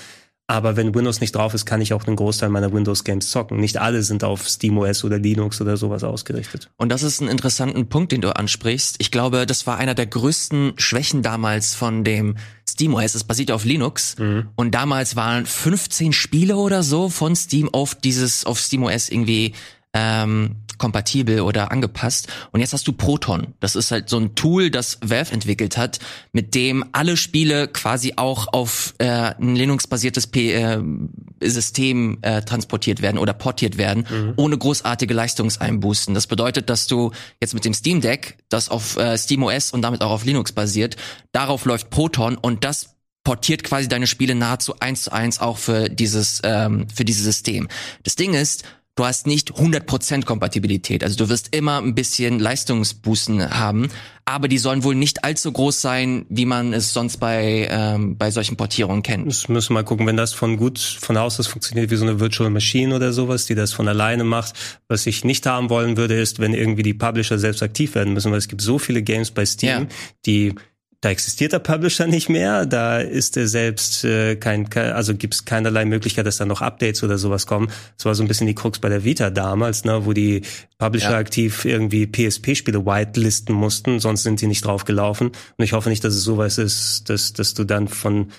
[0.50, 3.60] Aber wenn Windows nicht drauf ist, kann ich auch einen Großteil meiner Windows-Games zocken.
[3.60, 6.70] Nicht alle sind auf SteamOS oder Linux oder sowas ausgerichtet.
[6.78, 8.96] Und das ist ein interessanten Punkt, den du ansprichst.
[8.98, 12.36] Ich glaube, das war einer der größten Schwächen damals von dem
[12.66, 13.14] SteamOS.
[13.14, 14.16] Es basiert auf Linux.
[14.56, 19.52] Und damals waren 15 Spiele oder so von Steam auf dieses, auf SteamOS irgendwie
[19.92, 22.28] ähm, kompatibel oder angepasst.
[22.52, 23.54] Und jetzt hast du Proton.
[23.60, 25.98] Das ist halt so ein Tool, das Valve entwickelt hat,
[26.32, 30.78] mit dem alle Spiele quasi auch auf äh, ein Linux-basiertes äh,
[31.40, 34.06] System äh, transportiert werden oder portiert werden,
[34.36, 36.14] ohne großartige Leistungseinbußen.
[36.14, 40.02] Das bedeutet, dass du jetzt mit dem Steam Deck, das auf äh, SteamOS und damit
[40.02, 40.96] auch auf Linux basiert,
[41.32, 42.94] darauf läuft Proton und das
[43.28, 47.68] portiert quasi deine Spiele nahezu eins zu eins auch für dieses ähm, für dieses System.
[48.02, 48.64] Das Ding ist,
[48.98, 51.04] du hast nicht 100% Kompatibilität.
[51.04, 53.88] Also du wirst immer ein bisschen Leistungsbußen haben,
[54.24, 58.30] aber die sollen wohl nicht allzu groß sein, wie man es sonst bei, ähm, bei
[58.30, 59.26] solchen Portierungen kennt.
[59.26, 62.04] Das müssen wir mal gucken, wenn das von gut von Haus aus funktioniert wie so
[62.04, 64.54] eine Virtual Machine oder sowas, die das von alleine macht.
[64.88, 68.30] Was ich nicht haben wollen würde, ist, wenn irgendwie die Publisher selbst aktiv werden müssen,
[68.32, 69.86] weil es gibt so viele Games bei Steam, Ja.
[70.26, 70.54] die
[71.00, 75.44] da existiert der Publisher nicht mehr, da ist er selbst äh, kein, also gibt es
[75.44, 77.70] keinerlei Möglichkeit, dass da noch Updates oder sowas kommen.
[77.96, 80.42] Das war so ein bisschen die Krux bei der Vita damals, ne, wo die
[80.76, 81.18] Publisher Ja.
[81.18, 85.28] aktiv irgendwie PSP-Spiele whitelisten mussten, sonst sind die nicht drauf gelaufen.
[85.28, 88.32] Und ich hoffe nicht, dass es sowas ist, dass, dass du dann von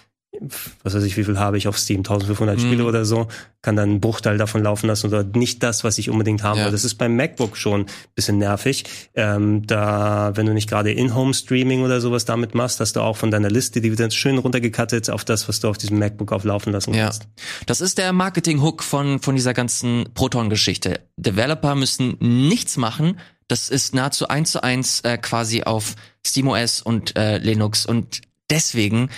[0.83, 3.27] was weiß ich, wie viel habe ich auf Steam, 1500 Spiele oder so,
[3.61, 6.65] kann dann einen Bruchteil davon laufen lassen oder nicht das, was ich unbedingt haben Ja.
[6.65, 6.71] will.
[6.71, 8.85] Das ist beim MacBook schon ein bisschen nervig.
[9.15, 13.31] Ähm, da, wenn du nicht gerade In-Home-Streaming oder sowas damit machst, hast du auch von
[13.31, 16.71] deiner Liste, die wird dann schön runtergekattet auf das, was du auf diesem MacBook auflaufen
[16.71, 17.27] lassen Ja, kannst.
[17.65, 20.99] das ist der Marketing-Hook von, von dieser ganzen Proton-Geschichte.
[21.17, 23.19] Developer müssen nichts machen.
[23.47, 27.85] Das ist nahezu eins zu eins äh, quasi auf SteamOS und äh, Linux.
[27.87, 28.21] Und
[28.51, 29.09] deswegen,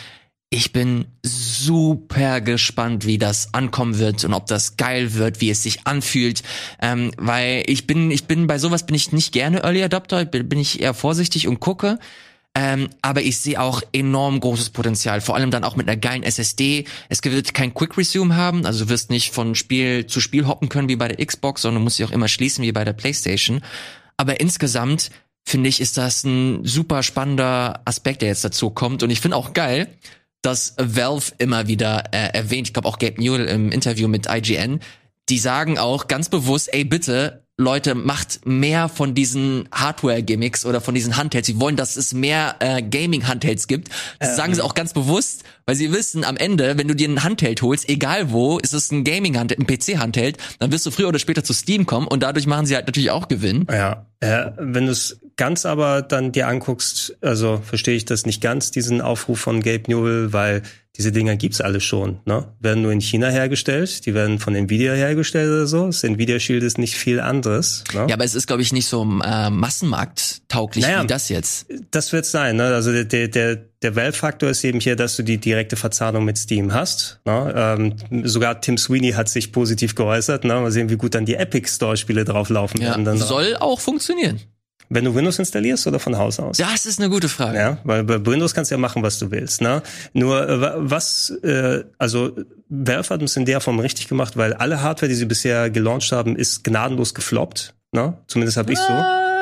[0.54, 5.64] ich bin super gespannt, wie das ankommen wird und ob das geil wird, wie es
[5.64, 6.44] sich anfühlt.
[6.82, 10.50] Ähm, weil ich bin, ich bin bei sowas bin ich nicht gerne Early Adopter, bin,
[10.50, 12.00] bin ich eher vorsichtig und gucke.
[12.54, 16.24] Ähm, aber ich sehe auch enorm großes Potenzial, vor allem dann auch mit einer geilen
[16.24, 16.84] SSD.
[17.08, 20.68] Es wird kein Quick Resume haben, also du wirst nicht von Spiel zu Spiel hoppen
[20.68, 23.62] können wie bei der Xbox, sondern musst sie auch immer schließen wie bei der PlayStation.
[24.18, 25.12] Aber insgesamt
[25.46, 29.02] finde ich, ist das ein super spannender Aspekt, der jetzt dazu kommt.
[29.02, 29.88] Und ich finde auch geil,
[30.42, 34.80] dass Valve immer wieder äh, erwähnt, ich glaube auch Gabe Newell im Interview mit IGN,
[35.30, 40.94] die sagen auch ganz bewusst, ey bitte, Leute, macht mehr von diesen Hardware-Gimmicks oder von
[40.94, 41.48] diesen Handhelds.
[41.48, 43.90] Sie wollen, dass es mehr äh, Gaming-Handhelds gibt.
[44.20, 47.24] Das sagen sie auch ganz bewusst, weil sie wissen, am Ende, wenn du dir einen
[47.24, 51.20] Handheld holst, egal wo, ist es ein Gaming-Handheld, ein PC-Handheld, dann wirst du früher oder
[51.20, 53.66] später zu Steam kommen und dadurch machen sie halt natürlich auch Gewinn.
[53.70, 58.42] Ja, äh, wenn du es ganz aber dann dir anguckst, also verstehe ich das nicht
[58.42, 60.62] ganz, diesen Aufruf von Gabe Newell, weil
[60.98, 62.50] diese Dinger gibt's alle schon, ne?
[62.60, 65.86] Werden nur in China hergestellt, die werden von Nvidia hergestellt oder so.
[65.88, 67.84] Das Nvidia Shield ist nicht viel anderes.
[67.94, 68.08] Ne?
[68.10, 71.04] Ja, aber es ist, glaube ich, nicht so äh, massenmarkttauglich Naja.
[71.04, 71.68] wie das jetzt.
[71.92, 72.66] Das wird sein, ne?
[72.74, 76.38] Also der, der, der der Valve-Faktor ist eben hier, dass du die direkte Verzahnung mit
[76.38, 77.20] Steam hast.
[77.26, 77.96] Ne?
[78.12, 80.44] Ähm, sogar Tim Sweeney hat sich positiv geäußert.
[80.44, 80.54] Ne?
[80.54, 83.06] Mal sehen, wie gut dann die Epic Store-Spiele drauf laufen Ja, werden.
[83.06, 84.40] Dann soll auch funktionieren.
[84.90, 86.58] Wenn du Windows installierst oder von Haus aus?
[86.58, 87.58] Das ist eine gute Frage.
[87.58, 89.62] Ja, weil bei Windows kannst du ja machen, was du willst.
[89.62, 89.82] Ne?
[90.14, 92.36] Nur äh, wa- was, äh, also
[92.70, 96.12] Valve hat es in der Form richtig gemacht, weil alle Hardware, die sie bisher gelauncht
[96.12, 97.74] haben, ist gnadenlos gefloppt.
[97.94, 98.18] Ne?
[98.28, 98.94] Zumindest habe ich so.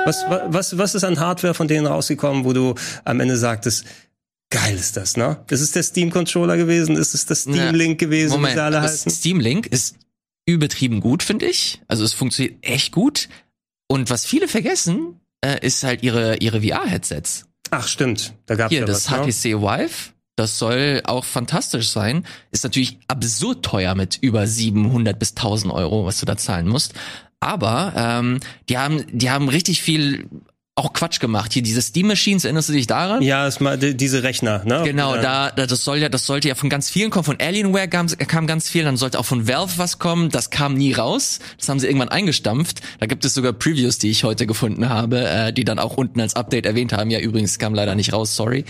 [0.05, 2.75] Was, wa- was, was ist an Hardware von denen rausgekommen, wo du
[3.05, 3.85] am Ende sagtest,
[4.51, 5.37] geil ist das, ne?
[5.49, 8.77] Ist der Steam Controller gewesen, ist es das Steam Link gewesen, wie Moment, sie alle
[8.77, 9.11] aber heißen?
[9.11, 9.95] Steam Link ist
[10.47, 11.81] übertrieben gut, finde ich.
[11.87, 13.29] Also es funktioniert echt gut.
[13.87, 17.45] Und was viele vergessen, äh, ist halt ihre, ihre VR-Headsets.
[17.71, 18.33] Ach, stimmt.
[18.45, 19.31] Da gab's Hier, ja das was, ne?
[19.31, 22.25] HTC Vive, das soll auch fantastisch sein.
[22.51, 26.93] Ist natürlich absurd teuer mit über 700 bis 1000 Euro, was du da zahlen musst.
[27.41, 30.27] Aber ähm, die haben, die haben richtig viel
[30.79, 31.53] auch Quatsch gemacht.
[31.53, 33.21] Hier diese Steam Machines, erinnerst du dich daran?
[33.21, 34.81] Ja, ist mal die- diese Rechner, ne?
[34.85, 35.21] Genau, Ja.
[35.21, 37.25] da, da das soll ja, das sollte ja von ganz vielen kommen.
[37.25, 40.29] Von Alienware kam, kam ganz viel, dann sollte auch von Valve was kommen.
[40.29, 41.39] Das kam nie raus.
[41.57, 42.81] Das haben sie irgendwann eingestampft.
[42.99, 46.19] Da gibt es sogar Previews, die ich heute gefunden habe, äh, die dann auch unten
[46.21, 47.09] als Update erwähnt haben.
[47.11, 48.65] Ja, übrigens kam leider nicht raus, sorry.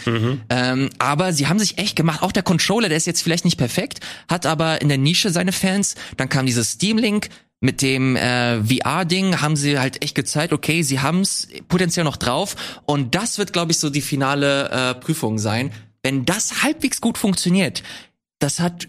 [0.49, 2.21] Ähm, aber sie haben sich echt gemacht.
[2.23, 5.51] Auch der Controller, der ist jetzt vielleicht nicht perfekt, hat aber in der Nische seine
[5.51, 5.95] Fans.
[6.17, 7.29] Dann kam dieses Steam Link.
[7.61, 12.55] Mit dem äh, VR-Ding haben sie halt echt gezeigt, okay, sie haben's potenziell noch drauf.
[12.85, 15.71] Und das wird, glaube ich, so die finale äh, Prüfung sein.
[16.01, 17.83] Wenn das halbwegs gut funktioniert,
[18.39, 18.87] das hat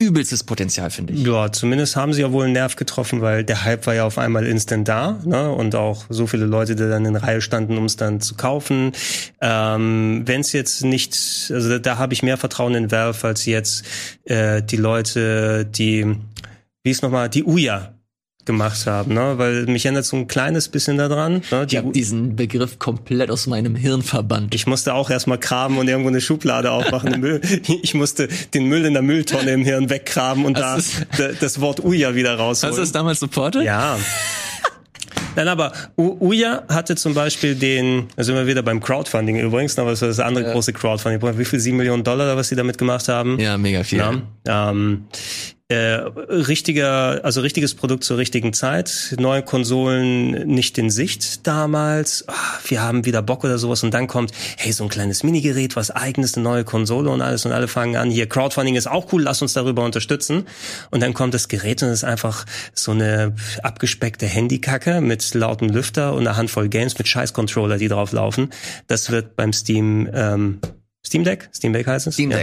[0.00, 1.26] übelstes Potenzial, finde ich.
[1.26, 4.16] Ja, zumindest haben sie ja wohl einen Nerv getroffen, weil der Hype war ja auf
[4.16, 5.50] einmal instant da, ne?
[5.50, 8.92] Und auch so viele Leute, die dann in Reihe standen, um es dann zu kaufen.
[9.40, 11.14] Ähm, Wenn es jetzt nicht,
[11.52, 13.84] also da, da habe ich mehr Vertrauen in Valve als jetzt
[14.24, 16.14] äh, die Leute, die,
[16.84, 17.94] wie ist nochmal, die Uja
[18.44, 19.34] gemacht haben, ne?
[19.36, 21.42] Weil mich erinnert so ein kleines bisschen daran.
[21.50, 21.66] Ne?
[21.66, 24.54] Die Ich habe diesen Begriff komplett aus meinem Hirn verbannt.
[24.54, 27.12] Ich musste auch erstmal graben und irgendwo eine Schublade aufmachen.
[27.12, 27.40] im Müll.
[27.82, 31.60] Ich musste den Müll in der Mülltonne im Hirn weggraben und da Hast da- das
[31.60, 32.70] Wort Uja wieder rausholen.
[32.72, 33.64] Hast du das damals supportet?
[33.64, 33.98] Ja.
[35.36, 39.78] Nein, aber U- Uja hatte zum Beispiel den, da sind wir wieder beim Crowdfunding übrigens,
[39.78, 41.38] aber das war das andere große Crowdfunding.
[41.38, 41.60] Wie viel?
[41.60, 43.38] Sieben Millionen Dollar, was sie damit gemacht haben?
[43.38, 43.98] Ja, mega viel.
[43.98, 45.04] Ja, ähm,
[45.70, 52.24] äh, richtiger, also richtiges Produkt zur richtigen Zeit, neue Konsolen nicht in Sicht damals.
[52.26, 52.32] Ah,
[52.66, 55.90] wir haben wieder Bock oder sowas und dann kommt, hey, so ein kleines Minigerät, was
[55.90, 59.22] eigenes, eine neue Konsole und alles und alle fangen an, hier Crowdfunding ist auch cool,
[59.22, 60.46] lass uns darüber unterstützen.
[60.90, 65.68] Und dann kommt das Gerät und es ist einfach so eine abgespeckte Handykacke mit lautem
[65.68, 68.48] Lüfter und eine Handvoll Games mit Scheiß-Controller, die drauf laufen.
[68.86, 70.60] Das wird beim Steam, ähm,
[71.04, 71.50] Steam Deck?
[71.54, 72.14] Steam Deck heißt es?
[72.14, 72.38] Steam Ja.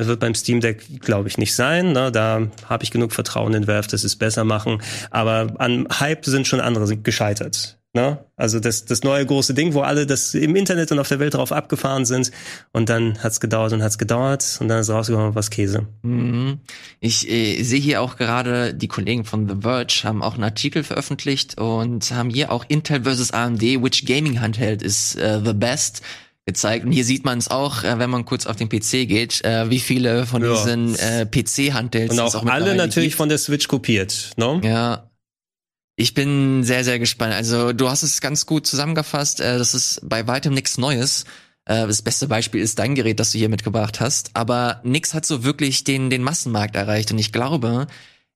[0.00, 1.92] Das wird beim Steam Deck, glaube ich, nicht sein.
[1.92, 2.10] Ne?
[2.10, 4.80] Da habe ich genug Vertrauen in Valve, dass sie es besser machen.
[5.10, 7.76] Aber an Hype sind schon andere gescheitert.
[7.92, 8.24] Ne?
[8.34, 11.34] Also das, das neue große Ding, wo alle das im Internet und auf der Welt
[11.34, 12.30] drauf abgefahren sind.
[12.72, 14.56] Und dann hat's gedauert und hat's gedauert.
[14.62, 15.86] Und dann ist rausgekommen, was Käse.
[16.00, 16.60] Mhm.
[17.00, 20.82] Ich äh, sehe hier auch gerade, die Kollegen von The Verge haben auch einen Artikel
[20.82, 26.00] veröffentlicht und haben hier auch Intel versus AMD, which Gaming Handheld is äh, the best
[26.46, 26.84] gezeigt.
[26.84, 29.70] Und hier sieht man es auch, äh, wenn man kurz auf den PC geht, äh,
[29.70, 30.52] wie viele von Ja.
[30.54, 33.18] diesen äh, PC-Handhelds Und auch, auch alle natürlich gibt.
[33.18, 34.30] von der Switch kopiert.
[34.36, 34.60] Ne?
[34.64, 35.10] Ja.
[35.96, 37.34] Ich bin sehr, sehr gespannt.
[37.34, 39.40] Also du hast es ganz gut zusammengefasst.
[39.40, 41.24] Äh, das ist bei weitem nichts Neues.
[41.66, 44.30] Äh, das beste Beispiel ist dein Gerät, das du hier mitgebracht hast.
[44.34, 47.12] Aber nix hat so wirklich den, den Massenmarkt erreicht.
[47.12, 47.86] Und ich glaube,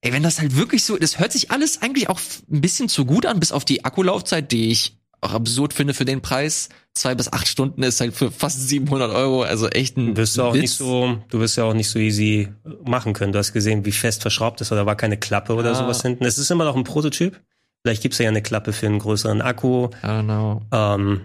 [0.03, 2.21] ey, wenn das halt wirklich so, das hört sich alles eigentlich auch
[2.53, 6.05] ein bisschen zu gut an, bis auf die Akkulaufzeit, die ich auch absurd finde für
[6.05, 6.69] den Preis.
[6.97, 9.43] Zwei bis acht Stunden ist halt für fast 700 Euro.
[9.43, 10.63] Also echt ein Wirst du auch Witz.
[10.63, 12.49] nicht so, du wirst ja auch nicht so easy
[12.85, 13.33] machen können.
[13.33, 15.75] Du hast gesehen, wie fest verschraubt ist oder war keine Klappe oder Ja.
[15.75, 16.25] sowas hinten.
[16.25, 17.41] Es ist immer noch ein Prototyp.
[17.83, 19.87] Vielleicht gibt's ja eine Klappe für einen größeren Akku.
[20.03, 20.63] I don't know.
[20.73, 21.23] Ähm,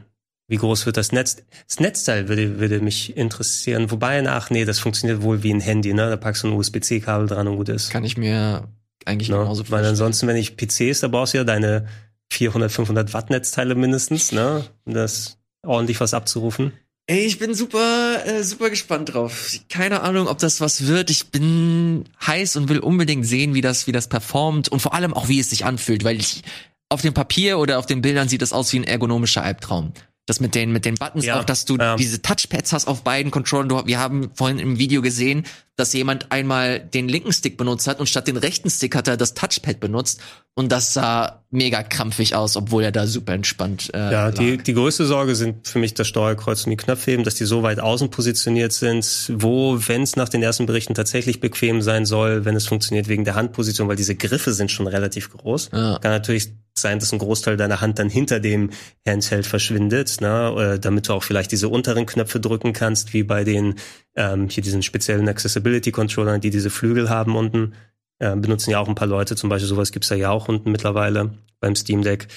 [0.48, 1.38] wie groß wird das Netz?
[1.68, 3.92] Das Netzteil würde, würde mich interessieren.
[3.92, 6.10] Wobei, ach nee, das funktioniert wohl wie ein Handy, ne?
[6.10, 7.92] Da packst du ein USB-C-Kabel dran und gut ist.
[7.92, 8.68] Kann ich mir
[9.06, 9.38] eigentlich Ne?
[9.38, 9.90] genauso Weil vorstellen.
[9.92, 11.86] ansonsten, wenn ich PCs, da brauchst du ja deine
[12.32, 14.66] 400, 500 Watt Netzteile mindestens, ne?
[14.86, 16.74] Das ordentlich was abzurufen.
[17.08, 19.52] Ey, ich bin super, äh, super gespannt drauf.
[19.68, 21.10] Keine Ahnung, ob das was wird.
[21.10, 25.16] Ich bin heiß und will unbedingt sehen, wie das, wie das performt und vor allem
[25.16, 26.44] auch, wie es sich anfühlt, weil ich,
[26.88, 29.94] auf dem Papier oder auf den Bildern sieht es aus wie ein ergonomischer Albtraum.
[30.30, 31.96] Das mit den, mit den Buttons Ja, auch, dass du ja.
[31.96, 33.68] diese Touchpads hast auf beiden Controllern.
[33.68, 35.44] Du, wir haben vorhin im Video gesehen,
[35.76, 39.18] dass jemand einmal den linken Stick benutzt hat und statt den rechten Stick hat er
[39.18, 40.22] das Touchpad benutzt
[40.54, 44.64] und das sah mega krampfig aus, obwohl er da super entspannt äh, Ja, die, lag.
[44.64, 47.64] die größte Sorge sind für mich das Steuerkreuz und die Knöpfe eben, dass die so
[47.64, 52.46] weit außen positioniert sind, wo, wenn es nach den ersten Berichten tatsächlich bequem sein soll,
[52.46, 55.72] wenn es funktioniert wegen der Handposition, weil diese Griffe sind schon relativ groß.
[55.74, 55.98] Ja.
[56.00, 56.52] Kann natürlich
[56.82, 58.72] sein, dass ein Großteil deiner Hand dann hinter dem
[59.08, 60.76] Handheld verschwindet, ne?
[60.76, 63.76] Äh, damit du auch vielleicht diese unteren Knöpfe drücken kannst, wie bei den
[64.16, 67.74] ähm, hier diesen speziellen Accessibility-Controllern, die diese Flügel haben unten.
[68.20, 71.32] Äh, benutzen ja auch ein paar Leute, zum Beispiel sowas gibt's ja auch unten mittlerweile
[71.60, 72.28] beim Steam Deck.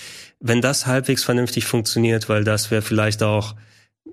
[0.40, 3.54] Wenn das halbwegs vernünftig funktioniert, weil das wäre vielleicht auch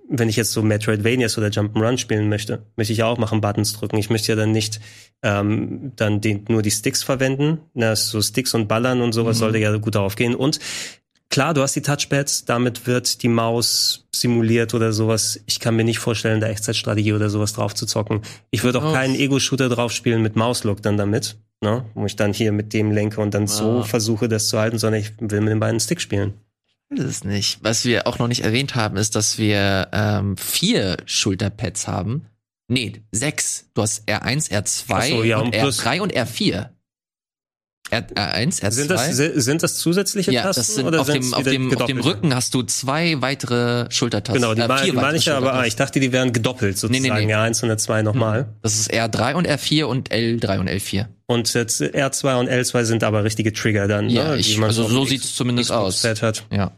[0.09, 3.73] wenn ich jetzt so Metroidvanias oder Jump'n'Run spielen möchte, möchte ich ja auch machen, Buttons
[3.73, 3.97] drücken.
[3.97, 4.79] Ich möchte ja dann nicht
[5.21, 7.59] ähm, dann den, nur die Sticks verwenden.
[7.73, 9.39] Na, so Sticks und Ballern und sowas mhm.
[9.39, 10.35] sollte ja gut darauf gehen.
[10.35, 10.59] Und
[11.29, 15.41] klar, du hast die Touchpads, damit wird die Maus simuliert oder sowas.
[15.45, 18.21] Ich kann mir nicht vorstellen, da Echtzeitstrategie oder sowas drauf zu zocken.
[18.49, 18.93] Ich würde auch oh.
[18.93, 21.85] keinen Ego-Shooter drauf spielen mit Mauslook dann damit, ne?
[21.93, 23.47] wo ich dann hier mit dem lenke und dann ah.
[23.47, 26.33] so versuche, das zu halten, sondern ich will mit den beiden Sticks spielen
[26.89, 27.59] weiß es nicht.
[27.61, 32.25] Was wir auch noch nicht erwähnt haben, ist, dass wir ähm, vier Schulterpads haben.
[32.67, 33.69] Nee, sechs.
[33.73, 36.69] Du hast R1, R2 so, ja, und, und R3 und R4.
[37.91, 38.71] R, R1, R2.
[38.71, 40.59] Sind das, sind das zusätzliche ja, Tasten?
[40.59, 44.41] Das sind oder auf, dem, auf, dem, auf dem Rücken hast du zwei weitere Schultertasten.
[44.41, 47.01] Genau, die, äh, die meine ich ja, aber ah, ich dachte, die wären gedoppelt sozusagen.
[47.01, 47.33] Nee, nee, nee.
[47.33, 48.41] R1 und R2 nochmal.
[48.41, 48.47] Hm.
[48.61, 51.07] Das ist R3 und R4 und L3 und L4.
[51.25, 54.09] Und jetzt R2 und L2 sind aber richtige Trigger dann.
[54.09, 56.03] Ja, ne, ich, also so sieht's zumindest aus.
[56.03, 56.45] Hat.
[56.51, 56.71] Ja.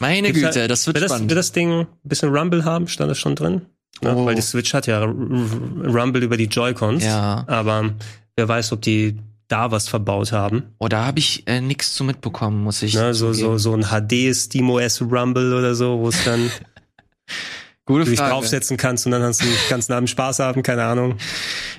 [0.00, 1.30] Meine Gibt's Güte, das wird, wird spannend.
[1.30, 2.88] Das, wird das Ding ein bisschen Rumble haben?
[2.88, 3.62] Stand das schon drin?
[4.02, 4.26] Ja, oh.
[4.26, 7.04] Weil die Switch hat ja Rumble über die Joy-Cons.
[7.04, 7.44] Ja.
[7.46, 7.94] Aber
[8.36, 9.18] wer weiß, ob die
[9.48, 10.74] da was verbaut haben.
[10.78, 12.94] Oh, da habe ich äh, nichts zu mitbekommen, muss ich.
[12.94, 16.50] Ne, so, so, so ein HD SteamOS Rumble oder so, wo es dann
[17.86, 21.18] Gute du dich draufsetzen kannst und dann hast du ganz nah Spaß haben, keine Ahnung.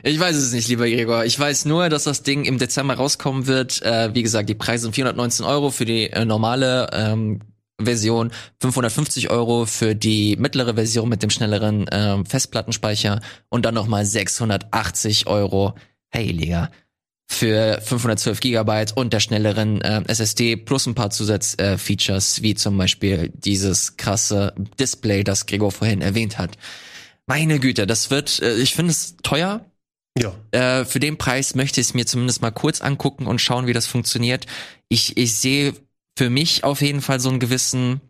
[0.03, 1.25] Ich weiß es nicht, lieber Gregor.
[1.25, 3.81] Ich weiß nur, dass das Ding im Dezember rauskommen wird.
[3.81, 7.41] Äh, wie gesagt, die Preise sind 419 Euro für die äh, normale ähm,
[7.81, 8.31] Version,
[8.61, 15.27] 550 Euro für die mittlere Version mit dem schnelleren ähm, Festplattenspeicher und dann nochmal 680
[15.27, 15.75] Euro.
[16.09, 16.71] Hey, Liga.
[17.29, 22.77] Für 512 Gigabyte und der schnelleren äh, SSD plus ein paar Zusatzfeatures, äh, wie zum
[22.77, 26.57] Beispiel dieses krasse Display, das Gregor vorhin erwähnt hat.
[27.25, 29.65] Meine Güte, das wird, äh, ich finde es teuer,
[30.17, 30.33] ja.
[30.51, 33.73] Äh, für den Preis möchte ich es mir zumindest mal kurz angucken und schauen, wie
[33.73, 34.47] das funktioniert.
[34.89, 35.75] Ich, ich sehe
[36.17, 38.01] für mich auf jeden Fall so einen gewissen,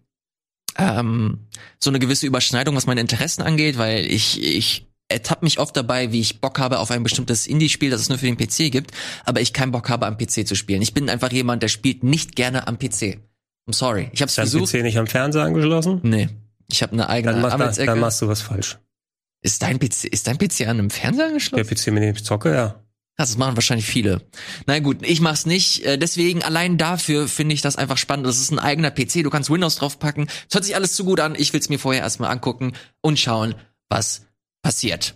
[0.77, 1.39] ähm,
[1.77, 6.13] so eine gewisse Überschneidung, was meine Interessen angeht, weil ich, ich ertappe mich oft dabei,
[6.13, 8.91] wie ich Bock habe auf ein bestimmtes Indie-Spiel, das es nur für den PC gibt,
[9.25, 10.81] aber ich keinen Bock habe, am PC zu spielen.
[10.81, 13.19] Ich bin einfach jemand, der spielt nicht gerne am PC.
[13.67, 14.09] I'm sorry.
[14.13, 14.63] Ich habe versucht.
[14.63, 15.99] Ist dein PC nicht am Fernseher angeschlossen?
[16.03, 16.29] Nee.
[16.71, 17.87] Ich habe eine eigene dann, mach, Arbeitsecke.
[17.87, 18.77] Dann machst du was falsch.
[19.41, 21.67] Ist dein PC, ist dein PC an einem Fernseher angeschlossen?
[21.67, 22.81] Der PC, mit dem ich zocke, ja.
[23.17, 24.21] Das machen wahrscheinlich viele.
[24.67, 25.83] Na gut, ich mach's nicht.
[25.83, 28.27] Äh, deswegen allein dafür finde ich das einfach spannend.
[28.27, 29.23] Das ist ein eigener PC.
[29.23, 30.27] Du kannst Windows draufpacken.
[30.47, 31.33] Es hört sich alles zu gut an.
[31.35, 33.55] Ich will's mir vorher erstmal angucken und schauen,
[33.89, 34.27] was
[34.61, 35.15] passiert.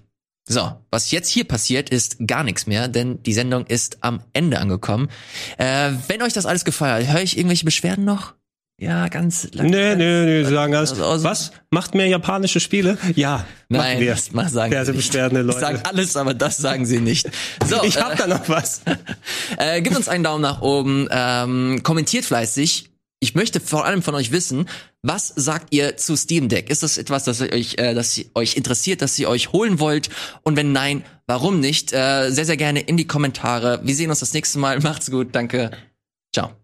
[0.49, 4.60] So, was jetzt hier passiert, ist gar nichts mehr, denn die Sendung ist am Ende
[4.60, 5.10] angekommen.
[5.57, 8.34] Äh, wenn euch das alles gefallen hat, höre ich irgendwelche Beschwerden noch?
[8.81, 9.67] Ja, ganz lang.
[9.69, 10.99] Nee, nee, nee, sagen alles.
[10.99, 11.51] Also, was?
[11.69, 12.97] Macht mehr japanische Spiele?
[13.13, 13.45] Ja.
[13.69, 14.15] Nein, wir.
[14.15, 15.59] das machen, sagen Verse beschwerdende Leute.
[15.59, 17.29] Sagen alles, aber das sagen sie nicht.
[17.67, 18.81] So, ich hab äh, da noch was.
[19.57, 22.89] äh, gebt uns einen Daumen nach oben, ähm, kommentiert fleißig.
[23.19, 24.67] Ich möchte vor allem von euch wissen,
[25.03, 26.71] was sagt ihr zu Steam Deck?
[26.71, 30.09] Ist das etwas, das euch, äh, das euch interessiert, dass ihr euch holen wollt?
[30.41, 31.93] Und wenn nein, warum nicht?
[31.93, 33.79] Äh, sehr, sehr gerne in die Kommentare.
[33.83, 34.79] Wir sehen uns das nächste Mal.
[34.81, 35.29] Macht's gut.
[35.33, 35.69] Danke.
[36.33, 36.55] Ciao.